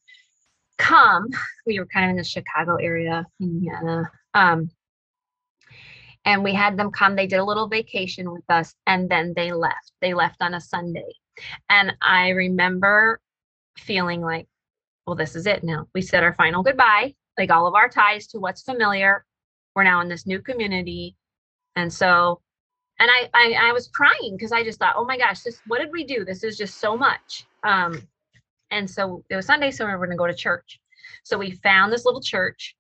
come. 0.78 1.30
We 1.66 1.80
were 1.80 1.88
kind 1.88 2.06
of 2.06 2.12
in 2.12 2.18
the 2.18 2.24
Chicago 2.24 2.76
area, 2.76 3.26
Indiana, 3.42 4.12
um, 4.34 4.70
and 6.26 6.44
we 6.44 6.54
had 6.54 6.76
them 6.78 6.92
come. 6.92 7.16
They 7.16 7.28
did 7.28 7.40
a 7.40 7.44
little 7.44 7.68
vacation 7.68 8.32
with 8.32 8.44
us 8.50 8.74
and 8.88 9.10
then 9.10 9.34
they 9.36 9.52
left. 9.52 9.94
They 10.02 10.14
left 10.14 10.42
on 10.42 10.56
a 10.56 10.62
Sunday. 10.62 11.14
And 11.70 11.94
I 12.02 12.30
remember 12.30 13.20
feeling 13.78 14.22
like, 14.22 14.48
well, 15.06 15.16
this 15.16 15.36
is 15.36 15.46
it 15.46 15.64
now. 15.64 15.88
We 15.94 16.02
said 16.02 16.24
our 16.24 16.34
final 16.34 16.64
goodbye, 16.64 17.14
like 17.38 17.52
all 17.52 17.68
of 17.68 17.76
our 17.76 17.90
ties 17.90 18.28
to 18.28 18.40
what's 18.40 18.64
familiar. 18.64 19.24
We're 19.76 19.84
now 19.84 20.02
in 20.02 20.10
this 20.10 20.26
new 20.26 20.42
community. 20.42 21.16
And 21.76 21.94
so, 21.94 22.42
and 23.00 23.10
I 23.12 23.30
I, 23.34 23.70
I 23.70 23.74
was 23.74 23.90
crying 23.90 24.36
because 24.36 24.52
I 24.52 24.64
just 24.64 24.80
thought, 24.80 24.96
oh 24.98 25.06
my 25.06 25.18
gosh, 25.18 25.42
this 25.42 25.60
what 25.68 25.80
did 25.80 25.92
we 25.92 26.06
do? 26.06 26.26
This 26.26 26.44
is 26.44 26.58
just 26.58 26.80
so 26.80 26.98
much. 26.98 27.46
Um, 27.64 28.08
and 28.76 28.90
so 28.90 29.24
it 29.30 29.36
was 29.36 29.46
Sunday, 29.46 29.72
so 29.72 29.86
we 29.86 29.96
were 29.96 30.06
gonna 30.06 30.18
go 30.18 30.28
to 30.28 30.34
church. 30.34 30.80
So 31.24 31.38
we 31.38 31.52
found 31.52 31.92
this 31.92 32.06
little 32.06 32.22
church 32.22 32.76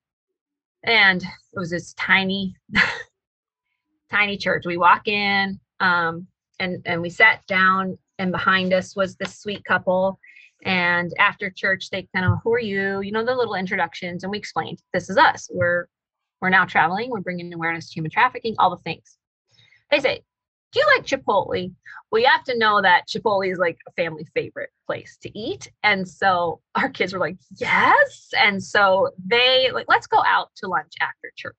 and 0.83 1.21
it 1.21 1.59
was 1.59 1.69
this 1.69 1.93
tiny 1.93 2.55
tiny 4.11 4.37
church 4.37 4.65
we 4.65 4.77
walk 4.77 5.07
in 5.07 5.59
um, 5.79 6.27
and 6.59 6.81
and 6.85 7.01
we 7.01 7.09
sat 7.09 7.45
down 7.47 7.97
and 8.19 8.31
behind 8.31 8.73
us 8.73 8.95
was 8.95 9.15
this 9.15 9.39
sweet 9.39 9.63
couple. 9.65 10.19
And 10.63 11.11
after 11.19 11.49
church, 11.49 11.89
they 11.89 12.07
kind 12.15 12.25
of, 12.25 12.39
who 12.43 12.53
are 12.53 12.59
you? 12.59 13.01
You 13.01 13.11
know, 13.11 13.23
the 13.23 13.35
little 13.35 13.55
introductions, 13.55 14.23
and 14.23 14.31
we 14.31 14.37
explained, 14.37 14.81
this 14.93 15.09
is 15.09 15.17
us. 15.17 15.49
We're 15.53 15.87
we're 16.41 16.49
now 16.49 16.65
traveling. 16.65 17.09
We're 17.09 17.21
bringing 17.21 17.53
awareness 17.53 17.87
to 17.89 17.93
human 17.93 18.11
trafficking, 18.11 18.55
all 18.57 18.69
the 18.69 18.81
things. 18.83 19.17
They 19.91 19.99
say, 19.99 20.21
do 20.75 20.81
you 20.81 20.87
like 20.97 21.05
Chipotle? 21.05 21.73
Well, 22.11 22.21
you 22.21 22.27
have 22.27 22.43
to 22.43 22.57
know 22.57 22.81
that 22.81 23.07
Chipotle 23.07 23.49
is 23.49 23.57
like 23.57 23.77
a 23.87 23.91
family 23.93 24.27
favorite 24.33 24.71
place 24.85 25.17
to 25.21 25.39
eat. 25.39 25.71
And 25.83 26.05
so 26.05 26.59
our 26.75 26.89
kids 26.89 27.13
were 27.13 27.19
like, 27.19 27.37
yes. 27.55 28.29
And 28.37 28.61
so 28.61 29.11
they 29.25 29.71
like, 29.71 29.85
let's 29.87 30.05
go 30.05 30.21
out 30.25 30.49
to 30.57 30.67
lunch 30.67 30.91
after 30.99 31.31
church. 31.37 31.55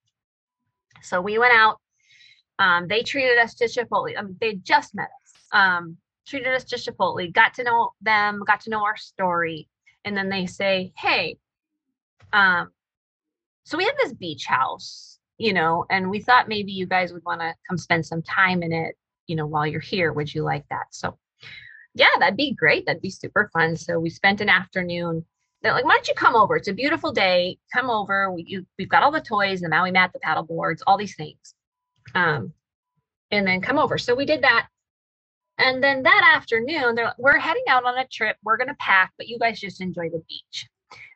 So 1.01 1.23
we 1.23 1.39
went 1.39 1.55
out. 1.55 1.81
Um, 2.59 2.89
they 2.89 3.03
treated 3.03 3.39
us 3.39 3.55
to 3.55 3.65
Chipotle. 3.65 4.19
I 4.19 4.21
mean, 4.21 4.37
they 4.39 4.57
just 4.57 4.95
met 4.95 5.09
us. 5.25 5.43
Um, 5.51 5.97
treated 6.27 6.55
us 6.55 6.65
to 6.65 6.77
Chipotle, 6.77 7.33
got 7.33 7.55
to 7.55 7.65
know 7.65 7.93
them, 8.03 8.43
got 8.47 8.61
to 8.63 8.71
know 8.71 8.85
our 8.85 8.97
story. 8.99 9.67
And 10.05 10.15
then 10.15 10.29
they 10.29 10.45
say, 10.45 10.93
hey, 10.99 11.39
um, 12.35 12.71
so 13.65 13.79
we 13.79 13.85
have 13.85 13.97
this 14.03 14.13
beach 14.13 14.45
house, 14.45 15.19
you 15.39 15.55
know, 15.55 15.87
and 15.89 16.11
we 16.11 16.21
thought 16.21 16.49
maybe 16.49 16.73
you 16.73 16.87
guys 16.87 17.15
would 17.15 17.25
want 17.25 17.41
to 17.41 17.55
come 17.67 17.79
spend 17.79 18.05
some 18.05 18.23
time 18.23 18.63
in 18.63 18.73
it, 18.73 18.95
you 19.27 19.37
know, 19.37 19.47
while 19.47 19.67
you're 19.67 19.81
here. 19.81 20.13
Would 20.13 20.35
you 20.35 20.43
like 20.43 20.65
that? 20.71 20.87
So 20.91 21.19
yeah, 21.95 22.09
that'd 22.19 22.37
be 22.37 22.53
great. 22.53 22.87
That'd 22.87 23.03
be 23.03 23.11
super 23.11 23.51
fun. 23.53 23.77
So 23.77 23.99
we 23.99 24.11
spent 24.11 24.41
an 24.41 24.49
afternoon. 24.49 25.25
They're 25.63 25.73
like, 25.73 25.85
why 25.85 25.95
don't 25.95 26.09
you 26.09 26.15
come 26.15 26.37
over? 26.37 26.57
It's 26.57 26.69
a 26.69 26.73
beautiful 26.75 27.11
day. 27.11 27.59
Come 27.73 27.89
over. 27.89 28.31
We, 28.31 28.45
you, 28.47 28.67
we've 28.79 28.89
got 28.89 29.03
all 29.03 29.11
the 29.11 29.21
toys, 29.21 29.61
the 29.61 29.69
Maui 29.69 29.91
mat, 29.91 30.13
the 30.13 30.19
paddle 30.19 30.43
boards, 30.43 30.83
all 30.87 30.99
these 30.99 31.17
things. 31.17 31.55
Um, 32.15 32.53
and 33.31 33.47
then 33.47 33.63
come 33.63 33.79
over. 33.79 33.97
So 33.99 34.15
we 34.15 34.27
did 34.27 34.43
that. 34.43 34.69
And 35.59 35.83
then 35.83 36.03
that 36.03 36.35
afternoon, 36.37 36.95
they're 36.95 37.07
like, 37.07 37.19
we're 37.19 37.39
heading 37.39 37.65
out 37.67 37.85
on 37.85 37.99
a 37.99 38.07
trip. 38.09 38.37
We're 38.45 38.59
going 38.59 38.69
to 38.69 38.77
pack, 38.79 39.13
but 39.17 39.27
you 39.27 39.39
guys 39.39 39.59
just 39.59 39.81
enjoy 39.81 40.11
the 40.11 40.23
beach. 40.29 40.69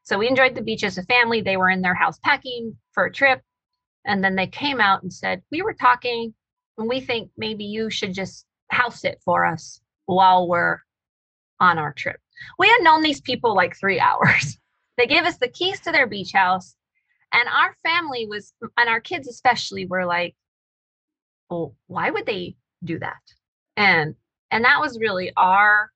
So 0.03 0.19
we 0.19 0.29
enjoyed 0.29 0.55
the 0.55 0.63
beach 0.63 0.83
as 0.83 0.97
a 0.97 1.05
family. 1.05 1.43
They 1.43 1.59
were 1.59 1.69
in 1.69 1.83
their 1.83 1.95
house 1.95 2.19
packing 2.25 2.75
for 2.93 3.05
a 3.05 3.13
trip. 3.13 3.43
And 4.07 4.25
then 4.25 4.35
they 4.35 4.47
came 4.47 4.81
out 4.81 5.03
and 5.03 5.13
said, 5.13 5.43
We 5.51 5.61
were 5.61 5.75
talking, 5.75 6.33
and 6.81 6.89
we 6.89 7.01
think 7.01 7.31
maybe 7.37 7.64
you 7.64 7.91
should 7.91 8.14
just 8.14 8.47
house 8.70 9.03
sit 9.03 9.20
for 9.24 9.45
us 9.45 9.81
while 10.07 10.49
we're 10.49 10.78
on 11.61 11.78
our 11.78 11.93
trip. 11.93 12.16
We 12.59 12.68
had 12.68 12.83
known 12.83 13.03
these 13.03 13.20
people 13.20 13.55
like 13.55 13.76
three 13.76 14.01
hours. 14.09 14.59
They 14.97 15.07
gave 15.07 15.24
us 15.24 15.37
the 15.37 15.49
keys 15.49 15.81
to 15.81 15.93
their 15.93 16.07
beach 16.07 16.33
house. 16.33 16.74
And 17.33 17.49
our 17.49 17.74
family 17.85 18.26
was, 18.26 18.53
and 18.76 18.89
our 18.89 19.01
kids 19.01 19.28
especially, 19.28 19.87
were 19.87 20.05
like, 20.05 20.35
well, 21.49 21.76
why 21.87 22.11
would 22.11 22.26
they 22.26 22.57
do 22.83 22.99
that? 22.99 23.20
And 23.76 24.14
and 24.51 24.64
that 24.64 24.81
was 24.81 24.99
really 24.99 25.33
our 25.37 25.91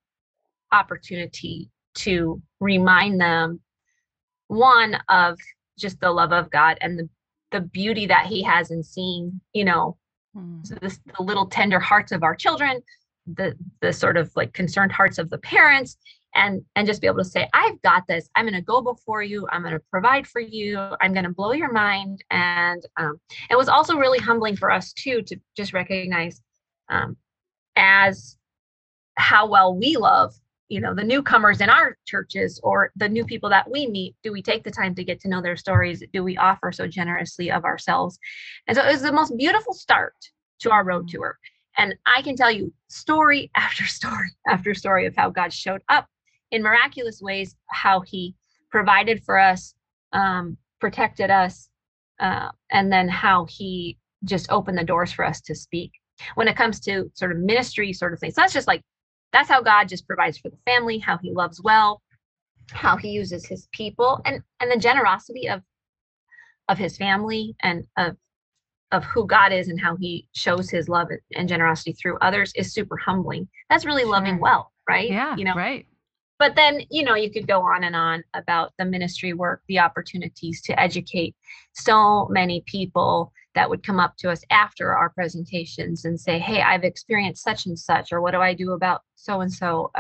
opportunity 0.71 1.71
to 1.97 2.41
remind 2.61 3.21
them 3.21 3.61
one 4.47 4.97
of 5.09 5.39
just 5.77 5.99
the 6.01 6.11
love 6.11 6.33
of 6.33 6.51
God 6.51 6.79
and 6.81 6.99
the 6.99 7.09
the 7.51 7.61
beauty 7.61 8.07
that 8.07 8.27
he 8.27 8.43
has 8.43 8.71
in 8.71 8.83
seeing, 8.83 9.41
you 9.53 9.65
know, 9.65 9.97
mm. 10.37 10.81
this, 10.81 11.01
the 11.17 11.23
little 11.23 11.47
tender 11.47 11.81
hearts 11.81 12.13
of 12.13 12.23
our 12.23 12.35
children, 12.35 12.83
the 13.27 13.55
the 13.81 13.93
sort 13.93 14.17
of 14.17 14.31
like 14.37 14.53
concerned 14.53 14.93
hearts 14.93 15.19
of 15.19 15.31
the 15.31 15.39
parents 15.39 15.97
and 16.35 16.63
and 16.77 16.87
just 16.87 17.01
be 17.01 17.07
able 17.07 17.19
to 17.19 17.25
say 17.25 17.49
i've 17.55 17.81
got 17.83 18.07
this. 18.07 18.29
I'm 18.35 18.45
going 18.45 18.55
to 18.55 18.61
go 18.61 18.83
before 18.83 19.23
you. 19.23 19.47
I'm 19.51 19.63
going 19.63 19.75
to 19.75 19.83
provide 19.91 20.27
for 20.27 20.41
you. 20.41 20.79
I'm 21.01 21.13
going 21.13 21.25
to 21.25 21.31
blow 21.31 21.53
your 21.53 21.73
mind. 21.73 22.23
And 22.31 22.85
um, 22.97 23.21
it 23.51 23.57
was 23.57 23.69
also 23.69 23.97
really 23.97 24.19
humbling 24.19 24.57
for 24.57 24.71
us 24.71 24.93
too 24.93 25.23
to 25.23 25.37
just 25.57 25.73
recognize 25.73 26.41
um, 26.91 27.17
as 27.77 28.37
how 29.17 29.47
well 29.47 29.75
we 29.75 29.97
love 29.97 30.35
you 30.75 30.81
know 30.81 30.93
the 30.93 31.05
newcomers 31.05 31.61
in 31.61 31.71
our 31.71 31.97
churches 32.05 32.61
or 32.65 32.91
the 32.97 33.09
new 33.09 33.25
people 33.25 33.49
that 33.49 33.71
we 33.71 33.87
meet 33.87 34.17
do 34.25 34.33
we 34.33 34.43
take 34.43 34.65
the 34.65 34.71
time 34.73 34.93
to 34.97 35.05
get 35.05 35.21
to 35.21 35.29
know 35.29 35.41
their 35.41 35.57
stories? 35.57 36.03
Do 36.13 36.25
we 36.25 36.37
offer 36.37 36.73
so 36.73 36.89
generously 36.89 37.49
of 37.53 37.65
ourselves? 37.65 38.19
And 38.67 38.77
so 38.77 38.83
it 38.83 38.91
was 38.91 39.03
the 39.03 39.13
most 39.13 39.37
beautiful 39.37 39.73
start 39.73 40.17
to 40.61 40.73
our 40.73 40.85
road 40.85 41.07
mm-hmm. 41.07 41.19
tour. 41.19 41.39
And 41.79 41.95
i 42.07 42.23
can 42.23 42.35
tell 42.37 42.51
you 42.51 42.73
story 42.89 43.51
after 43.57 43.85
story 43.85 44.31
after 44.49 44.75
story 44.75 45.07
of 45.07 45.15
how 45.17 45.31
god 45.31 45.53
showed 45.53 45.83
up 45.89 46.07
in 46.51 46.63
miraculous 46.63 47.21
ways 47.23 47.55
how 47.71 48.01
he 48.01 48.35
provided 48.71 49.23
for 49.25 49.39
us 49.39 49.75
um, 50.13 50.57
protected 50.81 51.31
us 51.31 51.69
uh, 52.21 52.49
and 52.71 52.93
then 52.93 53.09
how 53.09 53.45
he 53.47 53.97
just 54.25 54.51
opened 54.51 54.79
the 54.79 54.85
doors 54.85 55.13
for 55.13 55.25
us 55.25 55.41
to 55.41 55.55
speak. 55.55 55.93
When 56.37 56.49
it 56.49 56.57
comes 56.57 56.79
to 56.81 57.11
sort 57.15 57.33
of 57.33 57.39
ministry 57.39 57.93
sort 57.93 58.13
of 58.13 58.21
things 58.21 58.35
so 58.35 58.41
that's 58.41 58.53
just 58.53 58.69
like 58.69 58.83
that's 59.35 59.51
how 59.51 59.61
God 59.61 59.89
just 59.89 60.07
provides 60.07 60.39
for 60.39 60.49
the 60.49 60.57
family, 60.65 60.99
how 60.99 61.19
he 61.19 61.33
loves 61.33 61.61
well, 61.61 62.01
how 62.71 62.97
he 62.97 63.09
uses 63.09 63.45
his 63.45 63.69
people 63.73 64.21
and 64.25 64.41
and 64.61 64.71
the 64.71 64.79
generosity 64.79 65.49
of 65.49 65.61
of 66.69 66.79
his 66.79 66.97
family 66.97 67.55
and 67.63 67.85
of 67.99 68.17
of 68.93 69.03
who 69.05 69.27
God 69.27 69.53
is 69.53 69.69
and 69.69 69.81
how 69.81 69.97
he 69.97 70.29
shows 70.33 70.71
his 70.71 70.89
love 70.89 71.09
and 71.35 71.49
generosity 71.49 71.93
through 71.93 72.17
others 72.21 72.53
is 72.55 72.73
super 72.73 72.97
humbling. 72.97 73.49
That's 73.69 73.85
really 73.85 74.05
loving 74.05 74.39
well, 74.39 74.71
right? 74.89 75.11
Yeah, 75.11 75.37
you 75.37 75.45
know, 75.45 75.55
right. 75.55 75.85
But 76.39 76.55
then, 76.57 76.83
you 76.91 77.05
know, 77.05 77.15
you 77.15 77.31
could 77.31 77.47
go 77.47 77.63
on 77.63 77.85
and 77.85 77.97
on 77.97 78.23
about 78.35 78.73
the 78.79 78.85
ministry 78.85 79.33
work, 79.33 79.63
the 79.69 79.79
opportunities 79.79 80.63
to 80.63 80.81
educate 80.81 81.35
so 81.75 82.29
many 82.31 82.63
people 82.67 83.33
that 83.55 83.69
would 83.71 83.83
come 83.83 84.01
up 84.01 84.17
to 84.19 84.31
us 84.31 84.43
after 84.51 84.97
our 84.97 85.11
presentations 85.11 86.05
and 86.05 86.19
say, 86.19 86.39
Hey, 86.39 86.61
I've 86.61 86.85
experienced 86.85 87.43
such 87.43 87.67
and 87.67 87.79
such, 87.79 88.13
or 88.13 88.21
what 88.21 88.33
do 88.33 88.41
I 88.41 88.55
do 88.55 88.73
about 88.73 89.03
so 89.15 89.41
and 89.41 89.53
so? 89.53 89.91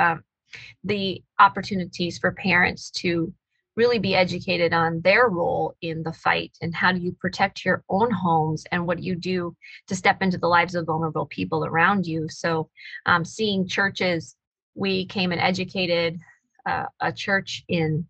The 0.84 1.22
opportunities 1.38 2.18
for 2.18 2.32
parents 2.32 2.90
to 2.92 3.32
really 3.76 3.98
be 3.98 4.14
educated 4.14 4.72
on 4.72 5.00
their 5.00 5.28
role 5.28 5.74
in 5.80 6.02
the 6.02 6.12
fight 6.12 6.56
and 6.60 6.74
how 6.74 6.92
do 6.92 7.00
you 7.00 7.12
protect 7.20 7.64
your 7.64 7.82
own 7.88 8.10
homes 8.10 8.64
and 8.70 8.86
what 8.86 8.98
do 8.98 9.02
you 9.02 9.16
do 9.16 9.54
to 9.88 9.96
step 9.96 10.22
into 10.22 10.38
the 10.38 10.46
lives 10.46 10.74
of 10.74 10.86
vulnerable 10.86 11.26
people 11.26 11.64
around 11.64 12.06
you. 12.06 12.28
So, 12.28 12.70
um, 13.06 13.24
seeing 13.24 13.66
churches, 13.66 14.36
we 14.74 15.06
came 15.06 15.32
and 15.32 15.40
educated 15.40 16.18
uh, 16.66 16.84
a 17.00 17.12
church 17.12 17.64
in 17.68 18.06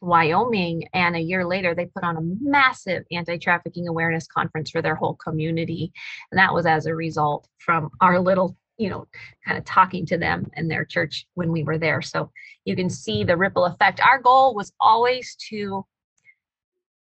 Wyoming. 0.00 0.88
And 0.92 1.16
a 1.16 1.20
year 1.20 1.44
later, 1.44 1.74
they 1.74 1.86
put 1.86 2.04
on 2.04 2.16
a 2.16 2.20
massive 2.40 3.04
anti 3.10 3.38
trafficking 3.38 3.88
awareness 3.88 4.26
conference 4.26 4.70
for 4.70 4.82
their 4.82 4.94
whole 4.94 5.14
community. 5.14 5.92
And 6.30 6.38
that 6.38 6.54
was 6.54 6.66
as 6.66 6.86
a 6.86 6.94
result 6.94 7.48
from 7.58 7.90
our 8.00 8.20
little, 8.20 8.56
you 8.76 8.90
know, 8.90 9.06
kind 9.44 9.58
of 9.58 9.64
talking 9.64 10.06
to 10.06 10.18
them 10.18 10.50
and 10.54 10.70
their 10.70 10.84
church 10.84 11.26
when 11.34 11.50
we 11.50 11.64
were 11.64 11.78
there. 11.78 12.02
So 12.02 12.30
you 12.64 12.76
can 12.76 12.90
see 12.90 13.24
the 13.24 13.36
ripple 13.36 13.64
effect. 13.64 14.00
Our 14.00 14.20
goal 14.20 14.54
was 14.54 14.72
always 14.80 15.36
to 15.50 15.84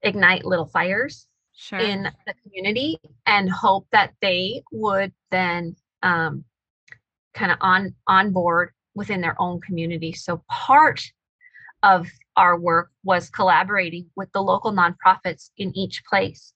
ignite 0.01 0.45
little 0.45 0.67
fires 0.67 1.27
sure. 1.55 1.79
in 1.79 2.09
the 2.25 2.33
community 2.43 2.97
and 3.25 3.49
hope 3.49 3.87
that 3.91 4.13
they 4.21 4.63
would 4.71 5.11
then 5.31 5.75
um, 6.03 6.43
kind 7.33 7.51
of 7.51 7.57
on 7.61 7.93
on 8.07 8.31
board 8.31 8.71
within 8.95 9.21
their 9.21 9.39
own 9.39 9.61
community. 9.61 10.11
So 10.11 10.43
part 10.49 11.01
of 11.83 12.07
our 12.37 12.57
work 12.57 12.91
was 13.03 13.29
collaborating 13.29 14.05
with 14.15 14.31
the 14.31 14.41
local 14.41 14.71
nonprofits 14.71 15.49
in 15.57 15.75
each 15.75 16.03
place. 16.05 16.53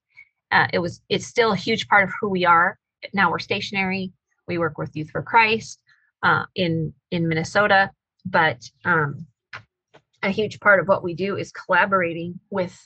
Uh, 0.51 0.67
it 0.71 0.79
was 0.79 1.01
it's 1.09 1.25
still 1.25 1.51
a 1.51 1.57
huge 1.57 1.87
part 1.87 2.03
of 2.03 2.13
who 2.21 2.29
we 2.29 2.45
are. 2.45 2.77
Now 3.13 3.31
we're 3.31 3.39
stationary. 3.39 4.13
We 4.47 4.59
work 4.59 4.77
with 4.77 4.95
Youth 4.95 5.09
for 5.09 5.23
Christ 5.23 5.81
uh, 6.23 6.45
in 6.55 6.93
in 7.09 7.27
Minnesota, 7.27 7.91
but 8.25 8.63
um, 8.85 9.25
a 10.23 10.29
huge 10.29 10.59
part 10.59 10.79
of 10.79 10.87
what 10.87 11.03
we 11.03 11.15
do 11.15 11.35
is 11.35 11.51
collaborating 11.51 12.39
with 12.51 12.77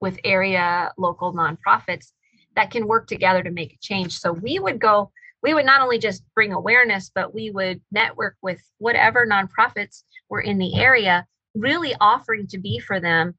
with 0.00 0.18
area 0.22 0.92
local 0.98 1.32
nonprofits 1.32 2.12
that 2.56 2.70
can 2.70 2.86
work 2.86 3.06
together 3.06 3.42
to 3.42 3.50
make 3.50 3.72
a 3.72 3.78
change. 3.80 4.18
So 4.18 4.32
we 4.32 4.58
would 4.58 4.78
go 4.78 5.10
we 5.42 5.54
would 5.54 5.66
not 5.66 5.82
only 5.82 5.98
just 5.98 6.24
bring 6.34 6.52
awareness, 6.52 7.10
but 7.14 7.34
we 7.34 7.50
would 7.50 7.80
network 7.92 8.36
with 8.42 8.60
whatever 8.78 9.26
nonprofits 9.26 10.02
were 10.28 10.40
in 10.40 10.58
the 10.58 10.74
area 10.80 11.26
really 11.54 11.94
offering 12.00 12.46
to 12.48 12.58
be 12.58 12.78
for 12.78 13.00
them 13.00 13.34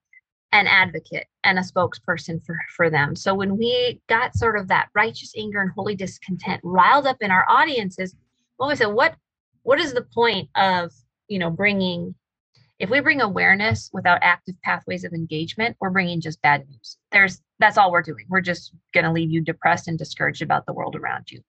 an 0.52 0.68
advocate 0.68 1.28
and 1.44 1.60
a 1.60 1.62
spokesperson 1.62 2.44
for, 2.46 2.58
for 2.76 2.90
them. 2.90 3.16
So 3.16 3.34
when 3.34 3.58
we 3.58 4.00
got 4.08 4.36
sort 4.36 4.58
of 4.58 4.70
that 4.70 4.88
righteous 4.96 5.34
anger 5.38 5.62
and 5.62 5.72
holy 5.72 5.96
discontent 5.96 6.62
riled 6.64 7.08
up 7.08 7.18
in 7.22 7.32
our 7.32 7.46
audiences, 7.50 8.16
well, 8.58 8.70
we 8.70 8.76
said, 8.76 8.88
what 8.88 9.16
what 9.64 9.80
is 9.80 9.94
the 9.94 10.06
point 10.14 10.50
of 10.56 10.92
you 11.28 11.40
know 11.40 11.50
bringing 11.50 12.16
if 12.80 12.90
we 12.90 13.00
bring 13.00 13.22
awareness 13.22 13.90
without 13.94 14.20
active 14.22 14.56
pathways 14.64 15.06
of 15.06 15.14
engagement, 15.14 15.78
we're 15.80 15.90
bringing 15.90 16.20
just 16.20 16.42
bad 16.42 16.68
news. 16.70 16.98
There's 17.12 17.42
that's 17.60 17.78
all 17.78 17.92
we're 17.92 18.02
doing. 18.02 18.26
We're 18.30 18.42
just 18.42 18.74
going 18.94 19.06
to 19.06 19.12
leave 19.12 19.32
you 19.32 19.42
depressed 19.42 19.88
and 19.88 19.98
discouraged 19.98 20.42
about 20.42 20.66
the 20.66 20.74
world 20.74 20.96
around 20.96 21.32
you. 21.32 21.42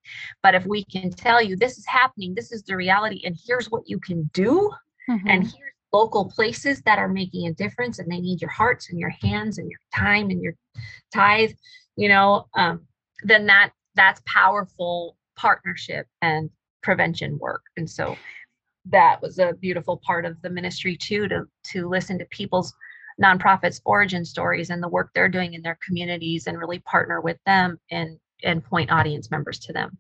But 0.42 0.54
if 0.54 0.64
we 0.66 0.84
can 0.84 1.10
tell 1.10 1.42
you 1.42 1.56
this 1.56 1.78
is 1.78 1.86
happening, 1.86 2.34
this 2.34 2.52
is 2.52 2.62
the 2.62 2.76
reality, 2.76 3.22
and 3.24 3.36
here's 3.46 3.70
what 3.70 3.88
you 3.88 3.98
can 3.98 4.30
do, 4.32 4.72
mm-hmm. 5.08 5.28
and 5.28 5.42
here's 5.42 5.75
local 5.96 6.24
places 6.36 6.82
that 6.82 6.98
are 6.98 7.08
making 7.08 7.46
a 7.46 7.54
difference 7.54 7.98
and 7.98 8.10
they 8.10 8.20
need 8.20 8.40
your 8.40 8.50
hearts 8.50 8.90
and 8.90 8.98
your 8.98 9.14
hands 9.22 9.58
and 9.58 9.70
your 9.70 9.80
time 9.94 10.30
and 10.30 10.42
your 10.42 10.54
tithe 11.12 11.52
you 11.96 12.08
know 12.08 12.46
um, 12.54 12.80
then 13.22 13.46
that 13.46 13.70
that's 13.96 14.20
powerful 14.26 15.16
partnership 15.36 16.06
and 16.22 16.50
prevention 16.82 17.38
work. 17.38 17.62
And 17.76 17.88
so 17.88 18.16
that 18.88 19.20
was 19.20 19.38
a 19.38 19.54
beautiful 19.60 20.00
part 20.06 20.24
of 20.24 20.40
the 20.42 20.50
ministry 20.50 20.96
too 20.96 21.26
to 21.28 21.44
to 21.72 21.88
listen 21.88 22.18
to 22.18 22.24
people's 22.26 22.72
nonprofits 23.20 23.80
origin 23.84 24.24
stories 24.24 24.70
and 24.70 24.82
the 24.82 24.88
work 24.88 25.10
they're 25.12 25.28
doing 25.28 25.54
in 25.54 25.62
their 25.62 25.78
communities 25.84 26.46
and 26.46 26.58
really 26.58 26.78
partner 26.80 27.20
with 27.20 27.38
them 27.46 27.80
and 27.90 28.18
and 28.42 28.64
point 28.64 28.90
audience 28.90 29.30
members 29.30 29.58
to 29.60 29.72
them. 29.72 29.96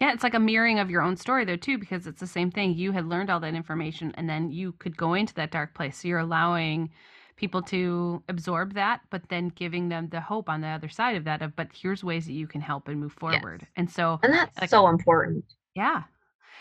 Yeah 0.00 0.12
it's 0.12 0.22
like 0.22 0.34
a 0.34 0.40
mirroring 0.40 0.78
of 0.78 0.90
your 0.90 1.02
own 1.02 1.16
story 1.16 1.44
though 1.44 1.56
too 1.56 1.78
because 1.78 2.06
it's 2.06 2.20
the 2.20 2.26
same 2.26 2.50
thing. 2.50 2.74
You 2.74 2.92
had 2.92 3.06
learned 3.06 3.30
all 3.30 3.40
that 3.40 3.54
information 3.54 4.12
and 4.16 4.28
then 4.28 4.50
you 4.50 4.72
could 4.72 4.96
go 4.96 5.14
into 5.14 5.34
that 5.34 5.50
dark 5.50 5.74
place. 5.74 5.98
So 5.98 6.08
you're 6.08 6.18
allowing 6.18 6.90
people 7.36 7.62
to 7.62 8.22
absorb 8.28 8.74
that 8.74 9.00
but 9.10 9.22
then 9.30 9.48
giving 9.54 9.88
them 9.88 10.08
the 10.10 10.20
hope 10.20 10.48
on 10.50 10.60
the 10.60 10.68
other 10.68 10.90
side 10.90 11.16
of 11.16 11.24
that 11.24 11.40
of 11.40 11.56
but 11.56 11.68
here's 11.72 12.04
ways 12.04 12.26
that 12.26 12.34
you 12.34 12.46
can 12.46 12.60
help 12.60 12.88
and 12.88 13.00
move 13.00 13.12
forward. 13.12 13.60
Yes. 13.62 13.70
and 13.76 13.90
so 13.90 14.20
and 14.22 14.34
that's 14.34 14.60
like, 14.60 14.70
so 14.70 14.88
important. 14.88 15.44
Yeah. 15.74 16.02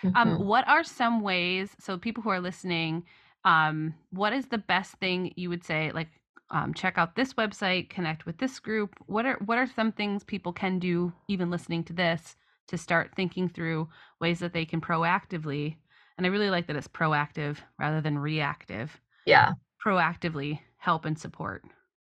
Um, 0.03 0.11
mm-hmm. 0.13 0.17
um 0.17 0.45
what 0.45 0.67
are 0.67 0.83
some 0.83 1.21
ways 1.21 1.75
so 1.79 1.97
people 1.97 2.23
who 2.23 2.29
are 2.29 2.39
listening 2.39 3.03
um 3.43 3.93
what 4.11 4.31
is 4.31 4.47
the 4.47 4.57
best 4.57 4.93
thing 4.95 5.33
you 5.35 5.49
would 5.49 5.63
say 5.65 5.91
like 5.91 6.07
um, 6.51 6.73
check 6.73 6.97
out 6.97 7.15
this 7.15 7.33
website 7.33 7.89
connect 7.89 8.25
with 8.25 8.37
this 8.37 8.59
group 8.59 8.95
what 9.05 9.25
are 9.25 9.37
what 9.45 9.57
are 9.57 9.67
some 9.67 9.91
things 9.91 10.23
people 10.23 10.51
can 10.51 10.79
do 10.79 11.11
even 11.27 11.49
listening 11.49 11.83
to 11.83 11.93
this 11.93 12.35
to 12.67 12.77
start 12.77 13.11
thinking 13.15 13.49
through 13.49 13.87
ways 14.19 14.39
that 14.39 14.53
they 14.53 14.65
can 14.65 14.81
proactively 14.81 15.75
and 16.17 16.25
i 16.25 16.29
really 16.29 16.49
like 16.49 16.67
that 16.67 16.75
it's 16.75 16.87
proactive 16.87 17.57
rather 17.79 18.01
than 18.01 18.17
reactive 18.17 18.99
yeah. 19.25 19.51
proactively 19.85 20.59
help 20.77 21.05
and 21.05 21.17
support. 21.17 21.63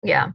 Yeah. 0.02 0.28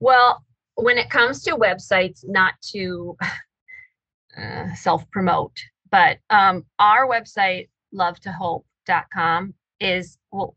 Well 0.00 0.44
when 0.76 0.98
it 0.98 1.08
comes 1.08 1.42
to 1.42 1.56
websites 1.56 2.24
not 2.26 2.54
to 2.72 3.16
uh, 4.38 4.74
self 4.74 5.08
promote 5.10 5.56
but 5.90 6.18
um, 6.30 6.64
our 6.78 7.06
website 7.06 7.68
love2hope.com 7.94 9.54
is 9.78 10.18
well 10.32 10.56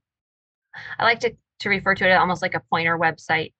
i 0.97 1.03
like 1.03 1.19
to 1.19 1.35
to 1.59 1.69
refer 1.69 1.95
to 1.95 2.09
it 2.09 2.13
almost 2.13 2.41
like 2.41 2.53
a 2.53 2.61
pointer 2.69 2.97
website 2.97 3.53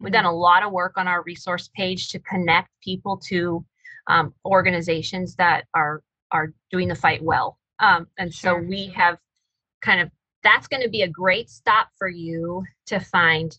we've 0.00 0.12
done 0.12 0.24
mm-hmm. 0.24 0.34
a 0.34 0.36
lot 0.36 0.62
of 0.62 0.72
work 0.72 0.94
on 0.96 1.08
our 1.08 1.22
resource 1.22 1.70
page 1.74 2.08
to 2.08 2.18
connect 2.20 2.68
people 2.82 3.16
to 3.16 3.64
um, 4.08 4.32
organizations 4.44 5.34
that 5.36 5.64
are 5.74 6.02
are 6.32 6.52
doing 6.70 6.88
the 6.88 6.94
fight 6.94 7.22
well 7.22 7.58
um, 7.80 8.06
and 8.18 8.32
sure. 8.32 8.60
so 8.60 8.66
we 8.66 8.86
have 8.86 9.18
kind 9.82 10.00
of 10.00 10.10
that's 10.42 10.68
going 10.68 10.82
to 10.82 10.88
be 10.88 11.02
a 11.02 11.08
great 11.08 11.50
stop 11.50 11.88
for 11.98 12.08
you 12.08 12.62
to 12.86 13.00
find 13.00 13.58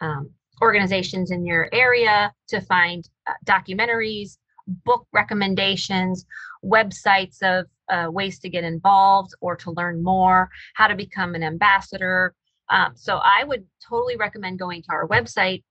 um, 0.00 0.30
organizations 0.62 1.30
in 1.30 1.44
your 1.44 1.68
area 1.72 2.32
to 2.48 2.60
find 2.60 3.08
uh, 3.26 3.32
documentaries 3.44 4.38
book 4.84 5.06
recommendations 5.12 6.26
websites 6.64 7.42
of 7.42 7.66
uh, 7.88 8.10
ways 8.10 8.38
to 8.40 8.48
get 8.48 8.64
involved 8.64 9.34
or 9.40 9.56
to 9.56 9.70
learn 9.72 10.02
more, 10.02 10.50
how 10.74 10.86
to 10.86 10.94
become 10.94 11.34
an 11.34 11.42
ambassador. 11.42 12.34
Um, 12.70 12.92
so 12.94 13.16
I 13.16 13.44
would 13.44 13.64
totally 13.86 14.16
recommend 14.16 14.58
going 14.58 14.82
to 14.82 14.92
our 14.92 15.08
website 15.08 15.62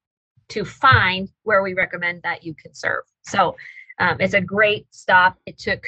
to 0.50 0.66
find 0.66 1.30
where 1.44 1.62
we 1.62 1.74
recommend 1.74 2.22
that 2.24 2.44
you 2.44 2.56
can 2.56 2.74
serve. 2.74 3.04
So 3.24 3.56
um, 4.00 4.18
it's 4.20 4.34
a 4.34 4.42
great 4.42 4.88
stop. 4.92 5.38
It 5.46 5.58
took 5.58 5.84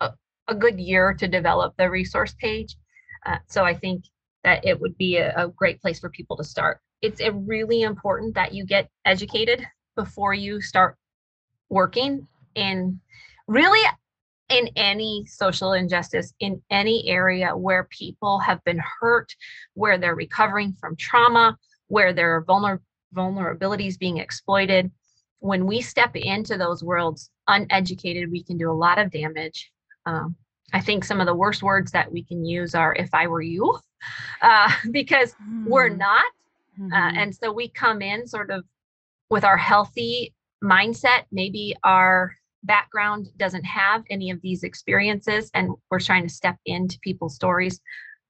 a, 0.00 0.10
a, 0.48 0.54
good 0.54 0.80
year 0.80 1.14
to 1.14 1.28
develop 1.28 1.74
the 1.76 1.88
resource 1.88 2.34
page. 2.40 2.76
Uh, 3.24 3.38
so 3.46 3.64
I 3.64 3.74
think 3.74 4.04
that 4.42 4.64
it 4.64 4.80
would 4.80 4.96
be 4.96 5.18
a, 5.18 5.34
a 5.36 5.48
great 5.48 5.80
place 5.80 6.00
for 6.00 6.10
people 6.10 6.36
to 6.36 6.44
start. 6.44 6.80
It's 7.02 7.20
really 7.30 7.82
important 7.82 8.34
that 8.34 8.54
you 8.54 8.64
get 8.64 8.88
educated 9.04 9.66
before 9.94 10.34
you 10.34 10.60
start 10.60 10.96
working 11.68 12.26
And 12.54 13.00
really 13.48 13.80
in 14.48 14.68
any 14.76 15.24
social 15.26 15.72
injustice 15.72 16.32
in 16.40 16.62
any 16.70 17.08
area 17.08 17.56
where 17.56 17.88
people 17.90 18.38
have 18.38 18.62
been 18.64 18.80
hurt 19.00 19.34
where 19.74 19.98
they're 19.98 20.14
recovering 20.14 20.72
from 20.72 20.94
trauma 20.96 21.56
where 21.88 22.12
their 22.12 22.44
vulner- 22.44 22.80
vulnerabilities 23.14 23.98
being 23.98 24.18
exploited 24.18 24.90
when 25.40 25.66
we 25.66 25.80
step 25.80 26.14
into 26.14 26.56
those 26.56 26.84
worlds 26.84 27.30
uneducated 27.48 28.30
we 28.30 28.42
can 28.42 28.56
do 28.56 28.70
a 28.70 28.72
lot 28.72 28.98
of 28.98 29.10
damage 29.10 29.72
um, 30.06 30.36
i 30.72 30.80
think 30.80 31.04
some 31.04 31.20
of 31.20 31.26
the 31.26 31.34
worst 31.34 31.62
words 31.62 31.90
that 31.90 32.10
we 32.10 32.22
can 32.22 32.44
use 32.44 32.74
are 32.74 32.94
if 32.94 33.12
i 33.12 33.26
were 33.26 33.42
you 33.42 33.76
uh, 34.42 34.70
because 34.92 35.32
mm-hmm. 35.34 35.68
we're 35.68 35.88
not 35.88 36.24
uh, 36.78 36.82
mm-hmm. 36.82 36.92
uh, 36.92 37.20
and 37.20 37.34
so 37.34 37.52
we 37.52 37.68
come 37.68 38.00
in 38.00 38.26
sort 38.26 38.50
of 38.50 38.64
with 39.28 39.42
our 39.44 39.56
healthy 39.56 40.32
mindset 40.62 41.24
maybe 41.32 41.74
our 41.82 42.32
background 42.66 43.28
doesn't 43.36 43.64
have 43.64 44.04
any 44.10 44.30
of 44.30 44.40
these 44.42 44.62
experiences 44.62 45.50
and 45.54 45.70
we're 45.90 46.00
trying 46.00 46.22
to 46.22 46.32
step 46.32 46.56
into 46.66 46.98
people's 47.00 47.34
stories 47.34 47.80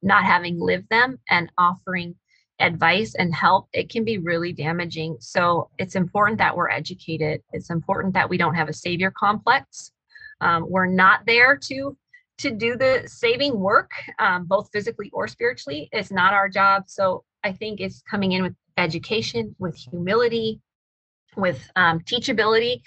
not 0.03 0.25
having 0.25 0.61
lived 0.61 0.89
them 0.91 1.19
and 1.31 1.51
offering 1.59 2.15
advice 2.61 3.15
and 3.17 3.35
help 3.35 3.69
it 3.73 3.91
can 3.91 4.05
be 4.05 4.19
really 4.19 4.53
damaging. 4.53 5.17
So 5.21 5.69
it's 5.79 5.95
important 5.95 6.39
that 6.39 6.57
we're 6.57 6.71
educated. 6.71 7.43
It's 7.53 7.71
important 7.71 8.15
that 8.15 8.29
we 8.29 8.39
don't 8.39 8.55
have 8.55 8.69
a 8.69 8.73
savior 8.73 9.13
complex. 9.17 9.93
Um, 10.41 10.67
we're 10.69 10.87
not 10.87 11.21
there 11.27 11.57
to 11.57 11.97
to 12.39 12.51
do 12.51 12.77
the 12.77 13.03
saving 13.07 13.59
work 13.59 13.91
um, 14.19 14.45
both 14.45 14.69
physically 14.71 15.11
or 15.15 15.27
spiritually. 15.27 15.89
It's 15.93 16.11
not 16.11 16.35
our 16.35 16.49
job. 16.49 16.85
So 16.87 17.25
i 17.47 17.53
think 17.53 17.81
it's 17.81 18.03
coming 18.11 18.33
in 18.33 18.43
with 18.43 18.55
education 18.77 19.55
with 19.59 19.77
humility 19.77 20.61
with 21.37 21.71
um, 21.77 22.01
teachability 22.01 22.81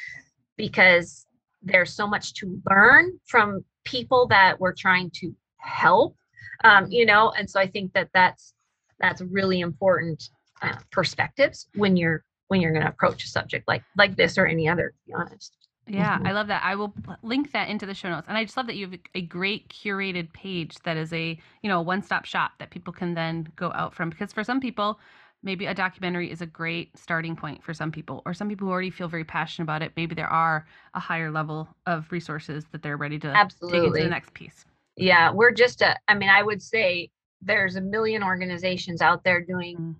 because 0.57 1.25
there's 1.61 1.93
so 1.93 2.07
much 2.07 2.33
to 2.35 2.61
learn 2.69 3.19
from 3.25 3.63
people 3.83 4.27
that 4.27 4.59
we're 4.59 4.73
trying 4.73 5.09
to 5.11 5.33
help 5.57 6.15
um, 6.63 6.85
you 6.89 7.05
know 7.05 7.31
and 7.37 7.49
so 7.49 7.59
i 7.59 7.67
think 7.67 7.91
that 7.93 8.09
that's 8.13 8.53
that's 8.99 9.21
really 9.21 9.59
important 9.59 10.29
uh, 10.61 10.75
perspectives 10.91 11.67
when 11.75 11.95
you're 11.95 12.23
when 12.47 12.61
you're 12.61 12.71
going 12.71 12.83
to 12.83 12.89
approach 12.89 13.23
a 13.23 13.27
subject 13.27 13.67
like 13.67 13.83
like 13.97 14.15
this 14.15 14.37
or 14.37 14.45
any 14.45 14.67
other 14.67 14.89
to 14.89 15.05
be 15.07 15.13
honest 15.13 15.55
yeah 15.87 16.17
mm-hmm. 16.17 16.27
i 16.27 16.31
love 16.31 16.47
that 16.47 16.61
i 16.63 16.75
will 16.75 16.93
link 17.23 17.51
that 17.51 17.69
into 17.69 17.85
the 17.85 17.93
show 17.93 18.09
notes 18.09 18.27
and 18.27 18.37
i 18.37 18.43
just 18.43 18.57
love 18.57 18.67
that 18.67 18.75
you 18.75 18.87
have 18.89 18.99
a 19.15 19.21
great 19.21 19.69
curated 19.69 20.31
page 20.33 20.75
that 20.83 20.97
is 20.97 21.11
a 21.13 21.37
you 21.61 21.69
know 21.69 21.81
one-stop 21.81 22.25
shop 22.25 22.51
that 22.59 22.69
people 22.69 22.93
can 22.93 23.13
then 23.13 23.47
go 23.55 23.71
out 23.73 23.93
from 23.93 24.09
because 24.09 24.33
for 24.33 24.43
some 24.43 24.59
people 24.59 24.99
maybe 25.43 25.65
a 25.65 25.73
documentary 25.73 26.31
is 26.31 26.41
a 26.41 26.45
great 26.45 26.97
starting 26.97 27.35
point 27.35 27.63
for 27.63 27.73
some 27.73 27.91
people 27.91 28.21
or 28.25 28.33
some 28.33 28.49
people 28.49 28.67
who 28.67 28.71
already 28.71 28.89
feel 28.89 29.07
very 29.07 29.23
passionate 29.23 29.63
about 29.63 29.81
it 29.81 29.91
maybe 29.95 30.15
there 30.15 30.27
are 30.27 30.67
a 30.93 30.99
higher 30.99 31.31
level 31.31 31.67
of 31.85 32.11
resources 32.11 32.65
that 32.71 32.81
they're 32.81 32.97
ready 32.97 33.17
to 33.19 33.27
Absolutely. 33.27 33.79
take 33.79 33.87
into 33.87 34.03
the 34.03 34.09
next 34.09 34.33
piece 34.33 34.65
yeah 34.97 35.31
we're 35.31 35.51
just 35.51 35.81
a 35.81 35.95
i 36.07 36.13
mean 36.13 36.29
i 36.29 36.43
would 36.43 36.61
say 36.61 37.09
there's 37.41 37.75
a 37.75 37.81
million 37.81 38.23
organizations 38.23 39.01
out 39.01 39.23
there 39.23 39.41
doing 39.41 39.77
mm. 39.77 39.95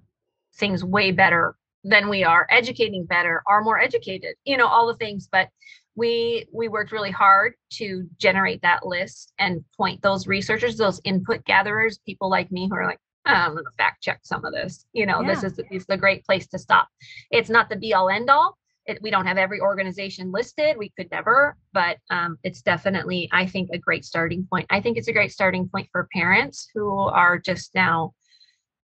things 0.55 0.83
way 0.83 1.11
better 1.11 1.55
than 1.83 2.09
we 2.09 2.23
are 2.23 2.45
educating 2.49 3.05
better 3.05 3.41
are 3.47 3.61
more 3.61 3.79
educated 3.79 4.35
you 4.43 4.57
know 4.57 4.67
all 4.67 4.87
the 4.87 4.95
things 4.95 5.29
but 5.31 5.49
we 5.95 6.45
we 6.53 6.67
worked 6.67 6.91
really 6.91 7.11
hard 7.11 7.53
to 7.69 8.07
generate 8.17 8.61
that 8.61 8.85
list 8.85 9.33
and 9.39 9.63
point 9.75 10.01
those 10.01 10.27
researchers 10.27 10.77
those 10.77 10.99
input 11.05 11.43
gatherers 11.45 11.99
people 12.05 12.29
like 12.29 12.51
me 12.51 12.67
who 12.69 12.75
are 12.75 12.85
like 12.85 12.99
I'm 13.25 13.53
going 13.53 13.65
to 13.65 13.71
fact 13.77 14.01
check 14.01 14.21
some 14.23 14.45
of 14.45 14.53
this. 14.53 14.85
You 14.93 15.05
know, 15.05 15.21
yeah. 15.21 15.33
this 15.33 15.43
is, 15.43 15.59
is 15.71 15.85
the 15.85 15.97
great 15.97 16.25
place 16.25 16.47
to 16.47 16.59
stop. 16.59 16.87
It's 17.31 17.49
not 17.49 17.69
the 17.69 17.75
be 17.75 17.93
all 17.93 18.09
end 18.09 18.29
all. 18.29 18.57
It, 18.85 18.99
we 19.01 19.11
don't 19.11 19.27
have 19.27 19.37
every 19.37 19.61
organization 19.61 20.31
listed. 20.31 20.75
We 20.77 20.91
could 20.97 21.11
never, 21.11 21.55
but 21.73 21.97
um, 22.09 22.37
it's 22.43 22.61
definitely, 22.61 23.29
I 23.31 23.45
think, 23.45 23.69
a 23.71 23.77
great 23.77 24.03
starting 24.03 24.47
point. 24.49 24.65
I 24.71 24.81
think 24.81 24.97
it's 24.97 25.09
a 25.09 25.13
great 25.13 25.31
starting 25.31 25.69
point 25.69 25.87
for 25.91 26.07
parents 26.11 26.69
who 26.73 26.97
are 26.97 27.37
just 27.37 27.75
now, 27.75 28.13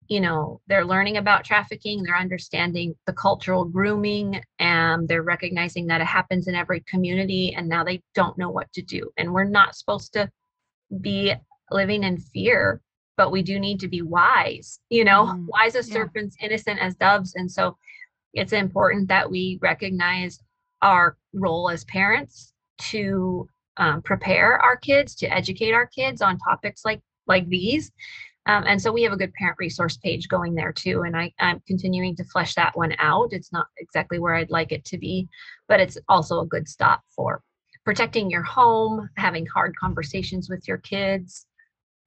you 0.09 0.21
know, 0.21 0.61
they're 0.69 0.87
learning 0.87 1.19
about 1.19 1.45
trafficking, 1.45 2.03
they're 2.03 2.17
understanding 2.17 2.95
the 3.07 3.13
cultural 3.13 3.65
grooming, 3.65 4.41
and 4.59 5.07
they're 5.07 5.23
recognizing 5.23 5.87
that 5.89 6.01
it 6.01 6.07
happens 6.07 6.49
in 6.49 6.55
every 6.55 6.81
community, 6.81 7.55
and 7.55 7.69
now 7.69 7.85
they 7.85 8.01
don't 8.15 8.39
know 8.39 8.49
what 8.49 8.73
to 8.73 8.83
do. 8.83 9.11
And 9.19 9.33
we're 9.33 9.45
not 9.45 9.77
supposed 9.77 10.15
to 10.15 10.31
be 11.01 11.35
living 11.71 12.05
in 12.05 12.17
fear 12.17 12.81
but 13.21 13.31
we 13.31 13.43
do 13.43 13.61
need 13.61 13.79
to 13.79 13.87
be 13.87 14.01
wise, 14.01 14.81
you 14.89 15.05
know, 15.05 15.27
mm, 15.27 15.45
wise 15.49 15.77
as 15.77 15.87
yeah. 15.87 15.97
serpents, 15.97 16.39
innocent 16.41 16.81
as 16.81 16.95
doves. 16.95 17.35
And 17.35 17.53
so 17.53 17.77
it's 18.33 18.55
important 18.55 19.09
that 19.09 19.31
we 19.31 19.59
recognize 19.61 20.43
our 20.81 21.19
role 21.35 21.69
as 21.69 21.85
parents 21.85 22.55
to 22.93 23.47
um, 23.77 24.01
prepare 24.01 24.59
our 24.59 24.75
kids, 24.75 25.15
to 25.17 25.27
educate 25.27 25.73
our 25.73 25.87
kids 25.87 26.23
on 26.23 26.39
topics 26.39 26.83
like 26.83 27.03
like 27.27 27.47
these. 27.51 27.93
Um, 28.47 28.65
and 28.67 28.81
so 28.81 28.91
we 28.91 29.03
have 29.03 29.13
a 29.13 29.19
good 29.19 29.35
parent 29.35 29.59
resource 29.59 29.99
page 29.99 30.27
going 30.27 30.55
there 30.55 30.73
too. 30.73 31.03
And 31.03 31.15
I, 31.15 31.31
I'm 31.39 31.61
continuing 31.67 32.17
to 32.17 32.25
flesh 32.25 32.55
that 32.55 32.75
one 32.75 32.95
out. 32.99 33.35
It's 33.35 33.53
not 33.53 33.67
exactly 33.77 34.19
where 34.19 34.35
I'd 34.35 34.51
like 34.51 34.73
it 34.73 34.87
to 34.87 34.97
be, 34.97 35.29
but 35.69 35.79
it's 35.79 35.99
also 36.09 36.41
a 36.41 36.47
good 36.47 36.67
stop 36.67 37.03
for 37.15 37.43
protecting 37.85 38.31
your 38.31 38.45
home, 38.45 39.11
having 39.19 39.45
hard 39.45 39.77
conversations 39.77 40.49
with 40.49 40.67
your 40.67 40.79
kids, 40.79 41.47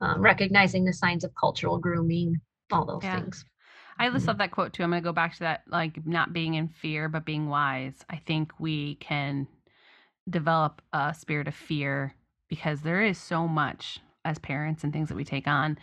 um, 0.03 0.21
recognizing 0.21 0.83
the 0.83 0.93
signs 0.93 1.23
of 1.23 1.31
cultural 1.39 1.77
grooming, 1.77 2.35
all 2.71 2.85
those 2.85 3.03
yeah. 3.03 3.19
things. 3.19 3.45
I 3.97 4.07
just 4.07 4.17
mm-hmm. 4.17 4.27
love 4.27 4.37
that 4.39 4.51
quote 4.51 4.73
too. 4.73 4.83
I'm 4.83 4.89
going 4.89 5.01
to 5.01 5.07
go 5.07 5.13
back 5.13 5.33
to 5.33 5.39
that, 5.39 5.63
like 5.67 6.05
not 6.05 6.33
being 6.33 6.55
in 6.55 6.67
fear, 6.67 7.07
but 7.07 7.25
being 7.25 7.47
wise. 7.47 8.03
I 8.09 8.17
think 8.17 8.51
we 8.59 8.95
can 8.95 9.47
develop 10.29 10.81
a 10.91 11.13
spirit 11.13 11.47
of 11.47 11.55
fear 11.55 12.15
because 12.49 12.81
there 12.81 13.03
is 13.03 13.17
so 13.17 13.47
much 13.47 13.99
as 14.25 14.39
parents 14.39 14.83
and 14.83 14.91
things 14.91 15.09
that 15.09 15.15
we 15.15 15.23
take 15.23 15.47
on, 15.47 15.77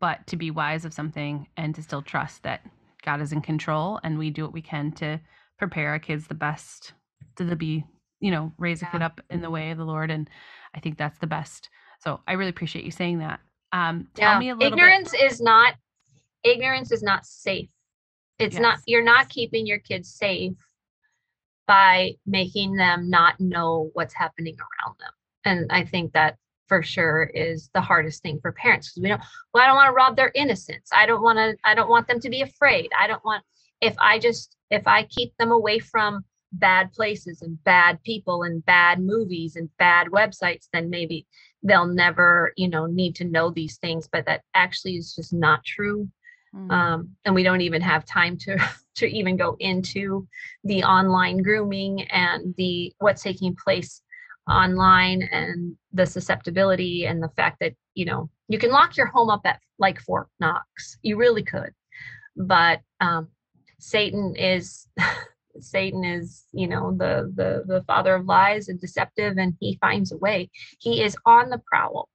but 0.00 0.26
to 0.26 0.36
be 0.36 0.50
wise 0.50 0.84
of 0.84 0.92
something 0.92 1.46
and 1.56 1.74
to 1.74 1.82
still 1.82 2.02
trust 2.02 2.42
that 2.42 2.62
God 3.04 3.20
is 3.20 3.32
in 3.32 3.40
control 3.40 4.00
and 4.02 4.18
we 4.18 4.30
do 4.30 4.42
what 4.42 4.52
we 4.52 4.62
can 4.62 4.92
to 4.92 5.20
prepare 5.58 5.90
our 5.90 5.98
kids 5.98 6.26
the 6.26 6.34
best 6.34 6.92
to 7.36 7.56
be, 7.56 7.84
you 8.20 8.30
know, 8.30 8.52
raise 8.58 8.82
a 8.82 8.86
kid 8.86 9.02
up 9.02 9.20
in 9.30 9.40
the 9.40 9.50
way 9.50 9.70
of 9.70 9.78
the 9.78 9.84
Lord. 9.84 10.10
And 10.10 10.28
I 10.74 10.80
think 10.80 10.98
that's 10.98 11.18
the 11.18 11.26
best. 11.26 11.70
So 12.00 12.20
I 12.26 12.32
really 12.32 12.50
appreciate 12.50 12.84
you 12.84 12.90
saying 12.90 13.18
that. 13.18 13.40
Um, 13.72 14.08
tell 14.14 14.32
yeah. 14.32 14.38
me 14.38 14.48
a 14.50 14.54
little 14.54 14.72
ignorance 14.72 15.12
bit. 15.12 15.22
is 15.22 15.40
not 15.40 15.74
ignorance 16.44 16.92
is 16.92 17.02
not 17.02 17.24
safe. 17.24 17.68
It's 18.38 18.54
Yes. 18.54 18.62
not 18.62 18.78
you're 18.86 19.04
not 19.04 19.28
keeping 19.28 19.66
your 19.66 19.78
kids 19.78 20.12
safe 20.12 20.54
by 21.66 22.12
making 22.26 22.74
them 22.74 23.08
not 23.08 23.38
know 23.40 23.90
what's 23.94 24.14
happening 24.14 24.56
around 24.58 24.96
them. 24.98 25.12
And 25.44 25.72
I 25.72 25.84
think 25.84 26.12
that 26.12 26.36
for 26.68 26.82
sure 26.82 27.24
is 27.34 27.70
the 27.74 27.80
hardest 27.80 28.22
thing 28.22 28.40
for 28.40 28.52
parents 28.52 28.88
because 28.88 29.02
we 29.02 29.08
don't 29.08 29.22
well, 29.52 29.62
I 29.62 29.66
don't 29.66 29.76
want 29.76 29.88
to 29.88 29.94
rob 29.94 30.16
their 30.16 30.32
innocence. 30.34 30.90
I 30.92 31.06
don't 31.06 31.22
want 31.22 31.38
to 31.38 31.56
I 31.64 31.74
don't 31.74 31.90
want 31.90 32.08
them 32.08 32.20
to 32.20 32.30
be 32.30 32.42
afraid. 32.42 32.90
I 32.98 33.06
don't 33.06 33.24
want 33.24 33.44
if 33.80 33.94
I 33.98 34.18
just 34.18 34.56
if 34.70 34.86
I 34.86 35.04
keep 35.04 35.36
them 35.38 35.50
away 35.52 35.78
from 35.78 36.24
bad 36.52 36.92
places 36.92 37.42
and 37.42 37.62
bad 37.64 38.02
people 38.02 38.42
and 38.42 38.64
bad 38.64 39.00
movies 39.00 39.56
and 39.56 39.68
bad 39.78 40.08
websites, 40.08 40.68
then 40.72 40.90
maybe 40.90 41.26
they'll 41.62 41.86
never, 41.86 42.52
you 42.56 42.68
know, 42.68 42.86
need 42.86 43.14
to 43.16 43.24
know 43.24 43.50
these 43.50 43.78
things. 43.78 44.08
But 44.10 44.26
that 44.26 44.42
actually 44.54 44.96
is 44.96 45.14
just 45.14 45.32
not 45.32 45.64
true 45.64 46.08
Mm. 46.54 46.70
um, 46.70 47.08
and 47.24 47.34
we 47.34 47.42
don't 47.42 47.62
even 47.62 47.80
have 47.80 48.04
time 48.04 48.36
to 48.38 48.56
to 48.96 49.06
even 49.06 49.36
go 49.36 49.56
into 49.58 50.26
the 50.64 50.82
online 50.84 51.42
grooming 51.42 52.02
and 52.10 52.54
the 52.56 52.92
what's 52.98 53.22
taking 53.22 53.56
place 53.56 54.02
online 54.48 55.22
and 55.32 55.76
the 55.92 56.04
susceptibility 56.04 57.06
and 57.06 57.22
the 57.22 57.30
fact 57.30 57.58
that 57.60 57.72
you 57.94 58.04
know 58.04 58.28
you 58.48 58.58
can 58.58 58.70
lock 58.70 58.96
your 58.96 59.06
home 59.06 59.30
up 59.30 59.40
at 59.46 59.60
like 59.78 59.98
Fort 60.00 60.28
Knox 60.40 60.98
you 61.02 61.16
really 61.16 61.42
could 61.42 61.72
but 62.36 62.80
um, 63.00 63.28
Satan 63.78 64.34
is 64.36 64.88
Satan 65.60 66.04
is 66.04 66.44
you 66.52 66.66
know 66.66 66.92
the 66.96 67.32
the 67.34 67.64
the 67.66 67.82
father 67.82 68.14
of 68.14 68.26
lies 68.26 68.68
and 68.68 68.80
deceptive 68.80 69.38
and 69.38 69.54
he 69.60 69.78
finds 69.80 70.12
a 70.12 70.16
way. 70.16 70.50
He 70.80 71.02
is 71.02 71.16
on 71.26 71.50
the 71.50 71.62
prowl 71.66 72.08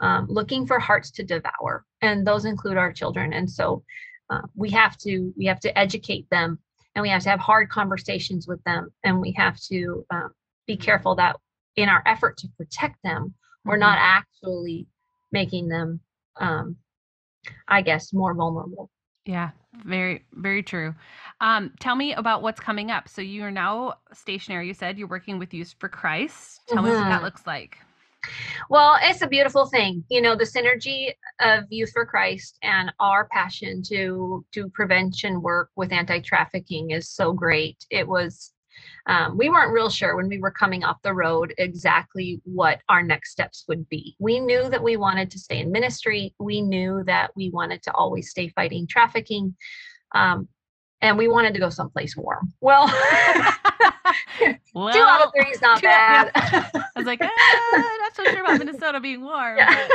um, 0.00 0.26
looking 0.28 0.66
for 0.66 0.78
hearts 0.78 1.10
to 1.12 1.24
devour 1.24 1.84
and 2.02 2.26
those 2.26 2.44
include 2.44 2.76
our 2.76 2.92
children. 2.92 3.32
And 3.32 3.50
so 3.50 3.82
uh, 4.30 4.42
we 4.54 4.70
have 4.70 4.96
to 4.98 5.32
we 5.36 5.46
have 5.46 5.60
to 5.60 5.78
educate 5.78 6.28
them 6.30 6.58
and 6.94 7.02
we 7.02 7.08
have 7.08 7.22
to 7.22 7.30
have 7.30 7.40
hard 7.40 7.68
conversations 7.68 8.46
with 8.46 8.62
them 8.64 8.90
and 9.04 9.20
we 9.20 9.32
have 9.32 9.58
to 9.60 10.04
um, 10.10 10.30
be 10.66 10.76
careful 10.76 11.14
that 11.16 11.36
in 11.76 11.88
our 11.88 12.02
effort 12.06 12.36
to 12.38 12.48
protect 12.56 12.96
them 13.02 13.34
we're 13.64 13.76
not 13.76 13.98
actually 13.98 14.86
making 15.32 15.68
them 15.68 16.00
um, 16.40 16.76
i 17.68 17.82
guess 17.82 18.12
more 18.12 18.34
vulnerable 18.34 18.90
Yeah, 19.26 19.50
very, 19.84 20.24
very 20.32 20.62
true. 20.62 20.94
Um, 21.40 21.72
tell 21.80 21.96
me 21.96 22.14
about 22.14 22.42
what's 22.42 22.60
coming 22.60 22.90
up. 22.90 23.08
So 23.08 23.22
you 23.22 23.42
are 23.44 23.50
now 23.50 23.94
stationary. 24.12 24.66
You 24.66 24.74
said 24.74 24.98
you're 24.98 25.08
working 25.08 25.38
with 25.38 25.54
Youth 25.54 25.74
for 25.78 25.88
Christ. 25.88 26.60
Tell 26.68 26.82
me 26.82 26.90
what 26.90 26.98
that 27.08 27.20
Mhm. 27.20 27.24
looks 27.24 27.46
like. 27.46 27.78
Well, 28.70 28.96
it's 29.02 29.20
a 29.20 29.26
beautiful 29.26 29.66
thing. 29.66 30.04
You 30.08 30.22
know, 30.22 30.34
the 30.34 30.44
synergy 30.44 31.12
of 31.40 31.64
Youth 31.70 31.90
for 31.92 32.06
Christ 32.06 32.58
and 32.62 32.92
our 32.98 33.26
passion 33.28 33.82
to 33.88 34.44
do 34.52 34.68
prevention 34.70 35.42
work 35.42 35.70
with 35.76 35.92
anti-trafficking 35.92 36.90
is 36.90 37.08
so 37.08 37.32
great. 37.32 37.84
It 37.90 38.08
was 38.08 38.53
um, 39.06 39.36
we 39.36 39.50
weren't 39.50 39.72
real 39.72 39.90
sure 39.90 40.16
when 40.16 40.28
we 40.28 40.38
were 40.38 40.50
coming 40.50 40.82
off 40.84 41.02
the 41.02 41.12
road 41.12 41.52
exactly 41.58 42.40
what 42.44 42.80
our 42.88 43.02
next 43.02 43.32
steps 43.32 43.64
would 43.68 43.88
be. 43.88 44.16
We 44.18 44.40
knew 44.40 44.68
that 44.70 44.82
we 44.82 44.96
wanted 44.96 45.30
to 45.32 45.38
stay 45.38 45.60
in 45.60 45.70
ministry. 45.70 46.34
We 46.38 46.62
knew 46.62 47.02
that 47.06 47.30
we 47.36 47.50
wanted 47.50 47.82
to 47.84 47.92
always 47.92 48.30
stay 48.30 48.48
fighting 48.48 48.86
trafficking. 48.86 49.54
Um, 50.14 50.48
and 51.02 51.18
we 51.18 51.28
wanted 51.28 51.52
to 51.52 51.60
go 51.60 51.68
someplace 51.68 52.16
warm. 52.16 52.52
Well, 52.62 52.86
well, 54.74 54.92
two 54.94 55.00
out 55.00 55.26
of 55.26 55.32
three 55.36 55.50
is 55.50 55.60
not 55.60 55.82
bad. 55.82 56.30
I 56.34 56.86
was 56.96 57.04
like, 57.04 57.20
ah, 57.20 57.96
not 58.00 58.16
so 58.16 58.24
sure 58.24 58.42
about 58.42 58.58
Minnesota 58.64 59.00
being 59.00 59.22
warm. 59.22 59.58
Yeah. 59.58 59.88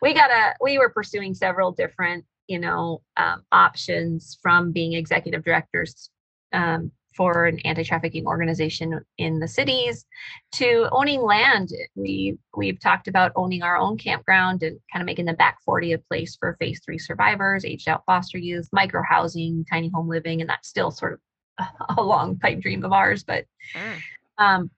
we 0.00 0.14
got 0.14 0.30
a 0.30 0.54
we 0.60 0.78
were 0.78 0.90
pursuing 0.90 1.34
several 1.34 1.72
different 1.72 2.24
you 2.46 2.60
know 2.60 3.02
um, 3.16 3.42
options 3.50 4.38
from 4.42 4.70
being 4.70 4.92
executive 4.92 5.44
directors 5.44 6.10
um, 6.52 6.92
for 7.16 7.46
an 7.46 7.58
anti-trafficking 7.60 8.26
organization 8.26 9.00
in 9.18 9.38
the 9.38 9.48
cities 9.48 10.04
to 10.52 10.88
owning 10.92 11.22
land 11.22 11.70
we 11.94 12.36
we've 12.56 12.80
talked 12.80 13.08
about 13.08 13.32
owning 13.36 13.62
our 13.62 13.76
own 13.76 13.96
campground 13.96 14.62
and 14.62 14.78
kind 14.92 15.02
of 15.02 15.06
making 15.06 15.24
the 15.26 15.32
back 15.34 15.58
40 15.64 15.92
a 15.92 15.98
place 15.98 16.36
for 16.36 16.56
phase 16.58 16.80
three 16.84 16.98
survivors 16.98 17.64
aged 17.64 17.88
out 17.88 18.02
foster 18.06 18.38
youth 18.38 18.68
micro 18.72 19.02
housing 19.08 19.64
tiny 19.70 19.88
home 19.88 20.08
living 20.08 20.40
and 20.40 20.50
that's 20.50 20.68
still 20.68 20.90
sort 20.90 21.14
of 21.58 21.66
a 21.98 22.02
long 22.02 22.38
pipe 22.38 22.60
dream 22.60 22.84
of 22.84 22.92
ours 22.92 23.22
but 23.24 23.44
Sure. 23.72 23.94
um, 24.38 24.70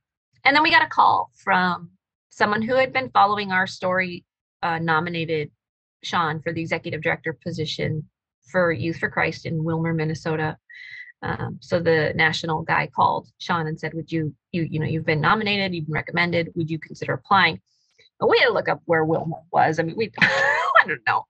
and 0.45 0.55
then 0.55 0.63
we 0.63 0.71
got 0.71 0.83
a 0.83 0.89
call 0.89 1.31
from 1.43 1.91
someone 2.35 2.63
who 2.63 2.75
had 2.75 2.93
been 2.93 3.11
following 3.11 3.53
our 3.53 3.67
story, 3.67 4.25
uh, 4.63 4.79
nominated 4.79 5.51
Sean 6.03 6.41
for 6.41 6.53
the 6.53 6.61
executive 6.61 7.01
director 7.01 7.33
position 7.33 8.09
for 8.51 8.73
Youth 8.73 8.99
for 8.99 9.09
Christ 9.09 9.47
in 9.47 9.63
Willmar, 9.63 9.95
Minnesota. 9.95 10.57
Um, 11.25 11.57
so 11.61 11.81
the 11.81 12.13
national 12.15 12.63
guy 12.63 12.87
called 12.95 13.29
Sean 13.39 13.67
and 13.67 13.81
said, 13.81 13.95
"Would 13.95 14.13
you, 14.13 14.35
you, 14.53 14.63
you 14.63 14.79
know, 14.79 14.87
you've 14.87 15.07
been 15.07 15.23
nominated, 15.23 15.75
you've 15.75 15.87
been 15.87 15.95
recommended. 15.95 16.53
Would 16.55 16.71
you 16.71 16.79
consider 16.79 17.15
applying?" 17.15 17.61
And 18.21 18.29
we 18.29 18.39
had 18.39 18.47
to 18.47 18.53
look 18.53 18.69
up 18.69 18.83
where 18.85 19.07
Willmar 19.07 19.43
was. 19.51 19.79
I 19.79 19.85
mean, 19.85 19.97
we, 19.97 20.13
I 20.21 20.85
don't 20.87 21.01
know. 21.07 21.25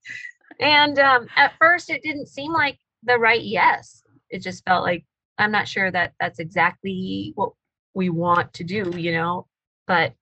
And 0.58 0.98
um, 0.98 1.28
at 1.36 1.52
first, 1.60 1.90
it 1.90 2.02
didn't 2.02 2.26
seem 2.26 2.52
like 2.52 2.78
the 3.04 3.18
right 3.18 3.42
yes. 3.42 4.02
It 4.30 4.40
just 4.40 4.64
felt 4.64 4.82
like 4.82 5.04
I'm 5.38 5.52
not 5.52 5.68
sure 5.68 5.90
that 5.92 6.14
that's 6.18 6.40
exactly 6.40 7.32
what 7.36 7.52
we 7.94 8.10
want 8.10 8.52
to 8.54 8.64
do, 8.64 8.92
you 8.96 9.12
know. 9.12 9.46
But 9.86 10.14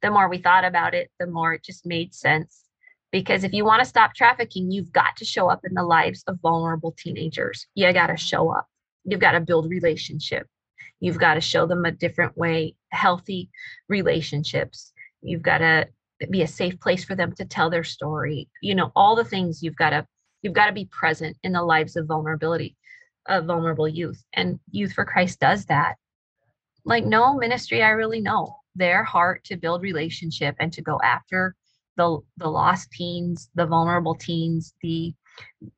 the 0.00 0.10
more 0.10 0.28
we 0.28 0.38
thought 0.38 0.64
about 0.64 0.94
it, 0.94 1.10
the 1.20 1.26
more 1.26 1.52
it 1.52 1.62
just 1.62 1.84
made 1.84 2.14
sense. 2.14 2.64
Because 3.12 3.44
if 3.44 3.52
you 3.52 3.66
want 3.66 3.80
to 3.80 3.88
stop 3.88 4.14
trafficking, 4.14 4.70
you've 4.70 4.92
got 4.92 5.16
to 5.18 5.26
show 5.26 5.50
up 5.50 5.60
in 5.64 5.74
the 5.74 5.84
lives 5.84 6.24
of 6.26 6.40
vulnerable 6.40 6.94
teenagers. 6.96 7.66
You 7.74 7.92
got 7.92 8.06
to 8.06 8.16
show 8.16 8.50
up. 8.50 8.66
You've 9.04 9.20
got 9.20 9.32
to 9.32 9.40
build 9.40 9.70
relationship. 9.70 10.46
You've 11.00 11.18
got 11.18 11.34
to 11.34 11.40
show 11.40 11.66
them 11.66 11.84
a 11.84 11.92
different 11.92 12.36
way, 12.36 12.74
healthy 12.90 13.50
relationships. 13.88 14.92
You've 15.22 15.42
got 15.42 15.58
to 15.58 15.88
be 16.30 16.42
a 16.42 16.48
safe 16.48 16.78
place 16.80 17.04
for 17.04 17.14
them 17.14 17.32
to 17.36 17.44
tell 17.44 17.70
their 17.70 17.84
story. 17.84 18.48
You 18.60 18.74
know, 18.74 18.90
all 18.96 19.14
the 19.14 19.24
things 19.24 19.62
you've 19.62 19.76
got 19.76 19.90
to 19.90 20.06
you've 20.42 20.54
got 20.54 20.66
to 20.66 20.72
be 20.72 20.86
present 20.86 21.36
in 21.42 21.52
the 21.52 21.62
lives 21.62 21.96
of 21.96 22.06
vulnerability 22.06 22.76
of 23.28 23.44
vulnerable 23.44 23.88
youth. 23.88 24.22
And 24.32 24.58
Youth 24.70 24.92
for 24.92 25.04
Christ 25.04 25.40
does 25.40 25.66
that 25.66 25.96
like 26.88 27.04
no 27.04 27.36
ministry 27.36 27.82
I 27.82 27.90
really 27.90 28.20
know. 28.20 28.56
Their 28.74 29.04
heart 29.04 29.44
to 29.44 29.56
build 29.56 29.82
relationship 29.82 30.56
and 30.58 30.72
to 30.72 30.82
go 30.82 30.98
after 31.04 31.54
the 31.96 32.20
the 32.38 32.48
lost 32.48 32.90
teens, 32.92 33.50
the 33.54 33.66
vulnerable 33.66 34.14
teens, 34.14 34.74
the 34.82 35.12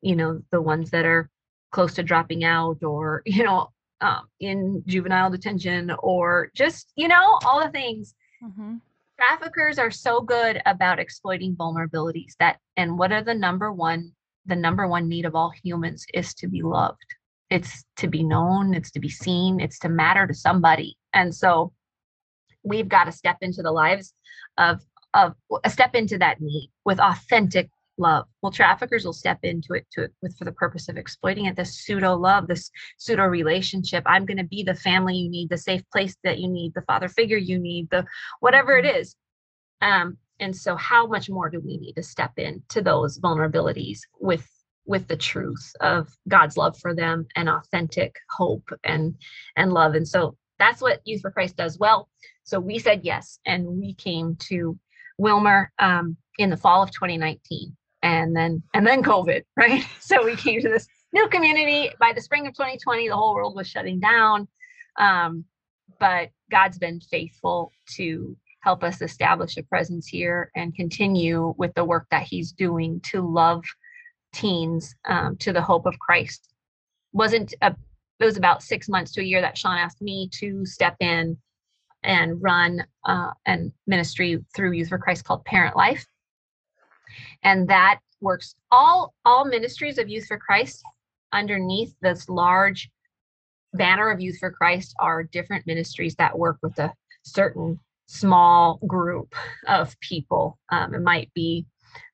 you 0.00 0.16
know 0.16 0.40
the 0.52 0.62
ones 0.62 0.90
that 0.90 1.04
are 1.04 1.28
close 1.70 1.94
to 1.94 2.02
dropping 2.02 2.44
out 2.44 2.82
or 2.82 3.22
you 3.26 3.44
know 3.44 3.70
um, 4.00 4.28
in 4.40 4.82
juvenile 4.86 5.30
detention 5.30 5.92
or 6.02 6.50
just 6.54 6.92
you 6.96 7.08
know 7.08 7.38
all 7.44 7.62
the 7.62 7.70
things. 7.70 8.14
Mhm. 8.42 8.80
Traffickers 9.18 9.78
are 9.78 9.90
so 9.90 10.22
good 10.22 10.62
about 10.64 10.98
exploiting 10.98 11.54
vulnerabilities 11.54 12.34
that 12.38 12.58
and 12.78 12.98
what 12.98 13.12
are 13.12 13.22
the 13.22 13.34
number 13.34 13.70
one 13.70 14.12
the 14.46 14.56
number 14.56 14.88
one 14.88 15.08
need 15.08 15.26
of 15.26 15.34
all 15.34 15.52
humans 15.62 16.06
is 16.14 16.32
to 16.32 16.48
be 16.48 16.62
loved 16.62 17.04
it's 17.50 17.84
to 17.96 18.08
be 18.08 18.22
known 18.22 18.72
it's 18.72 18.90
to 18.90 19.00
be 19.00 19.08
seen 19.08 19.60
it's 19.60 19.78
to 19.78 19.88
matter 19.88 20.26
to 20.26 20.34
somebody 20.34 20.96
and 21.12 21.34
so 21.34 21.72
we've 22.62 22.88
got 22.88 23.04
to 23.04 23.12
step 23.12 23.36
into 23.42 23.62
the 23.62 23.70
lives 23.70 24.14
of 24.58 24.80
of 25.14 25.34
a 25.64 25.70
step 25.70 25.94
into 25.94 26.16
that 26.16 26.40
need 26.40 26.70
with 26.84 27.00
authentic 27.00 27.68
love. 28.01 28.26
Well 28.42 28.51
traffickers 28.51 29.05
will 29.05 29.12
step 29.12 29.38
into 29.42 29.74
it 29.74 29.86
to 29.92 30.05
it 30.05 30.12
with 30.22 30.36
for 30.36 30.44
the 30.44 30.53
purpose 30.53 30.88
of 30.88 30.96
exploiting 30.96 31.46
it 31.46 31.57
this 31.57 31.84
pseudo 31.84 32.14
love 32.16 32.48
this 32.48 32.70
pseudo 32.98 33.24
relationship. 33.26 34.03
I'm 34.07 34.26
going 34.26 34.38
to 34.38 34.44
be 34.44 34.62
the 34.62 34.74
family 34.74 35.16
you 35.16 35.30
need 35.30 35.51
the 35.51 35.59
safe 35.59 35.82
place 35.92 36.16
that 36.24 36.38
you 36.38 36.48
need 36.48 36.72
the 36.74 36.82
father 36.82 37.09
figure 37.09 37.36
you 37.36 37.59
need 37.59 37.88
the 37.90 38.05
whatever 38.40 38.76
it 38.76 38.86
is. 38.86 39.14
Um 39.80 40.18
and 40.40 40.57
so 40.57 40.74
how 40.74 41.07
much 41.07 41.28
more 41.28 41.51
do 41.51 41.61
we 41.61 41.76
need 41.76 41.92
to 41.94 42.03
step 42.03 42.32
into 42.38 42.80
those 42.82 43.20
vulnerabilities 43.20 44.01
with 44.18 44.48
with 44.86 45.07
the 45.07 45.16
truth 45.16 45.72
of 45.80 46.09
God's 46.28 46.57
love 46.57 46.76
for 46.78 46.94
them 46.94 47.26
and 47.36 47.48
authentic 47.48 48.16
hope 48.30 48.68
and 48.82 49.14
and 49.57 49.72
love. 49.72 49.94
And 49.94 50.07
so 50.07 50.36
that's 50.59 50.82
what 50.82 51.01
Youth 51.05 51.22
for 51.22 51.30
Christ 51.30 51.57
does 51.57 51.78
well. 51.78 52.09
So 52.44 52.59
we 52.61 52.78
said 52.78 53.01
yes, 53.05 53.38
and 53.46 53.66
we 53.66 53.94
came 53.94 54.36
to 54.48 54.78
Willmar 55.20 55.68
um, 55.78 56.16
in 56.38 56.51
the 56.51 56.57
fall 56.57 56.82
of 56.82 56.90
2019, 56.90 57.76
and 58.03 58.34
then 58.34 58.62
and 58.74 58.86
then 58.86 59.03
COVID, 59.03 59.42
right? 59.57 59.84
So 60.01 60.24
we 60.24 60.36
came 60.36 60.61
to 60.61 60.68
this 60.68 60.86
new 61.12 61.28
community. 61.28 61.90
By 61.98 62.12
the 62.12 62.20
spring 62.20 62.46
of 62.46 62.55
2020, 62.55 63.09
the 63.09 63.16
whole 63.16 63.34
world 63.34 63.57
was 63.57 63.68
shutting 63.68 64.01
down, 64.01 64.48
um, 64.98 65.44
but 65.98 66.30
God's 66.51 66.78
been 66.78 67.01
faithful 67.01 67.72
to 67.96 68.36
help 68.62 68.84
us 68.84 69.01
establish 69.01 69.57
a 69.57 69.62
presence 69.62 70.07
here 70.07 70.51
and 70.55 70.74
continue 70.74 71.55
with 71.57 71.72
the 71.74 71.84
work 71.84 72.07
that 72.11 72.24
he's 72.24 72.53
doing 72.53 73.01
to 73.01 73.26
love 73.26 73.64
teens 74.34 74.94
um, 75.09 75.36
to 75.38 75.53
the 75.53 75.62
hope 75.62 75.86
of 75.86 75.98
Christ. 75.98 76.53
Wasn't 77.12 77.55
a, 77.62 77.74
it 78.20 78.24
was 78.24 78.36
about 78.36 78.62
six 78.62 78.88
months 78.88 79.12
to 79.12 79.22
a 79.22 79.24
year 79.24 79.40
that 79.40 79.57
Sean 79.57 79.78
asked 79.78 80.03
me 80.03 80.28
to 80.34 80.64
step 80.66 80.94
in 81.01 81.38
and 82.03 82.42
run 82.42 82.84
uh, 83.05 83.30
an 83.46 83.72
ministry 83.86 84.42
through 84.55 84.72
Youth 84.72 84.88
for 84.88 84.98
Christ 84.98 85.24
called 85.24 85.44
Parent 85.44 85.76
Life, 85.76 86.07
and 87.42 87.68
that 87.68 88.00
works 88.20 88.54
all 88.70 89.14
all 89.24 89.44
ministries 89.44 89.98
of 89.98 90.08
Youth 90.08 90.26
for 90.26 90.38
Christ 90.38 90.82
underneath 91.32 91.94
this 92.02 92.28
large 92.28 92.90
banner 93.74 94.11
of 94.11 94.20
Youth 94.20 94.38
for 94.38 94.50
Christ 94.50 94.94
are 94.98 95.22
different 95.22 95.66
ministries 95.66 96.14
that 96.16 96.38
work 96.38 96.58
with 96.62 96.78
a 96.78 96.92
certain 97.22 97.78
small 98.06 98.80
group 98.86 99.34
of 99.68 99.98
people. 100.00 100.58
Um, 100.70 100.94
it 100.94 101.02
might 101.02 101.32
be 101.34 101.66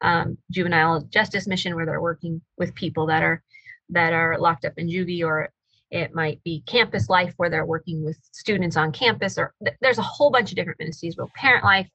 um, 0.02 0.36
juvenile 0.50 1.02
justice 1.02 1.46
mission 1.46 1.74
where 1.74 1.86
they're 1.86 2.00
working 2.00 2.40
with 2.58 2.74
people 2.74 3.06
that 3.06 3.22
are 3.22 3.42
that 3.90 4.12
are 4.12 4.38
locked 4.38 4.64
up 4.64 4.74
in 4.76 4.88
juvie, 4.88 5.24
or 5.24 5.50
it 5.90 6.14
might 6.14 6.42
be 6.42 6.62
campus 6.66 7.08
life 7.08 7.34
where 7.36 7.48
they're 7.48 7.64
working 7.64 8.04
with 8.04 8.18
students 8.32 8.76
on 8.76 8.92
campus, 8.92 9.38
or 9.38 9.54
th- 9.64 9.76
there's 9.80 9.98
a 9.98 10.02
whole 10.02 10.30
bunch 10.30 10.50
of 10.50 10.56
different 10.56 10.78
ministries. 10.78 11.14
But 11.14 11.32
parent 11.34 11.64
life 11.64 11.88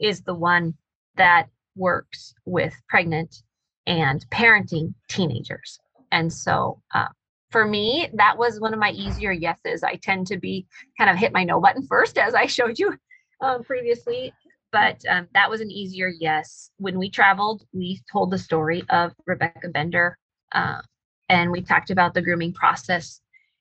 is 0.00 0.22
the 0.22 0.34
one 0.34 0.74
that 1.16 1.48
works 1.76 2.34
with 2.44 2.74
pregnant 2.88 3.42
and 3.86 4.24
parenting 4.30 4.94
teenagers. 5.08 5.78
And 6.12 6.32
so 6.32 6.80
uh, 6.94 7.08
for 7.50 7.66
me, 7.66 8.08
that 8.14 8.36
was 8.36 8.60
one 8.60 8.72
of 8.72 8.80
my 8.80 8.90
easier 8.90 9.32
yeses. 9.32 9.82
I 9.82 9.96
tend 9.96 10.26
to 10.28 10.38
be 10.38 10.66
kind 10.98 11.10
of 11.10 11.16
hit 11.16 11.32
my 11.32 11.44
no 11.44 11.60
button 11.60 11.86
first, 11.86 12.18
as 12.18 12.34
I 12.34 12.46
showed 12.46 12.78
you 12.78 12.96
um, 13.40 13.62
previously. 13.62 14.32
But 14.72 15.00
um, 15.08 15.28
that 15.34 15.48
was 15.48 15.60
an 15.60 15.70
easier 15.70 16.10
yes. 16.18 16.70
When 16.78 16.98
we 16.98 17.08
traveled, 17.08 17.64
we 17.72 18.00
told 18.10 18.30
the 18.32 18.38
story 18.38 18.82
of 18.90 19.12
Rebecca 19.24 19.68
Bender, 19.68 20.18
uh, 20.50 20.80
and 21.28 21.52
we 21.52 21.62
talked 21.62 21.90
about 21.90 22.12
the 22.12 22.22
grooming 22.22 22.52
process 22.52 23.20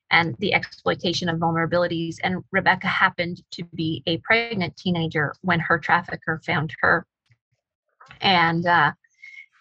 and 0.10 0.36
the 0.40 0.54
exploitation 0.54 1.30
of 1.30 1.40
vulnerabilities. 1.40 2.16
And 2.24 2.44
Rebecca 2.52 2.88
happened 2.88 3.44
to 3.52 3.64
be 3.76 4.02
a 4.08 4.18
pregnant 4.18 4.76
teenager 4.76 5.34
when 5.42 5.60
her 5.60 5.78
trafficker 5.78 6.42
found 6.44 6.74
her, 6.82 7.06
and 8.22 8.66
uh, 8.66 8.92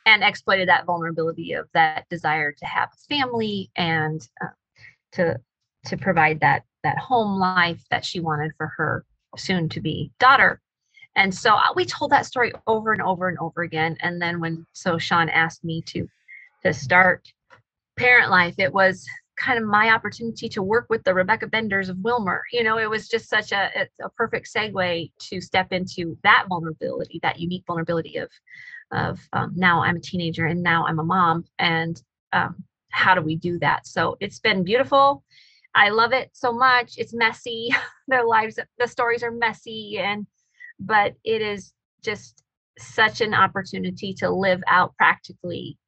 and 0.06 0.22
exploited 0.22 0.68
that 0.68 0.84
vulnerability 0.84 1.52
of 1.52 1.68
that 1.74 2.08
desire 2.08 2.52
to 2.52 2.66
have 2.66 2.88
a 2.92 3.14
family 3.14 3.70
and 3.76 4.28
uh, 4.42 4.48
to 5.12 5.38
to 5.86 5.96
provide 5.96 6.40
that 6.40 6.64
that 6.82 6.98
home 6.98 7.38
life 7.38 7.82
that 7.90 8.04
she 8.04 8.20
wanted 8.20 8.52
for 8.56 8.72
her 8.76 9.04
soon 9.36 9.68
to 9.68 9.80
be 9.80 10.10
daughter. 10.18 10.60
And 11.14 11.34
so 11.34 11.54
uh, 11.54 11.72
we 11.76 11.84
told 11.84 12.10
that 12.10 12.26
story 12.26 12.52
over 12.66 12.92
and 12.92 13.02
over 13.02 13.28
and 13.28 13.38
over 13.38 13.62
again. 13.62 13.96
And 14.00 14.20
then 14.20 14.40
when 14.40 14.66
so 14.72 14.98
sean 14.98 15.28
asked 15.28 15.64
me 15.64 15.82
to 15.86 16.08
to 16.62 16.72
start 16.72 17.32
parent 17.96 18.30
life 18.30 18.54
it 18.58 18.72
was 18.72 19.06
kind 19.36 19.58
of 19.58 19.64
my 19.64 19.90
opportunity 19.90 20.48
to 20.48 20.62
work 20.62 20.86
with 20.90 21.02
the 21.04 21.14
rebecca 21.14 21.46
benders 21.46 21.88
of 21.88 21.96
Willmar. 21.98 22.40
you 22.52 22.62
know 22.62 22.78
it 22.78 22.88
was 22.88 23.08
just 23.08 23.28
such 23.28 23.52
a 23.52 23.70
a 24.02 24.08
perfect 24.10 24.48
segue 24.54 25.10
to 25.18 25.40
step 25.40 25.72
into 25.72 26.16
that 26.22 26.46
vulnerability 26.48 27.18
that 27.22 27.40
unique 27.40 27.64
vulnerability 27.66 28.16
of 28.16 28.30
of 28.92 29.20
um, 29.32 29.52
now 29.56 29.82
i'm 29.82 29.96
a 29.96 30.00
teenager 30.00 30.46
and 30.46 30.62
now 30.62 30.84
i'm 30.86 30.98
a 30.98 31.04
mom 31.04 31.44
and 31.58 32.02
um, 32.32 32.64
how 32.92 33.14
do 33.14 33.22
we 33.22 33.36
do 33.36 33.58
that? 33.58 33.86
So 33.86 34.16
it's 34.20 34.38
been 34.38 34.62
beautiful. 34.62 35.24
I 35.74 35.88
love 35.88 36.12
it 36.12 36.30
so 36.32 36.52
much. 36.52 36.94
It's 36.98 37.14
messy. 37.14 37.70
Their 38.08 38.24
lives 38.24 38.58
the 38.78 38.86
stories 38.86 39.22
are 39.22 39.30
messy 39.30 39.98
and 39.98 40.26
but 40.78 41.14
it 41.24 41.40
is 41.40 41.72
just 42.04 42.42
such 42.78 43.20
an 43.20 43.32
opportunity 43.34 44.12
to 44.14 44.30
live 44.30 44.60
out 44.66 44.94
practically 44.96 45.78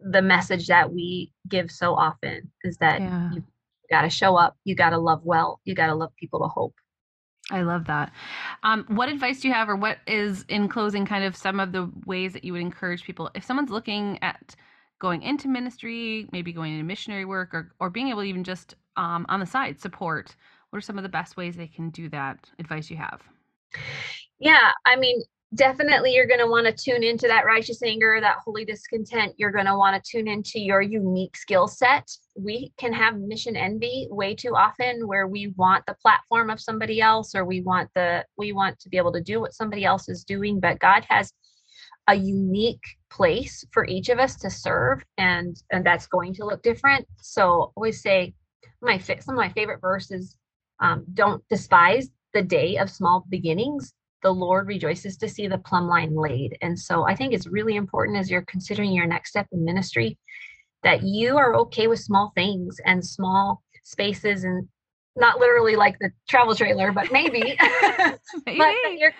the 0.00 0.22
message 0.22 0.66
that 0.68 0.92
we 0.92 1.32
give 1.48 1.70
so 1.70 1.94
often 1.94 2.50
is 2.64 2.76
that 2.78 3.00
yeah. 3.00 3.32
you 3.32 3.42
got 3.90 4.02
to 4.02 4.10
show 4.10 4.36
up 4.36 4.56
you 4.64 4.74
got 4.74 4.90
to 4.90 4.98
love 4.98 5.24
well 5.24 5.60
you 5.64 5.74
got 5.74 5.86
to 5.86 5.94
love 5.94 6.14
people 6.16 6.40
to 6.40 6.46
hope 6.46 6.74
I 7.50 7.62
love 7.62 7.86
that. 7.86 8.12
Um, 8.62 8.84
what 8.88 9.08
advice 9.08 9.40
do 9.40 9.48
you 9.48 9.54
have, 9.54 9.68
or 9.68 9.76
what 9.76 9.98
is 10.06 10.44
in 10.48 10.68
closing 10.68 11.06
kind 11.06 11.24
of 11.24 11.34
some 11.34 11.60
of 11.60 11.72
the 11.72 11.90
ways 12.04 12.32
that 12.34 12.44
you 12.44 12.52
would 12.52 12.60
encourage 12.60 13.04
people 13.04 13.30
if 13.34 13.44
someone's 13.44 13.70
looking 13.70 14.18
at 14.22 14.54
going 14.98 15.22
into 15.22 15.48
ministry, 15.48 16.28
maybe 16.30 16.52
going 16.52 16.72
into 16.72 16.84
missionary 16.84 17.24
work, 17.24 17.54
or 17.54 17.72
or 17.80 17.88
being 17.88 18.08
able 18.08 18.20
to 18.20 18.28
even 18.28 18.44
just 18.44 18.74
um, 18.96 19.24
on 19.28 19.40
the 19.40 19.46
side 19.46 19.80
support? 19.80 20.36
What 20.70 20.78
are 20.78 20.82
some 20.82 20.98
of 20.98 21.02
the 21.02 21.08
best 21.08 21.38
ways 21.38 21.56
they 21.56 21.68
can 21.68 21.88
do 21.88 22.10
that? 22.10 22.50
Advice 22.58 22.90
you 22.90 22.98
have? 22.98 23.22
Yeah, 24.38 24.72
I 24.84 24.96
mean, 24.96 25.22
definitely 25.54 26.12
you're 26.12 26.26
going 26.26 26.40
to 26.40 26.46
want 26.46 26.66
to 26.66 26.72
tune 26.72 27.02
into 27.02 27.26
that 27.26 27.46
righteous 27.46 27.82
anger, 27.82 28.18
that 28.20 28.38
holy 28.44 28.64
discontent. 28.64 29.34
You're 29.38 29.50
going 29.50 29.66
to 29.66 29.76
want 29.76 30.02
to 30.02 30.10
tune 30.10 30.28
into 30.28 30.60
your 30.60 30.82
unique 30.82 31.36
skill 31.36 31.66
set. 31.66 32.08
We 32.36 32.72
can 32.76 32.92
have 32.92 33.18
mission 33.18 33.56
envy 33.56 34.08
way 34.10 34.34
too 34.34 34.54
often 34.54 35.06
where 35.06 35.26
we 35.26 35.54
want 35.56 35.86
the 35.86 35.96
platform 36.02 36.50
of 36.50 36.60
somebody 36.60 37.00
else 37.00 37.34
or 37.34 37.44
we 37.44 37.62
want 37.62 37.88
the 37.94 38.24
we 38.36 38.52
want 38.52 38.78
to 38.80 38.88
be 38.88 38.98
able 38.98 39.12
to 39.12 39.22
do 39.22 39.40
what 39.40 39.54
somebody 39.54 39.84
else 39.84 40.08
is 40.08 40.24
doing, 40.24 40.60
but 40.60 40.80
God 40.80 41.04
has 41.08 41.32
a 42.08 42.14
unique 42.14 42.84
place 43.10 43.64
for 43.72 43.86
each 43.86 44.08
of 44.08 44.18
us 44.18 44.36
to 44.36 44.50
serve 44.50 45.02
and 45.16 45.62
and 45.70 45.84
that's 45.84 46.06
going 46.06 46.34
to 46.34 46.44
look 46.44 46.62
different. 46.62 47.06
So 47.22 47.72
always 47.74 48.02
say 48.02 48.34
my 48.82 48.98
some 48.98 49.34
of 49.34 49.36
my 49.36 49.50
favorite 49.50 49.80
verses 49.80 50.36
um, 50.80 51.06
don't 51.14 51.42
despise 51.48 52.10
the 52.34 52.42
day 52.42 52.76
of 52.76 52.90
small 52.90 53.24
beginnings 53.30 53.94
the 54.22 54.32
Lord 54.32 54.66
rejoices 54.66 55.16
to 55.18 55.28
see 55.28 55.46
the 55.46 55.58
plumb 55.58 55.88
line 55.88 56.14
laid. 56.14 56.58
And 56.60 56.78
so 56.78 57.06
I 57.06 57.14
think 57.14 57.32
it's 57.32 57.46
really 57.46 57.76
important 57.76 58.18
as 58.18 58.30
you're 58.30 58.42
considering 58.42 58.92
your 58.92 59.06
next 59.06 59.30
step 59.30 59.46
in 59.52 59.64
ministry 59.64 60.18
that 60.82 61.02
you 61.02 61.36
are 61.36 61.54
okay 61.56 61.86
with 61.86 62.00
small 62.00 62.32
things 62.34 62.80
and 62.84 63.04
small 63.04 63.62
spaces 63.84 64.44
and 64.44 64.68
not 65.16 65.40
literally 65.40 65.76
like 65.76 65.98
the 65.98 66.10
travel 66.28 66.54
trailer, 66.54 66.92
but 66.92 67.10
maybe. 67.12 67.56
maybe. 68.46 68.58
but 68.58 68.98
your 68.98 69.12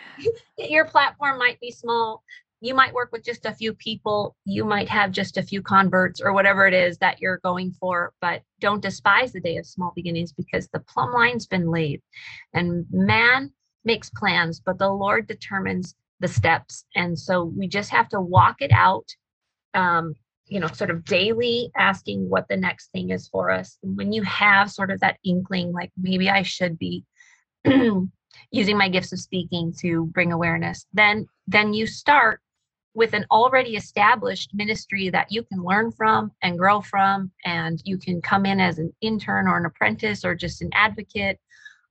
your 0.57 0.85
platform 0.85 1.39
might 1.39 1.59
be 1.61 1.71
small. 1.71 2.23
You 2.61 2.75
might 2.75 2.93
work 2.93 3.11
with 3.13 3.25
just 3.25 3.47
a 3.47 3.55
few 3.55 3.73
people. 3.75 4.37
You 4.45 4.65
might 4.65 4.89
have 4.89 5.13
just 5.13 5.37
a 5.37 5.43
few 5.43 5.63
converts 5.63 6.21
or 6.21 6.33
whatever 6.33 6.67
it 6.67 6.75
is 6.75 6.99
that 6.99 7.21
you're 7.21 7.39
going 7.39 7.73
for. 7.73 8.13
But 8.21 8.43
don't 8.61 8.83
despise 8.83 9.33
the 9.33 9.41
day 9.41 9.59
of 9.59 9.67
small 9.67 9.93
beginnings 9.95 10.33
because 10.33 10.69
the 10.69 10.81
plumb 10.81 11.13
line's 11.13 11.47
been 11.47 11.71
laid. 11.71 12.03
And 12.55 12.87
man, 12.91 13.53
makes 13.85 14.11
plans, 14.11 14.61
but 14.61 14.79
the 14.79 14.91
Lord 14.91 15.27
determines 15.27 15.95
the 16.21 16.29
steps. 16.29 16.85
And 16.95 17.19
so 17.19 17.45
we 17.45 17.69
just 17.69 17.91
have 17.91 18.09
to 18.11 18.21
walk 18.21 18.57
it 18.61 18.73
out, 18.73 19.09
um, 19.75 20.15
you 20.47 20.61
know, 20.61 20.67
sort 20.69 20.91
of 20.91 21.05
daily 21.05 21.71
asking 21.77 22.29
what 22.29 22.49
the 22.49 22.57
next 22.57 22.91
thing 22.93 23.11
is 23.11 23.29
for 23.29 23.51
us. 23.51 23.79
And 23.83 23.97
when 23.97 24.13
you 24.13 24.23
have 24.23 24.71
sort 24.71 24.91
of 24.91 25.01
that 25.01 25.19
inkling, 25.25 25.73
like 25.73 25.93
maybe 25.97 26.29
I 26.29 26.43
should 26.43 26.79
be 26.79 27.05
using 28.51 28.77
my 28.77 28.89
gifts 28.89 29.13
of 29.13 29.21
speaking 29.21 29.73
to 29.81 30.07
bring 30.07 30.33
awareness, 30.33 30.87
then 30.93 31.27
then 31.47 31.73
you 31.75 31.87
start 31.87 32.41
with 32.95 33.13
an 33.13 33.25
already 33.31 33.77
established 33.77 34.51
ministry 34.55 35.09
that 35.11 35.31
you 35.31 35.45
can 35.45 35.63
learn 35.63 35.93
from 35.93 36.33
and 36.43 36.59
grow 36.59 36.81
from 36.81 37.31
and 37.45 37.81
you 37.85 37.97
can 37.97 38.21
come 38.21 38.45
in 38.45 38.59
as 38.59 38.79
an 38.79 38.93
intern 39.01 39.47
or 39.47 39.57
an 39.57 39.67
apprentice 39.67 40.25
or 40.25 40.35
just 40.35 40.63
an 40.63 40.71
advocate 40.73 41.39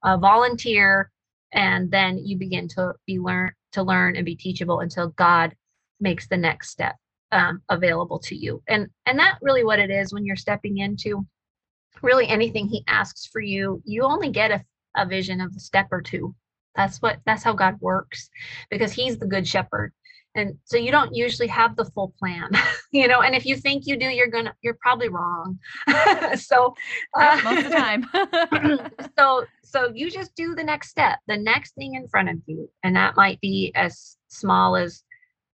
a 0.03 0.17
volunteer 0.17 1.11
and 1.53 1.91
then 1.91 2.17
you 2.17 2.37
begin 2.37 2.67
to 2.67 2.93
be 3.05 3.19
learn 3.19 3.51
to 3.71 3.83
learn 3.83 4.15
and 4.15 4.25
be 4.25 4.35
teachable 4.35 4.79
until 4.79 5.09
god 5.09 5.53
makes 5.99 6.27
the 6.27 6.37
next 6.37 6.69
step 6.69 6.95
um, 7.31 7.61
available 7.69 8.19
to 8.19 8.35
you. 8.35 8.61
And 8.67 8.87
and 9.05 9.19
that 9.19 9.37
really 9.41 9.63
what 9.63 9.79
it 9.79 9.89
is 9.89 10.13
when 10.13 10.25
you're 10.25 10.35
stepping 10.35 10.77
into 10.77 11.25
really 12.01 12.27
anything 12.27 12.67
he 12.67 12.83
asks 12.87 13.25
for 13.25 13.41
you 13.41 13.81
you 13.83 14.03
only 14.03 14.29
get 14.29 14.51
a, 14.51 14.63
a 14.95 15.05
vision 15.05 15.41
of 15.41 15.53
a 15.55 15.59
step 15.59 15.87
or 15.91 16.01
two. 16.01 16.35
That's 16.75 17.01
what 17.01 17.19
that's 17.25 17.43
how 17.43 17.53
god 17.53 17.77
works 17.81 18.29
because 18.69 18.93
he's 18.93 19.17
the 19.17 19.25
good 19.25 19.47
shepherd 19.47 19.93
and 20.37 20.57
so 20.65 20.77
you 20.77 20.91
don't 20.91 21.13
usually 21.13 21.47
have 21.47 21.75
the 21.75 21.85
full 21.85 22.13
plan 22.19 22.49
you 22.91 23.07
know 23.07 23.21
and 23.21 23.35
if 23.35 23.45
you 23.45 23.55
think 23.55 23.85
you 23.85 23.97
do 23.97 24.05
you're 24.05 24.27
gonna 24.27 24.53
you're 24.61 24.77
probably 24.81 25.09
wrong. 25.09 25.57
So 26.37 26.75
uh, 27.15 27.39
most 27.43 27.65
of 27.65 27.71
the 27.71 27.77
time. 27.77 28.91
So 29.17 29.45
so 29.63 29.91
you 29.93 30.09
just 30.09 30.35
do 30.35 30.55
the 30.55 30.63
next 30.63 30.89
step 30.89 31.19
the 31.27 31.37
next 31.37 31.75
thing 31.75 31.95
in 31.95 32.07
front 32.07 32.29
of 32.29 32.37
you. 32.45 32.69
And 32.83 32.95
that 32.95 33.15
might 33.15 33.39
be 33.41 33.71
as 33.75 34.17
small 34.27 34.75
as 34.75 35.03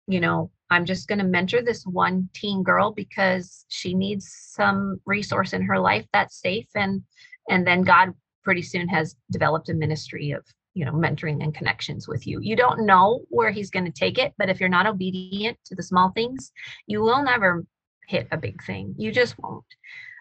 you 0.06 0.20
know 0.20 0.50
i'm 0.70 0.84
just 0.84 1.08
going 1.08 1.18
to 1.18 1.24
mentor 1.24 1.62
this 1.62 1.84
one 1.84 2.28
teen 2.34 2.62
girl 2.62 2.90
because 2.92 3.64
she 3.68 3.94
needs 3.94 4.26
some 4.50 5.00
resource 5.06 5.52
in 5.52 5.62
her 5.62 5.78
life 5.78 6.06
that's 6.12 6.40
safe 6.40 6.68
and 6.74 7.02
and 7.48 7.66
then 7.66 7.82
god 7.82 8.12
pretty 8.42 8.62
soon 8.62 8.88
has 8.88 9.14
developed 9.30 9.68
a 9.68 9.74
ministry 9.74 10.32
of 10.32 10.44
you 10.74 10.84
know 10.84 10.92
mentoring 10.92 11.42
and 11.42 11.54
connections 11.54 12.08
with 12.08 12.26
you 12.26 12.40
you 12.40 12.56
don't 12.56 12.86
know 12.86 13.20
where 13.28 13.50
he's 13.50 13.70
going 13.70 13.84
to 13.84 13.92
take 13.92 14.18
it 14.18 14.32
but 14.38 14.48
if 14.48 14.58
you're 14.60 14.68
not 14.68 14.86
obedient 14.86 15.58
to 15.64 15.74
the 15.74 15.82
small 15.82 16.10
things 16.10 16.52
you 16.86 17.00
will 17.00 17.22
never 17.22 17.64
hit 18.08 18.26
a 18.32 18.36
big 18.36 18.62
thing 18.64 18.94
you 18.96 19.12
just 19.12 19.38
won't 19.38 19.64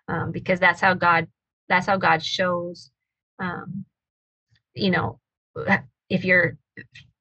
um, 0.08 0.32
because 0.32 0.60
that's 0.60 0.82
how 0.82 0.94
god 0.94 1.28
that's 1.70 1.88
how 1.88 1.98
god 1.98 2.24
shows 2.24 2.92
um, 3.40 3.86
you 4.74 4.92
know 4.92 5.20
if 6.10 6.26
you're 6.26 6.58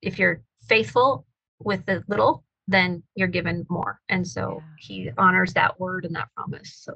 if 0.03 0.19
you're 0.19 0.43
faithful 0.69 1.27
with 1.61 1.85
the 1.87 2.03
little, 2.09 2.45
then 2.69 3.03
you're 3.15 3.29
given 3.29 3.67
more. 3.69 4.01
And 4.09 4.27
so 4.27 4.63
Yeah. 4.63 4.75
he 4.79 5.11
honors 5.19 5.53
that 5.55 5.79
word 5.79 6.05
and 6.05 6.15
that 6.17 6.29
promise. 6.35 6.75
So 6.75 6.95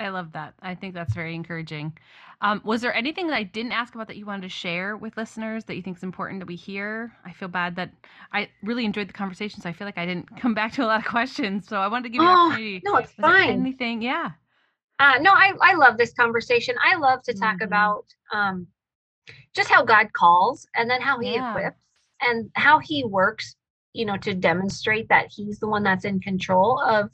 I 0.00 0.08
love 0.08 0.32
that. 0.32 0.54
I 0.62 0.74
think 0.74 0.94
that's 0.94 1.14
very 1.14 1.34
encouraging. 1.34 1.96
Um, 2.40 2.62
was 2.64 2.80
there 2.80 2.94
anything 2.94 3.28
that 3.28 3.36
I 3.36 3.42
didn't 3.42 3.72
ask 3.72 3.94
about 3.94 4.08
that 4.08 4.16
you 4.16 4.24
wanted 4.26 4.42
to 4.42 4.48
share 4.48 4.96
with 4.96 5.16
listeners 5.18 5.64
that 5.66 5.76
you 5.76 5.82
think 5.82 5.98
is 5.98 6.02
important 6.02 6.40
that 6.40 6.46
we 6.46 6.56
hear? 6.56 7.12
I 7.24 7.32
feel 7.32 7.48
bad 7.48 7.76
that 7.76 7.92
I 8.32 8.48
really 8.62 8.86
enjoyed 8.86 9.08
the 9.10 9.12
conversation, 9.12 9.60
so 9.60 9.68
I 9.68 9.74
feel 9.74 9.86
like 9.86 9.98
I 9.98 10.06
didn't 10.06 10.36
come 10.40 10.54
back 10.54 10.72
to 10.74 10.84
a 10.84 10.86
lot 10.86 11.00
of 11.00 11.06
questions. 11.06 11.68
So 11.68 11.78
I 11.80 11.88
wanted 11.88 12.04
to 12.04 12.08
give 12.10 12.22
you 12.22 12.28
an 12.28 12.32
Oh, 12.32 12.34
opportunity. 12.34 12.84
no, 12.84 12.96
it's 12.96 13.12
Was 13.18 13.26
fine. 13.32 13.58
anything? 13.58 14.02
Yeah. 14.02 14.32
Uh, 14.98 15.18
no, 15.20 15.32
I, 15.32 15.52
I 15.62 15.74
love 15.74 15.96
this 15.98 16.12
conversation. 16.12 16.74
I 16.82 16.96
love 16.96 17.22
to 17.24 17.34
talk 17.34 17.56
Mhm. 17.56 17.62
about 17.62 18.04
um, 18.32 18.66
just 19.54 19.70
how 19.70 19.84
God 19.84 20.12
calls 20.12 20.66
and 20.76 20.90
then 20.90 21.00
how 21.00 21.18
he 21.20 21.34
Yeah. 21.34 21.38
equips 21.38 21.78
and 22.20 22.50
how 22.54 22.78
he 22.80 23.04
works, 23.04 23.56
you 23.94 24.04
know, 24.04 24.16
to 24.18 24.34
demonstrate 24.34 25.08
that 25.08 25.28
he's 25.30 25.58
the 25.58 25.68
one 25.68 25.82
that's 25.82 26.04
in 26.04 26.20
control 26.20 26.80
of 26.80 27.10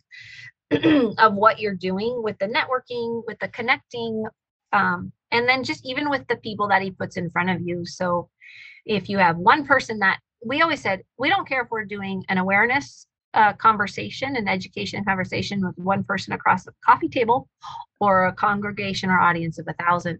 of 1.19 1.35
what 1.35 1.61
you're 1.61 1.75
doing 1.75 2.23
with 2.23 2.39
the 2.39 2.47
networking, 2.47 3.23
with 3.27 3.39
the 3.39 3.49
connecting, 3.49 4.25
um, 4.73 5.13
and 5.31 5.49
then 5.49 5.65
just 5.65 5.87
even 5.87 6.11
with 6.11 6.27
the 6.29 6.37
people 6.37 6.69
that 6.69 6.83
he 6.83 6.91
puts 6.91 7.17
in 7.17 7.31
front 7.31 7.51
of 7.51 7.61
you. 7.61 7.85
So 7.87 8.29
if 8.85 9.09
you 9.09 9.19
have 9.19 9.37
one 9.37 9.67
person 9.67 9.99
that 10.01 10.19
we 10.45 10.63
always 10.63 10.81
said, 10.81 11.03
we 11.19 11.29
don't 11.29 11.49
care 11.49 11.63
if 11.63 11.71
we're 11.71 11.85
doing 11.85 12.25
an 12.29 12.39
awareness 12.39 13.07
uh, 13.35 13.53
conversation, 13.53 14.37
an 14.37 14.49
education 14.49 15.05
conversation 15.05 15.65
with 15.65 15.77
one 15.77 16.03
person 16.05 16.33
across 16.33 16.65
the 16.65 16.73
coffee 16.85 17.09
table 17.09 17.49
or 18.01 18.27
a 18.27 18.33
congregation 18.33 19.11
or 19.11 19.21
audience 19.21 19.59
of 19.59 19.69
a 19.69 19.75
thousand, 19.75 20.19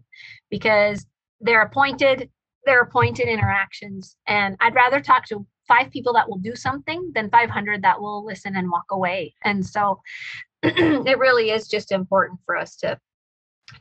because 0.49 1.05
they're 1.41 1.63
appointed, 1.63 2.29
they're 2.65 2.81
appointed 2.81 3.27
interactions. 3.27 4.17
And 4.27 4.55
I'd 4.59 4.75
rather 4.75 5.01
talk 5.01 5.25
to 5.27 5.45
five 5.67 5.91
people 5.91 6.13
that 6.13 6.29
will 6.29 6.37
do 6.37 6.55
something 6.55 7.11
than 7.13 7.29
500 7.29 7.81
that 7.81 7.99
will 7.99 8.25
listen 8.25 8.55
and 8.55 8.71
walk 8.71 8.85
away. 8.91 9.33
And 9.43 9.65
so 9.65 10.01
it 10.63 11.19
really 11.19 11.51
is 11.51 11.67
just 11.67 11.91
important 11.91 12.39
for 12.45 12.55
us 12.57 12.75
to 12.77 12.99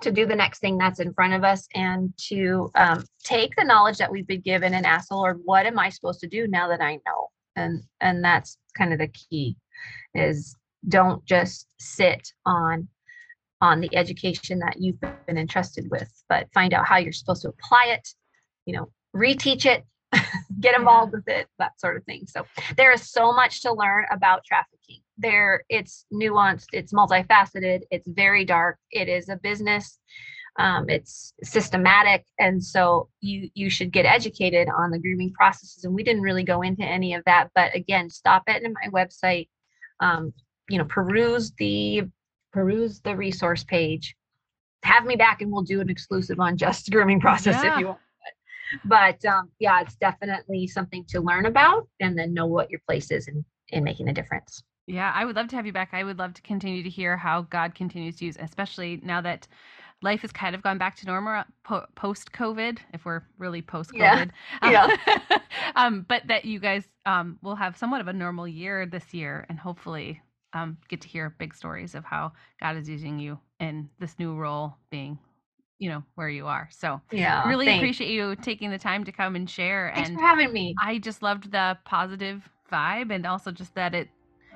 to 0.00 0.10
do 0.10 0.26
the 0.26 0.34
next 0.34 0.58
thing 0.58 0.76
that's 0.76 0.98
in 0.98 1.14
front 1.14 1.32
of 1.32 1.44
us 1.44 1.68
and 1.74 2.12
to 2.18 2.70
um, 2.74 3.04
take 3.22 3.54
the 3.54 3.64
knowledge 3.64 3.98
that 3.98 4.10
we've 4.10 4.26
been 4.26 4.40
given 4.40 4.74
and 4.74 4.84
ask 4.84 5.08
the 5.08 5.14
Lord, 5.14 5.40
what 5.44 5.64
am 5.64 5.78
I 5.78 5.90
supposed 5.90 6.18
to 6.20 6.26
do 6.26 6.48
now 6.48 6.66
that 6.68 6.80
I 6.82 6.96
know? 7.06 7.28
And 7.54 7.82
and 8.00 8.22
that's 8.22 8.58
kind 8.76 8.92
of 8.92 8.98
the 8.98 9.08
key 9.08 9.56
is 10.14 10.56
don't 10.88 11.24
just 11.24 11.68
sit 11.78 12.28
on 12.44 12.88
on 13.60 13.80
the 13.80 13.94
education 13.96 14.58
that 14.58 14.76
you've 14.78 15.00
been 15.00 15.38
entrusted 15.38 15.90
with, 15.90 16.12
but 16.28 16.48
find 16.52 16.74
out 16.74 16.86
how 16.86 16.98
you're 16.98 17.12
supposed 17.12 17.42
to 17.42 17.48
apply 17.48 17.86
it, 17.88 18.06
you 18.66 18.74
know, 18.74 18.90
reteach 19.14 19.64
it, 19.64 19.86
get 20.60 20.78
involved 20.78 21.12
with 21.12 21.28
it, 21.28 21.48
that 21.58 21.78
sort 21.80 21.96
of 21.96 22.04
thing. 22.04 22.26
So 22.26 22.44
there 22.76 22.92
is 22.92 23.10
so 23.10 23.32
much 23.32 23.62
to 23.62 23.72
learn 23.72 24.06
about 24.10 24.44
trafficking. 24.44 25.00
There 25.18 25.64
it's 25.68 26.06
nuanced, 26.12 26.66
it's 26.72 26.92
multifaceted, 26.92 27.80
it's 27.90 28.08
very 28.08 28.44
dark, 28.44 28.78
it 28.90 29.08
is 29.08 29.28
a 29.28 29.36
business. 29.36 29.98
Um, 30.58 30.88
it's 30.88 31.34
systematic 31.42 32.24
and 32.38 32.64
so 32.64 33.10
you 33.20 33.50
you 33.52 33.68
should 33.68 33.92
get 33.92 34.06
educated 34.06 34.68
on 34.74 34.90
the 34.90 34.98
grooming 34.98 35.34
processes 35.34 35.84
and 35.84 35.94
we 35.94 36.02
didn't 36.02 36.22
really 36.22 36.44
go 36.44 36.62
into 36.62 36.82
any 36.82 37.12
of 37.12 37.22
that 37.26 37.50
but 37.54 37.74
again 37.74 38.08
stop 38.08 38.42
it 38.46 38.62
in 38.62 38.72
my 38.72 38.88
website 38.90 39.48
um, 40.00 40.32
you 40.70 40.78
know 40.78 40.84
peruse 40.86 41.52
the 41.58 42.04
peruse 42.54 43.00
the 43.02 43.14
resource 43.14 43.64
page 43.64 44.16
have 44.82 45.04
me 45.04 45.14
back 45.14 45.42
and 45.42 45.52
we'll 45.52 45.60
do 45.62 45.82
an 45.82 45.90
exclusive 45.90 46.40
on 46.40 46.56
just 46.56 46.90
grooming 46.90 47.20
process 47.20 47.62
Yeah. 47.62 47.74
if 47.74 47.80
you 47.80 47.86
want 47.88 47.98
but 48.84 49.24
um, 49.24 49.50
yeah 49.58 49.80
it's 49.80 49.96
definitely 49.96 50.66
something 50.66 51.04
to 51.06 51.20
learn 51.20 51.46
about 51.46 51.88
and 52.00 52.18
then 52.18 52.34
know 52.34 52.46
what 52.46 52.70
your 52.70 52.80
place 52.86 53.10
is 53.10 53.28
in 53.28 53.44
in 53.70 53.82
making 53.82 54.08
a 54.08 54.12
difference 54.12 54.62
Yeah, 54.86 55.12
I 55.12 55.24
would 55.24 55.34
love 55.34 55.48
to 55.48 55.56
have 55.56 55.66
you 55.66 55.72
back. 55.72 55.90
I 55.92 56.04
would 56.04 56.18
love 56.18 56.34
to 56.34 56.42
continue 56.42 56.82
to 56.84 56.88
hear 56.88 57.16
how 57.16 57.42
God 57.42 57.74
continues 57.74 58.16
to 58.16 58.24
use, 58.24 58.36
especially 58.38 59.00
now 59.02 59.20
that 59.20 59.48
life 60.02 60.20
has 60.20 60.30
kind 60.30 60.54
of 60.54 60.62
gone 60.62 60.78
back 60.78 60.94
to 60.96 61.06
normal 61.06 61.42
po- 61.64 61.86
post 61.94 62.32
COVID, 62.32 62.78
if 62.92 63.04
we're 63.04 63.22
really 63.38 63.62
post 63.62 63.92
COVID. 63.92 64.30
Yeah, 64.62 64.88
um, 65.76 66.06
but 66.08 66.22
that 66.28 66.44
you 66.44 66.60
guys 66.60 66.84
um, 67.04 67.38
will 67.42 67.56
have 67.56 67.76
somewhat 67.76 68.00
of 68.00 68.08
a 68.08 68.12
normal 68.12 68.46
year 68.46 68.86
this 68.86 69.12
year 69.12 69.44
and 69.48 69.58
hopefully 69.58 70.20
um, 70.52 70.78
get 70.88 71.00
to 71.00 71.08
hear 71.08 71.34
big 71.38 71.54
stories 71.54 71.94
of 71.94 72.04
how 72.04 72.32
God 72.60 72.76
is 72.76 72.88
using 72.88 73.18
you 73.18 73.38
in 73.58 73.88
this 73.98 74.18
new 74.18 74.34
role 74.34 74.76
being, 74.90 75.18
you 75.78 75.90
know, 75.90 76.02
where 76.14 76.28
you 76.28 76.46
are. 76.46 76.68
So 76.72 77.00
yeah 77.12 77.46
really 77.48 77.66
thanks. 77.66 77.78
appreciate 77.80 78.10
you 78.10 78.34
taking 78.36 78.70
the 78.70 78.78
time 78.78 79.04
to 79.04 79.12
come 79.12 79.36
and 79.36 79.48
share. 79.48 79.92
thanks 79.94 80.10
and 80.10 80.18
for 80.18 80.24
having 80.24 80.52
me 80.52 80.74
I 80.82 80.98
just 80.98 81.22
loved 81.22 81.50
the 81.52 81.78
positive 81.84 82.48
vibe 82.72 83.14
and 83.14 83.26
also 83.26 83.50
just 83.50 83.74
that 83.74 83.94
it 83.94 84.08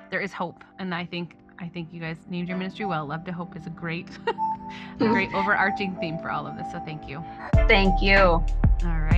there 0.09 0.19
is 0.19 0.33
hope. 0.33 0.63
And 0.79 0.93
I 0.93 1.05
think 1.05 1.35
I 1.59 1.67
think 1.67 1.89
you 1.93 2.01
guys 2.01 2.17
named 2.29 2.49
your 2.49 2.57
ministry 2.57 2.85
well. 2.85 3.07
Love2Hope 3.07 3.55
is 3.55 3.65
a 3.67 3.69
great 3.69 4.09
a 4.99 5.07
great 5.09 5.33
overarching 5.33 5.95
theme 6.01 6.17
for 6.19 6.29
all 6.29 6.45
of 6.47 6.57
this. 6.57 6.71
So 6.71 6.79
thank 6.79 7.07
you. 7.07 7.23
thank 7.67 8.01
you 8.01 8.17
All 8.17 8.43
right. 8.83 9.10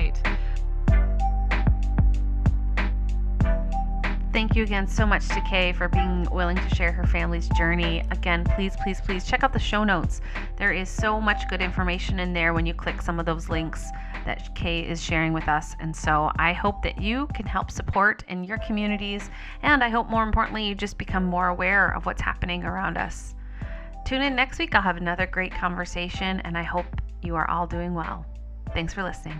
Thank 4.33 4.55
you 4.55 4.63
again 4.63 4.87
so 4.87 5.05
much 5.05 5.27
to 5.27 5.41
Kay 5.41 5.73
for 5.73 5.87
being 5.87 6.27
willing 6.31 6.57
to 6.57 6.75
share 6.75 6.91
her 6.91 7.05
family's 7.05 7.47
journey. 7.49 8.03
Again, 8.09 8.43
please, 8.43 8.75
please, 8.81 8.99
please 8.99 9.25
check 9.25 9.43
out 9.43 9.53
the 9.53 9.59
show 9.59 9.83
notes. 9.83 10.21
There 10.57 10.71
is 10.71 10.89
so 10.89 11.21
much 11.21 11.47
good 11.49 11.61
information 11.61 12.19
in 12.19 12.33
there 12.33 12.51
when 12.55 12.65
you 12.65 12.73
click 12.73 12.99
some 13.03 13.19
of 13.19 13.27
those 13.27 13.47
links 13.47 13.85
that 14.25 14.55
Kay 14.55 14.79
is 14.79 15.03
sharing 15.03 15.33
with 15.33 15.47
us. 15.47 15.75
And 15.79 15.95
so 15.95 16.31
I 16.39 16.51
hope 16.51 16.81
that 16.81 16.99
you 16.99 17.27
can 17.35 17.45
help 17.45 17.69
support 17.69 18.23
in 18.27 18.43
your 18.43 18.57
communities. 18.57 19.29
And 19.61 19.83
I 19.83 19.89
hope 19.89 20.09
more 20.09 20.23
importantly, 20.23 20.65
you 20.65 20.73
just 20.73 20.97
become 20.97 21.25
more 21.25 21.49
aware 21.49 21.95
of 21.95 22.07
what's 22.07 22.21
happening 22.21 22.63
around 22.63 22.97
us. 22.97 23.35
Tune 24.03 24.23
in 24.23 24.35
next 24.35 24.57
week. 24.57 24.73
I'll 24.73 24.81
have 24.81 24.97
another 24.97 25.27
great 25.27 25.53
conversation, 25.53 26.39
and 26.39 26.57
I 26.57 26.63
hope 26.63 26.87
you 27.21 27.35
are 27.35 27.47
all 27.51 27.67
doing 27.67 27.93
well. 27.93 28.25
Thanks 28.73 28.95
for 28.95 29.03
listening. 29.03 29.39